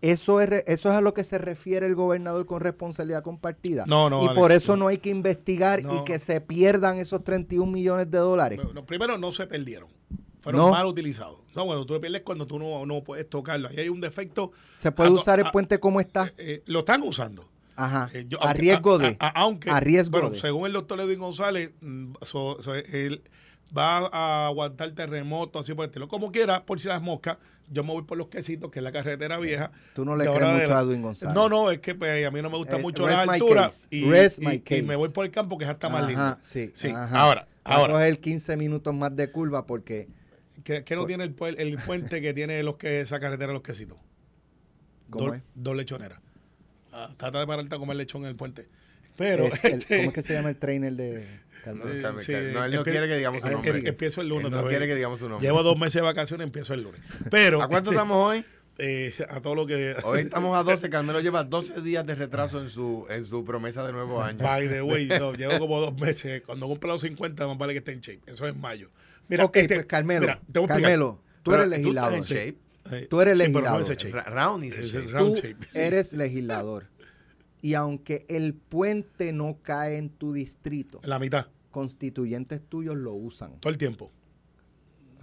Eso 0.02 0.40
es, 0.40 0.64
eso 0.66 0.88
es 0.88 0.94
a 0.94 1.00
lo 1.02 1.12
que 1.12 1.24
se 1.24 1.36
refiere 1.36 1.86
el 1.86 1.94
gobernador 1.94 2.46
con 2.46 2.60
responsabilidad 2.60 3.22
compartida. 3.22 3.84
No, 3.86 4.08
no, 4.08 4.22
y 4.22 4.26
Alex, 4.26 4.38
por 4.40 4.52
eso 4.52 4.72
no. 4.76 4.84
no 4.84 4.88
hay 4.88 4.98
que 4.98 5.10
investigar 5.10 5.80
y 5.80 6.04
que 6.04 6.18
se 6.18 6.40
pierdan 6.40 6.98
esos 6.98 7.22
31 7.22 7.70
millones 7.70 8.10
de 8.10 8.16
dólares. 8.18 8.58
No, 8.74 8.86
primero, 8.86 9.18
no 9.18 9.30
se 9.30 9.46
perdieron. 9.46 9.88
Fueron 10.40 10.62
No. 10.62 10.70
mal 10.70 10.86
utilizados. 10.86 11.40
No, 11.54 11.66
bueno, 11.66 11.84
tú 11.84 11.92
lo 11.92 12.00
pierdes 12.00 12.22
cuando 12.22 12.46
tú 12.46 12.58
no, 12.58 12.86
no 12.86 13.04
puedes 13.04 13.28
tocarlo. 13.28 13.68
Ahí 13.68 13.76
hay 13.80 13.88
un 13.90 14.00
defecto. 14.00 14.52
Se 14.72 14.90
puede 14.90 15.10
a 15.10 15.12
to- 15.12 15.20
usar 15.20 15.38
el 15.38 15.46
a- 15.48 15.52
puente 15.52 15.78
como 15.78 16.00
está. 16.00 16.32
eh, 16.38 16.62
lo 16.64 16.78
están 16.78 17.02
usando. 17.02 17.46
Ajá. 17.76 18.08
Eh, 18.14 18.24
yo- 18.26 18.38
a 18.42 18.46
aunque- 18.46 18.60
riesgo 18.60 18.98
de. 18.98 19.16
a- 19.20 19.28
aunque, 19.42 19.70
a 19.70 19.80
riesgo 19.80 20.12
bueno, 20.12 20.30
de. 20.30 20.38
según 20.40 20.66
el 20.66 20.72
doctor 20.72 20.98
Edwin 21.00 21.18
González, 21.18 21.72
mm, 21.82 22.12
so- 22.22 22.56
so- 22.62 22.74
él 22.74 23.22
va 23.76 24.08
a 24.12 24.46
aguantar 24.46 24.90
terremoto, 24.92 25.58
así 25.58 25.74
por 25.74 25.84
el 25.84 25.90
estilo. 25.90 26.08
Como 26.08 26.32
quiera, 26.32 26.64
por 26.64 26.80
si 26.80 26.88
las 26.88 27.02
moscas, 27.02 27.36
yo 27.70 27.84
me 27.84 27.92
voy 27.92 28.02
por 28.02 28.18
los 28.18 28.28
quesitos, 28.28 28.70
que 28.70 28.80
es 28.80 28.82
la 28.82 28.92
carretera 28.92 29.38
vieja. 29.38 29.70
Tú 29.94 30.04
no 30.04 30.16
le 30.16 30.24
crees 30.24 30.34
ahora 30.42 30.52
mucho 30.54 30.68
la- 30.68 30.78
a 30.78 30.82
Edwin 30.82 31.02
González. 31.02 31.34
No, 31.34 31.48
no, 31.48 31.70
es 31.70 31.78
que 31.78 31.94
pues, 31.94 32.26
a 32.26 32.30
mí 32.30 32.42
no 32.42 32.50
me 32.50 32.56
gusta 32.56 32.76
Eh, 32.78 32.82
mucho 32.82 33.06
alturas. 33.06 33.66
case. 33.82 33.86
Y, 33.90 34.10
Rest 34.10 34.40
y- 34.42 34.74
y 34.76 34.82
me 34.82 34.96
voy 34.96 35.08
por 35.10 35.24
el 35.24 35.30
campo, 35.30 35.56
que 35.56 35.64
es 35.64 35.70
hasta 35.70 35.88
más 35.88 36.06
lindo. 36.06 36.36
Sí. 36.42 36.70
Sí, 36.74 36.88
ajá. 36.88 37.18
ahora, 37.20 37.46
Va 37.66 37.72
a 37.72 37.76
ahora. 37.76 37.92
coger 37.94 38.18
15 38.20 38.56
minutos 38.56 38.92
más 38.94 39.14
de 39.14 39.30
curva 39.30 39.66
porque. 39.66 40.08
¿Qué, 40.64 40.84
qué 40.84 40.94
no 40.94 41.06
tiene 41.06 41.24
el, 41.24 41.34
pue- 41.34 41.54
el 41.58 41.78
puente 41.78 42.20
que 42.20 42.34
tiene 42.34 42.62
los 42.62 42.76
que 42.76 43.00
esa 43.00 43.18
carretera 43.18 43.52
los 43.52 43.62
quesitos? 43.62 43.96
¿Cómo 45.08 45.26
Dos, 45.28 45.36
es? 45.36 45.42
dos 45.54 45.74
lechoneras. 45.74 46.20
Ah, 46.92 47.14
trata 47.16 47.40
de 47.40 47.46
pararte 47.46 47.74
a 47.74 47.78
comer 47.78 47.96
lechón 47.96 48.22
en 48.22 48.28
el 48.28 48.36
puente. 48.36 48.68
Pero, 49.16 49.46
el- 49.46 49.52
el- 49.62 49.72
este, 49.74 49.96
¿Cómo 49.98 50.08
es 50.10 50.14
que 50.14 50.22
se 50.22 50.34
llama 50.34 50.50
el 50.50 50.56
trainer 50.56 50.92
de 50.94 51.26
No, 51.66 52.18
sí, 52.18 52.32
él 52.32 52.54
no 52.54 52.82
quiere 52.82 53.08
que 53.08 53.16
digamos 53.16 53.42
su 53.42 53.48
eh, 53.48 53.52
nombre. 53.52 53.88
Empiezo 53.88 54.20
el 54.20 54.28
lunes. 54.28 54.46
Él 54.46 54.52
no 54.52 54.66
quiere 54.66 54.86
que 54.86 54.94
digamos 54.94 55.18
su 55.18 55.28
nombre. 55.28 55.46
Llevo 55.46 55.62
dos 55.62 55.78
meses 55.78 55.94
de 55.94 56.00
vacaciones, 56.02 56.44
empiezo 56.46 56.74
el 56.74 56.82
lunes. 56.82 57.00
Pero, 57.30 57.62
¿A 57.62 57.68
cuánto 57.68 57.90
este, 57.90 57.96
estamos 57.96 58.28
hoy? 58.28 58.44
eh, 58.78 59.12
a 59.28 59.40
todo 59.40 59.54
lo 59.54 59.66
que. 59.66 59.94
Hoy 60.04 60.20
estamos 60.20 60.58
a 60.58 60.62
12. 60.62 60.90
Carmelo 60.90 61.20
lleva 61.20 61.44
12 61.44 61.82
días 61.82 62.06
de 62.06 62.14
retraso 62.14 62.60
en 62.60 62.68
su, 62.68 63.06
en 63.10 63.24
su 63.24 63.44
promesa 63.44 63.86
de 63.86 63.92
nuevo 63.92 64.22
año. 64.22 64.42
By 64.42 64.68
the 64.68 64.82
way, 64.82 65.06
no, 65.20 65.34
llevo 65.34 65.58
como 65.58 65.80
dos 65.80 65.94
meses. 65.94 66.42
Cuando 66.44 66.66
cumpla 66.66 66.92
los 66.92 67.02
50, 67.02 67.46
más 67.46 67.58
vale 67.58 67.74
que 67.74 67.78
esté 67.78 67.92
en 67.92 68.00
shape. 68.00 68.20
Eso 68.26 68.46
es 68.46 68.54
en 68.54 68.60
mayo. 68.60 68.90
Mira, 69.28 69.44
ok, 69.44 69.56
este- 69.56 69.74
pues 69.76 69.86
Carmelo, 69.86 70.20
mira, 70.22 70.40
te. 70.50 70.66
Carmelo, 70.66 71.20
tú 71.42 71.50
Pero 71.50 71.64
eres 71.64 71.82
tú 71.82 71.88
estás 71.90 72.12
legislador. 72.12 72.14
en 72.14 72.22
shape. 72.22 73.06
Tú 73.08 73.20
eres 73.20 73.38
sí, 73.38 73.44
pero 73.52 73.70
no 73.70 73.78
legislador. 73.78 73.96
shape. 73.96 74.30
Round 74.30 75.36
shape. 75.36 75.54
Tú 75.54 75.78
eres 75.78 76.12
legislador. 76.12 76.86
Y 77.62 77.74
aunque 77.74 78.24
el 78.28 78.54
puente 78.54 79.32
no 79.32 79.58
cae 79.62 79.98
en 79.98 80.08
tu 80.10 80.32
distrito, 80.32 81.00
La 81.04 81.18
mitad, 81.18 81.46
constituyentes 81.70 82.60
tuyos 82.68 82.96
lo 82.96 83.12
usan. 83.12 83.58
todo 83.60 83.70
el 83.72 83.78
tiempo. 83.78 84.10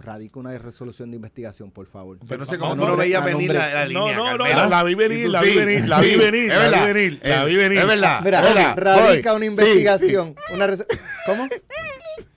Radica 0.00 0.38
una 0.38 0.56
resolución 0.56 1.10
de 1.10 1.16
investigación, 1.16 1.72
por 1.72 1.86
favor. 1.86 2.18
Pero 2.28 2.38
no 2.38 2.44
sé 2.44 2.56
cómo 2.56 2.76
tú 2.76 2.86
no 2.86 2.96
veías 2.96 3.24
venir 3.24 3.52
la, 3.52 3.68
la 3.74 3.82
No, 3.82 3.88
línea. 3.88 4.16
no, 4.16 4.22
no, 4.38 4.44
Carmelo. 4.44 4.56
la- 4.60 4.68
la 4.68 4.82
vi 4.84 4.94
venir, 4.94 5.28
la 5.28 5.42
vi 5.42 5.50
sí, 5.50 5.58
venir, 5.58 5.88
la 5.88 6.00
vi 6.00 6.10
sí, 6.12 6.16
venir, 6.16 6.42
es 6.42 6.48
la 6.48 6.54
vi 6.58 6.70
verdad. 6.70 6.86
venir, 6.94 7.20
la 7.24 7.42
Eh, 7.42 7.46
vi 7.46 7.56
venir. 7.56 7.78
Es 7.80 7.86
verdad. 7.88 8.20
Mira, 8.22 8.38
es 8.48 8.54
verdad. 8.54 8.76
radica 8.78 9.32
Voy. 9.32 9.36
una 9.48 9.56
Sí, 9.56 9.60
investigación. 9.62 10.34
Una 10.54 10.66
res- 10.68 10.86
¿Cómo? 11.26 11.48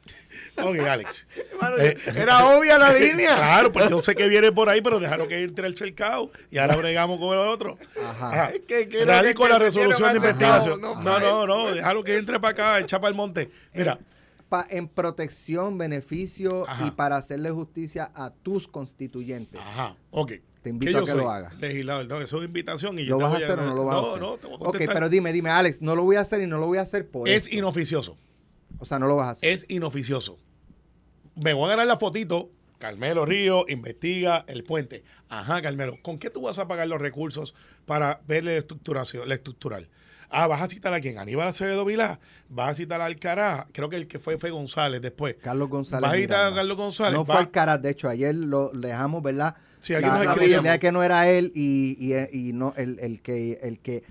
Ok, 0.57 0.79
Alex. 0.79 1.27
Mano, 1.61 1.77
Eh, 1.77 1.97
Era 2.15 2.45
obvia 2.49 2.77
la 2.77 2.93
línea. 2.93 3.35
Claro, 3.35 3.71
porque 3.71 3.89
yo 3.89 3.99
sé 4.01 4.15
que 4.15 4.27
viene 4.27 4.51
por 4.51 4.69
ahí, 4.69 4.81
pero 4.81 4.99
dejaron 4.99 5.27
que 5.27 5.41
entre 5.43 5.67
el 5.67 5.77
cercado 5.77 6.31
y 6.51 6.57
ahora 6.57 6.75
bregamos 6.75 7.19
con 7.19 7.29
el 7.33 7.39
otro. 7.47 7.77
Ajá. 8.03 8.51
No- 8.51 9.05
Radico 9.05 9.43
que- 9.43 9.49
la 9.49 9.59
resolución 9.59 10.09
de 10.11 10.17
investigación. 10.17 10.81
No, 10.81 10.95
no, 11.01 11.19
no, 11.19 11.47
no, 11.47 11.71
dejaron 11.73 12.03
que 12.03 12.17
entre 12.17 12.39
para 12.39 12.51
acá, 12.51 12.79
echa 12.79 12.99
para 12.99 13.09
el 13.09 13.15
monte. 13.15 13.49
Mira, 13.73 13.97
Pa- 14.49 14.67
en 14.69 14.89
protección, 14.89 15.77
beneficio 15.77 16.69
Ajá. 16.69 16.85
y 16.87 16.91
para 16.91 17.15
hacerle 17.15 17.51
justicia 17.51 18.11
a 18.13 18.31
tus 18.31 18.67
constituyentes. 18.67 19.59
ajá, 19.61 19.95
ok. 20.11 20.33
Te 20.61 20.69
invito 20.69 20.91
¿Qué 20.91 20.97
a 20.97 21.01
que 21.01 21.07
soy? 21.11 21.21
lo 21.21 21.29
hagas. 21.31 21.57
Legislador, 21.59 22.05
no, 22.07 22.15
eso 22.17 22.23
es 22.23 22.33
una 22.33 22.45
invitación 22.45 22.99
y 22.99 23.05
yo 23.05 23.11
¿Lo 23.11 23.17
te 23.17 23.23
vas 23.23 23.31
a 23.31 23.35
voy 23.35 23.43
hacer 23.45 23.59
o 23.59 23.61
no 23.63 23.73
lo 23.73 23.85
vas 23.85 23.95
a 23.95 24.01
no, 24.01 24.07
hacer? 24.09 24.21
No, 24.21 24.37
te 24.37 24.45
voy 24.47 24.53
a 24.53 24.57
ok, 24.57 24.63
contestar. 24.65 24.93
pero 24.93 25.09
dime, 25.09 25.31
dime, 25.33 25.49
Alex, 25.49 25.81
no 25.81 25.95
lo 25.95 26.03
voy 26.03 26.17
a 26.17 26.19
hacer 26.19 26.41
y 26.41 26.47
no 26.47 26.59
lo 26.59 26.67
voy 26.67 26.77
a 26.77 26.81
hacer 26.81 27.07
por 27.07 27.27
Es 27.27 27.45
esto. 27.45 27.55
inoficioso. 27.55 28.17
O 28.81 28.85
sea, 28.85 28.99
no 28.99 29.07
lo 29.07 29.15
vas 29.15 29.27
a 29.27 29.31
hacer. 29.31 29.49
Es 29.53 29.65
inoficioso. 29.69 30.37
Me 31.35 31.53
voy 31.53 31.65
a 31.67 31.69
ganar 31.69 31.87
la 31.87 31.97
fotito. 31.97 32.49
Carmelo 32.77 33.25
Río 33.25 33.65
investiga 33.69 34.43
el 34.47 34.63
puente. 34.63 35.03
Ajá, 35.29 35.61
Carmelo. 35.61 35.97
¿Con 36.01 36.17
qué 36.17 36.29
tú 36.31 36.41
vas 36.41 36.57
a 36.59 36.67
pagar 36.67 36.87
los 36.87 36.99
recursos 36.99 37.53
para 37.85 38.21
ver 38.27 38.43
la 38.43 38.53
estructuración, 38.53 39.29
la 39.29 39.35
estructural? 39.35 39.87
Ah, 40.31 40.47
vas 40.47 40.61
a 40.61 40.67
citar 40.67 40.93
a 40.93 40.99
quién? 40.99 41.19
Aníbal 41.19 41.47
Acevedo 41.47 41.85
Vilá. 41.85 42.19
Vas 42.49 42.69
a 42.69 42.73
citar 42.73 42.99
a 43.01 43.05
Alcaraz. 43.05 43.67
Creo 43.71 43.87
que 43.89 43.97
el 43.97 44.07
que 44.07 44.17
fue 44.17 44.37
fue 44.39 44.49
González 44.49 45.01
después. 45.01 45.35
Carlos 45.41 45.69
González. 45.69 46.01
Vas 46.09 46.13
a 46.13 46.21
citar 46.21 46.51
a. 46.51 46.55
Carlos 46.55 46.77
González. 46.77 47.13
No 47.13 47.25
Va- 47.25 47.35
fue 47.35 47.43
Alcaraz, 47.43 47.81
de 47.81 47.89
hecho, 47.91 48.09
ayer 48.09 48.33
lo 48.33 48.69
dejamos, 48.69 49.21
¿verdad? 49.21 49.55
Sí, 49.79 49.93
aquí 49.93 50.03
la, 50.05 50.23
nos 50.23 50.63
la 50.63 50.79
que 50.79 50.91
no 50.91 51.03
era 51.03 51.29
él 51.29 51.51
y, 51.53 51.97
y- 51.99 52.49
y 52.49 52.53
no 52.53 52.73
el, 52.77 52.97
el 52.99 53.21
que 53.21 53.59
el 53.61 53.79
que 53.79 54.03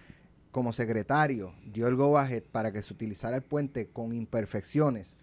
como 0.50 0.72
secretario 0.72 1.54
dio 1.64 1.86
el 1.86 1.96
go 1.96 2.18
ahead 2.18 2.42
para 2.42 2.72
que 2.72 2.82
se 2.82 2.92
utilizara 2.92 3.36
el 3.36 3.42
puente 3.42 3.88
con 3.88 4.14
imperfecciones, 4.14 5.16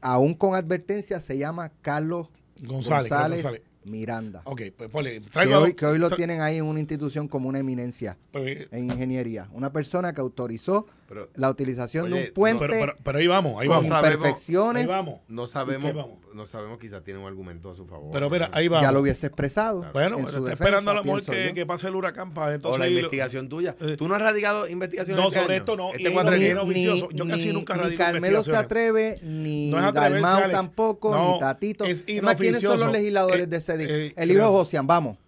aún 0.00 0.34
con 0.34 0.54
advertencia, 0.54 1.20
se 1.20 1.38
llama 1.38 1.72
Carlos 1.82 2.28
González. 2.62 3.10
González. 3.10 3.62
Miranda. 3.86 4.42
Ok, 4.44 4.62
pues 4.76 4.90
ponle. 4.90 5.20
Que 5.20 5.54
hoy, 5.54 5.74
que 5.74 5.86
hoy 5.86 5.98
lo 5.98 6.10
tienen 6.10 6.40
ahí 6.40 6.56
en 6.56 6.64
una 6.64 6.80
institución 6.80 7.28
como 7.28 7.48
una 7.48 7.60
eminencia 7.60 8.18
pues, 8.32 8.66
en 8.72 8.90
ingeniería. 8.90 9.48
Una 9.52 9.72
persona 9.72 10.12
que 10.12 10.20
autorizó 10.20 10.86
Pero 11.08 11.28
la 11.34 11.50
utilización 11.50 12.10
de 12.10 12.24
un 12.28 12.34
puente 12.34 12.66
pero, 12.66 12.80
pero, 12.80 12.96
pero 13.02 13.18
ahí 13.18 13.26
vamos, 13.28 13.60
ahí 13.60 13.68
con 13.68 13.88
vamos. 13.88 14.04
imperfecciones. 14.04 14.82
Ahí 14.82 14.88
vamos. 14.88 15.20
no 15.28 15.46
sabemos, 15.46 15.92
no 16.34 16.46
sabemos, 16.46 16.78
quizás 16.78 17.04
tiene 17.04 17.20
un 17.20 17.26
argumento 17.26 17.70
a 17.70 17.76
su 17.76 17.86
favor. 17.86 18.10
Pero 18.12 18.28
mira, 18.28 18.50
ahí 18.52 18.66
vamos. 18.66 18.82
Ya 18.82 18.90
lo 18.92 19.00
hubiese 19.00 19.26
expresado. 19.28 19.86
Bueno, 19.92 20.18
en 20.18 20.24
pero 20.24 20.38
su 20.38 20.48
está 20.48 20.50
defensa, 20.50 20.52
esperando 20.64 20.90
a 20.90 20.94
lo 20.94 21.04
mejor 21.04 21.22
pienso 21.24 21.54
que, 21.54 21.66
pase 21.66 21.86
el 21.88 21.94
huracán 21.94 22.34
para 22.34 22.50
o 22.50 22.54
entonces. 22.54 22.78
la 22.80 22.84
ahí 22.86 22.92
lo- 22.94 22.98
investigación 22.98 23.48
tuya. 23.48 23.76
Eh, 23.80 23.96
¿Tú 23.96 24.08
no 24.08 24.14
has 24.16 24.20
radicado 24.22 24.68
investigación 24.68 25.16
no, 25.16 25.28
este 25.28 25.38
sobre 25.40 25.54
año? 25.54 25.62
esto 25.62 25.76
no, 25.76 25.90
Este 25.92 26.02
es 26.08 26.10
cuatrienio. 26.10 26.62
un 26.64 26.68
vicioso. 26.68 27.08
Yo 27.12 27.26
casi 27.28 27.52
nunca 27.52 27.74
ni 27.76 27.82
radico 27.82 27.98
Carmelo 28.02 28.42
se 28.44 28.56
atreve, 28.56 29.20
ni 29.22 29.70
No 29.70 29.92
Dalmau 29.92 30.50
tampoco, 30.50 31.14
No, 31.14 31.34
ni 31.34 31.38
Tatito. 31.40 31.84
es 31.84 32.02
¿quiénes 32.02 32.60
son 32.60 32.80
los 32.80 32.92
legisladores 32.92 33.48
de 33.48 33.56
ese 33.58 33.78
día? 33.78 34.12
el 34.16 34.30
hijo 34.30 34.40
de 34.40 34.48
Josian, 34.48 34.86
vamos. 34.86 35.18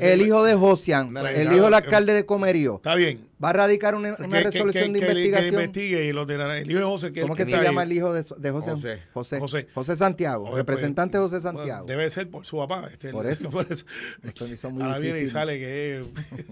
El 0.00 0.22
hijo 0.22 0.42
de 0.44 0.54
Josian, 0.54 1.16
el 1.16 1.52
hijo 1.52 1.64
del 1.64 1.74
alcalde 1.74 2.12
de 2.14 2.24
Comerío. 2.26 2.76
Está 2.76 2.94
bien. 2.94 3.30
Va 3.42 3.50
a 3.50 3.54
radicar 3.54 3.96
una, 3.96 4.14
una 4.20 4.38
Que- 4.38 4.44
que- 4.44 4.50
resolución 4.52 4.92
que- 4.92 4.92
de 4.92 5.00
que- 5.00 5.06
que 5.06 5.12
investigación. 5.12 5.54
investigue 5.54 6.04
y 6.04 6.12
lo 6.12 6.26
de 6.26 6.38
la- 6.38 6.58
el 6.58 6.70
hijo 6.70 6.78
de 6.78 6.84
José. 6.86 7.12
Que 7.12 7.22
¿Cómo 7.22 7.34
que 7.34 7.44
que 7.44 7.50
se 7.50 7.60
llama 7.60 7.80
ahí. 7.82 7.90
el 7.90 7.96
hijo 7.96 8.12
de, 8.12 8.22
de 8.38 8.50
José? 8.52 8.70
José. 8.70 8.98
José. 9.12 9.38
José. 9.40 9.68
José 9.74 9.96
Santiago, 9.96 10.54
representante 10.54 11.18
pues, 11.18 11.32
José 11.32 11.42
bueno, 11.42 11.58
Santiago. 11.58 11.86
debe 11.86 12.08
ser 12.08 12.30
por 12.30 12.46
su 12.46 12.58
papá. 12.58 12.86
Este, 12.88 13.10
Por 13.10 13.26
eso. 13.50 13.50
eso. 13.68 13.84
Eso 14.22 14.46
hizo 14.46 14.70
muy 14.70 14.84
Ahora 14.84 14.98
viene 15.00 15.22
y 15.22 15.26
sale 15.28 15.58
que 15.58 15.98
es. 15.98 16.06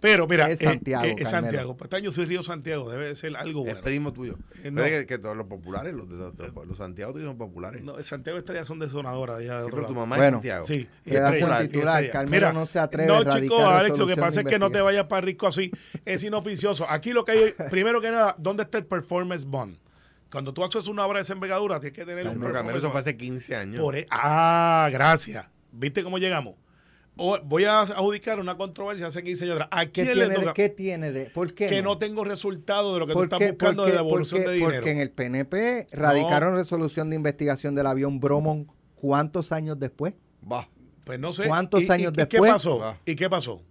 Pero 0.00 0.28
mira, 0.28 0.48
Es 0.48 0.60
eh, 0.60 0.64
Santiago, 0.66 1.04
eh, 1.04 1.16
es 1.18 1.24
Carmelo. 1.28 1.30
Santiago. 1.46 1.76
Este 1.82 1.96
año 1.96 2.12
soy 2.12 2.24
Río 2.26 2.42
Santiago. 2.44 2.90
Debe 2.90 3.14
ser 3.16 3.34
algo 3.36 3.60
Es 3.62 3.72
bueno. 3.72 3.80
primo 3.82 4.12
tuyo. 4.12 4.36
Eh, 4.62 4.70
no. 4.70 4.84
Es 4.84 5.00
que, 5.00 5.06
que 5.06 5.18
todos 5.18 5.36
los 5.36 5.46
populares, 5.48 5.94
los, 5.94 6.08
de- 6.08 6.14
los, 6.14 6.38
los, 6.38 6.66
los 6.68 6.78
Santiago 6.78 7.12
tuyos 7.12 7.26
son 7.26 7.38
populares. 7.38 7.82
No, 7.82 8.00
Santiago 8.04 8.38
Estrella 8.38 8.64
son 8.64 8.78
desonadoras. 8.78 9.42
Ya 9.42 9.56
de 9.56 9.62
Sí, 9.64 9.68
pero 9.72 9.86
tu 9.88 9.94
mamá 9.96 10.16
es 10.24 10.30
Santiago. 10.30 10.64
Sí, 10.66 10.86
Queda 11.04 11.32
titular. 11.62 12.08
Carmelo 12.10 12.52
no 12.52 12.66
se 12.66 12.78
atreve 12.86 13.06
No, 13.08 13.14
a 13.18 13.28
chicos, 13.40 13.60
Alex, 13.62 13.98
lo 13.98 14.06
que 14.06 14.16
pasa 14.16 14.40
es 14.40 14.46
que 14.46 14.58
no 14.58 14.70
te 14.70 14.80
vayas 14.80 15.04
para 15.06 15.20
rico 15.20 15.46
así. 15.46 15.70
Es 16.04 16.22
inoficioso. 16.24 16.86
Aquí 16.88 17.12
lo 17.12 17.24
que 17.24 17.32
hay, 17.32 17.40
primero 17.70 18.00
que 18.00 18.10
nada, 18.10 18.34
¿dónde 18.38 18.62
está 18.64 18.78
el 18.78 18.86
performance 18.86 19.44
bond? 19.44 19.76
Cuando 20.30 20.52
tú 20.52 20.64
haces 20.64 20.88
una 20.88 21.06
obra 21.06 21.18
de 21.18 21.22
esa 21.22 21.34
envergadura, 21.34 21.78
tienes 21.78 21.96
que 21.96 22.04
tener 22.04 22.26
un 22.26 22.34
No, 22.34 22.46
performance 22.46 22.78
eso 22.78 22.90
fue 22.90 23.00
hace 23.00 23.16
15 23.16 23.54
años. 23.56 23.80
Por 23.80 23.96
e- 23.96 24.06
ah, 24.10 24.88
gracias. 24.90 25.46
¿Viste 25.70 26.02
cómo 26.02 26.18
llegamos? 26.18 26.56
O- 27.18 27.38
voy 27.44 27.64
a 27.64 27.80
adjudicar 27.80 28.40
una 28.40 28.56
controversia 28.58 29.06
hace 29.06 29.22
15 29.22 29.44
años 29.44 29.54
atrás. 29.54 29.68
¿A 29.70 29.86
¿Qué 29.86 29.92
quién 30.04 30.18
le 30.18 30.26
tiene, 30.26 30.34
toca? 30.34 30.52
¿Qué 30.52 30.68
tiene 30.68 31.12
de.? 31.12 31.26
¿Por 31.30 31.54
qué? 31.54 31.66
que 31.66 31.80
no 31.80 31.96
tengo 31.96 32.24
resultado 32.24 32.92
de 32.92 33.00
lo 33.00 33.06
que 33.06 33.12
tú 33.12 33.18
¿Por 33.20 33.24
estás 33.26 33.38
qué? 33.38 33.50
buscando 33.52 33.84
Porque- 33.84 33.92
de 33.92 33.98
devolución 33.98 34.40
porque- 34.42 34.50
de 34.50 34.54
dinero. 34.56 34.74
Porque 34.74 34.90
en 34.90 34.98
el 34.98 35.10
PNP 35.10 35.86
radicaron 35.92 36.54
resolución 36.56 37.08
de 37.08 37.16
investigación 37.16 37.74
del 37.74 37.86
avión 37.86 38.20
Bromon 38.20 38.66
¿cuántos 38.96 39.52
años 39.52 39.78
después? 39.78 40.12
Va. 40.50 40.68
Pues 41.06 41.20
no 41.20 41.32
sé. 41.32 41.46
¿Cuántos 41.46 41.82
¿Y- 41.82 41.86
y- 41.86 41.90
años 41.92 42.12
y 42.12 42.16
después? 42.16 42.40
¿Qué 42.42 42.52
pasó? 42.52 42.82
Ah. 42.82 42.96
¿Y 43.06 43.14
qué 43.14 43.30
pasó? 43.30 43.62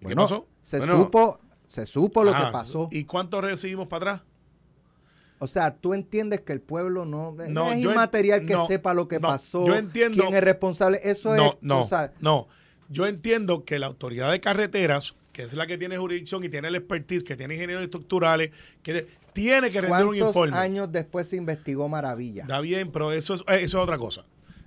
¿Y 0.00 0.06
¿Qué 0.06 0.16
pasó? 0.16 0.48
Se 0.62 0.78
Bueno. 0.78 0.96
supo, 0.96 1.38
se 1.66 1.84
supo 1.84 2.24
lo 2.24 2.32
Ah, 2.34 2.46
que 2.46 2.52
pasó. 2.52 2.88
¿Y 2.90 3.04
cuánto 3.04 3.42
recibimos 3.42 3.86
para 3.86 4.12
atrás? 4.14 4.26
O 5.40 5.46
sea, 5.46 5.74
tú 5.76 5.92
entiendes 5.92 6.40
que 6.40 6.54
el 6.54 6.62
pueblo 6.62 7.04
no, 7.04 7.32
no 7.32 7.46
No, 7.48 7.70
es 7.72 7.78
inmaterial 7.78 8.46
que 8.46 8.54
no, 8.54 8.66
sepa 8.66 8.94
lo 8.94 9.08
que 9.08 9.20
no, 9.20 9.28
pasó, 9.28 9.66
yo 9.66 9.76
entiendo- 9.76 10.22
quién 10.24 10.34
es 10.34 10.42
responsable. 10.42 11.00
Eso 11.02 11.34
no, 11.36 11.46
es, 11.50 11.56
no, 11.60 11.82
o 11.82 11.84
sea, 11.84 12.14
no. 12.20 12.48
Yo 12.88 13.06
entiendo 13.06 13.64
que 13.66 13.78
la 13.78 13.86
autoridad 13.88 14.30
de 14.32 14.40
carreteras, 14.40 15.14
que 15.34 15.42
es 15.42 15.52
la 15.52 15.66
que 15.66 15.76
tiene 15.76 15.98
jurisdicción 15.98 16.44
y 16.44 16.48
tiene 16.48 16.68
el 16.68 16.76
expertise, 16.76 17.24
que 17.24 17.36
tiene 17.36 17.54
ingenieros 17.54 17.84
estructurales, 17.84 18.52
que 18.82 19.06
tiene 19.34 19.70
que 19.70 19.80
rendir 19.82 20.06
un 20.06 20.18
¿cuántos 20.18 20.28
informe. 20.28 20.56
años 20.56 20.90
después 20.92 21.28
se 21.28 21.36
investigó 21.36 21.88
Maravilla? 21.88 22.42
Está 22.42 22.60
bien, 22.60 22.90
pero 22.90 23.12
eso 23.12 23.34
es, 23.34 23.40
eh, 23.42 23.62
eso 23.62 23.78
es 23.78 23.84
otra 23.84 23.98
cosa. 23.98 24.24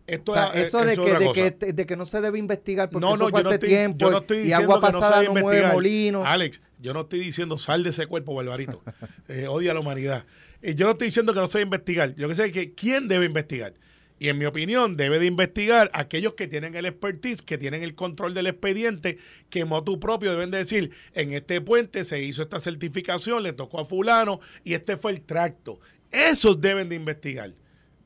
Esto 0.08 0.34
O 0.34 0.36
sea, 0.36 0.48
es, 0.48 0.66
eso 0.66 0.86
de 0.86 0.94
es 0.94 1.00
que, 1.00 1.04
otra 1.04 1.20
de, 1.20 1.26
cosa. 1.26 1.52
que, 1.52 1.74
de 1.74 1.86
que 1.86 1.96
no 1.96 2.06
se 2.06 2.22
debe 2.22 2.38
investigar 2.38 2.90
porque 2.90 3.06
no, 3.06 3.16
eso 3.16 3.24
no, 3.24 3.30
fue 3.30 3.40
yo 3.40 3.44
no, 3.44 3.50
hace 3.50 3.56
estoy, 3.56 3.70
tiempo 3.70 3.98
yo 3.98 4.12
no 4.12 4.18
estoy 4.20 4.38
y 4.40 4.54
agua 4.54 4.76
que 4.76 4.82
no 4.82 4.88
se 4.88 4.94
pasada 5.00 5.22
debe 5.22 5.34
no, 5.34 5.42
mueve 5.42 5.74
molino. 5.74 6.26
Alex, 6.26 6.62
yo 6.80 6.94
no 6.94 7.02
estoy 7.02 7.20
diciendo 7.20 7.58
sal 7.58 7.84
de 7.84 7.90
ese 7.90 8.06
cuerpo, 8.08 8.34
Barbarito. 8.36 8.84
Eh, 9.28 9.48
odia 9.48 9.72
a 9.72 9.74
la 9.74 9.80
humanidad. 9.80 10.26
Y 10.62 10.76
yo 10.76 10.86
no 10.86 10.92
estoy 10.92 11.08
diciendo 11.08 11.34
que 11.34 11.40
no 11.40 11.48
se 11.48 11.58
debe 11.58 11.66
investigar. 11.66 12.14
Yo 12.16 12.30
que 12.30 12.36
sé 12.36 12.52
que 12.52 12.74
quién 12.74 13.08
debe 13.08 13.26
investigar. 13.26 13.74
Y 14.18 14.30
en 14.30 14.38
mi 14.38 14.46
opinión, 14.46 14.96
debe 14.96 15.20
de 15.20 15.26
investigar 15.26 15.90
aquellos 15.94 16.36
que 16.36 16.48
tienen 16.48 16.76
el 16.76 16.86
expertise, 16.86 17.42
que 17.42 17.58
tienen 17.58 17.84
el 17.84 17.96
control 17.96 18.34
del 18.34 18.48
expediente, 18.48 19.18
que 19.50 19.66
motu 19.66 20.00
propio 20.00 20.32
deben 20.32 20.52
de 20.52 20.60
decir, 20.60 20.92
en 21.14 21.34
este 21.34 21.60
puente 21.60 22.06
se 22.06 22.22
hizo 22.24 22.42
esta 22.42 22.60
certificación, 22.60 23.44
le 23.44 23.52
tocó 23.52 23.80
a 23.80 23.86
fulano 23.86 24.40
y 24.64 24.74
este 24.74 24.96
fue 24.96 25.12
el 25.12 25.22
tracto. 25.22 25.80
Esos 26.12 26.62
deben 26.62 26.88
de 26.88 26.96
investigar. 26.96 27.54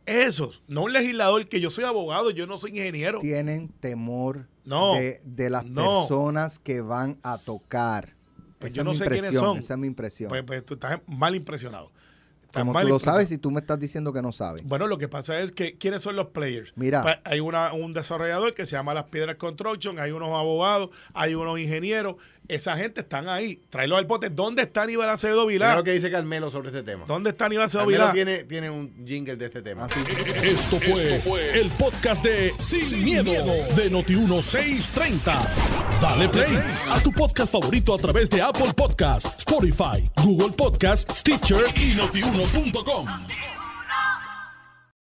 Esos, 0.09 0.61
no 0.67 0.83
un 0.83 0.93
legislador 0.93 1.47
que 1.47 1.59
yo 1.61 1.69
soy 1.69 1.83
abogado, 1.83 2.31
yo 2.31 2.47
no 2.47 2.57
soy 2.57 2.71
ingeniero. 2.71 3.19
Tienen 3.19 3.69
temor 3.79 4.47
No, 4.65 4.95
de, 4.95 5.21
de 5.23 5.49
las 5.49 5.65
no. 5.65 6.01
personas 6.07 6.59
que 6.59 6.81
van 6.81 7.17
a 7.23 7.37
tocar. 7.45 8.15
Pues 8.59 8.73
Esa 8.73 8.77
yo 8.77 8.83
no 8.83 8.93
sé 8.93 9.07
quiénes 9.07 9.35
son. 9.35 9.59
Esa 9.59 9.73
es 9.75 9.79
mi 9.79 9.87
impresión. 9.87 10.29
Pues, 10.29 10.43
pues 10.43 10.65
tú 10.65 10.73
estás 10.73 10.99
mal 11.07 11.35
impresionado. 11.35 11.91
Estás 12.43 12.61
Como 12.61 12.73
mal 12.73 12.81
tú 12.83 12.89
lo 12.89 12.95
impresionado. 12.95 13.17
sabes 13.19 13.31
y 13.31 13.37
tú 13.37 13.51
me 13.51 13.59
estás 13.59 13.79
diciendo 13.79 14.11
que 14.11 14.21
no 14.23 14.31
sabes. 14.31 14.63
Bueno, 14.65 14.87
lo 14.87 14.97
que 14.97 15.07
pasa 15.07 15.39
es 15.39 15.51
que 15.51 15.77
¿quiénes 15.77 16.01
son 16.01 16.15
los 16.15 16.29
players? 16.29 16.73
Mira. 16.75 17.03
Pa- 17.03 17.21
hay 17.23 17.39
una, 17.41 17.71
un 17.73 17.93
desarrollador 17.93 18.55
que 18.55 18.65
se 18.65 18.71
llama 18.75 18.95
Las 18.95 19.05
Piedras 19.05 19.35
Construction, 19.35 19.99
hay 19.99 20.11
unos 20.11 20.29
abogados, 20.29 20.89
hay 21.13 21.35
unos 21.35 21.59
ingenieros. 21.59 22.15
Esa 22.47 22.75
gente 22.77 23.01
están 23.01 23.29
ahí. 23.29 23.61
Tráelo 23.69 23.97
al 23.97 24.05
bote. 24.05 24.29
¿Dónde 24.29 24.63
está 24.63 24.83
Aníbal 24.83 25.09
Acevedo 25.09 25.45
Vilá? 25.45 25.75
lo 25.75 25.83
que 25.83 25.91
dice 25.91 26.09
Carmelo 26.09 26.49
sobre 26.49 26.69
este 26.69 26.83
tema. 26.83 27.05
¿Dónde 27.07 27.29
está 27.31 27.45
Aníbal 27.45 27.65
Acevedo 27.65 27.87
Vilá? 27.87 28.11
tiene, 28.11 28.43
tiene 28.45 28.69
un 28.69 29.05
jingle 29.05 29.35
de 29.35 29.45
este 29.45 29.61
tema. 29.61 29.85
Así 29.85 29.99
Esto 30.43 30.79
fue, 30.79 31.59
el 31.59 31.69
podcast 31.71 32.23
de 32.23 32.51
Sin, 32.59 33.03
miedo, 33.03 33.31
de 33.75 33.91
Noti1630. 33.91 35.47
Dale 36.01 36.29
play 36.29 36.57
a 36.89 36.99
tu 37.03 37.11
podcast 37.11 37.51
favorito 37.51 37.93
a 37.93 37.97
través 37.97 38.29
de 38.29 38.41
Apple 38.41 38.73
Podcasts, 38.75 39.39
Spotify, 39.39 40.03
Google 40.23 40.55
Podcasts, 40.55 41.19
Stitcher 41.19 41.65
y 41.75 41.93
notiuno.com. 41.95 43.58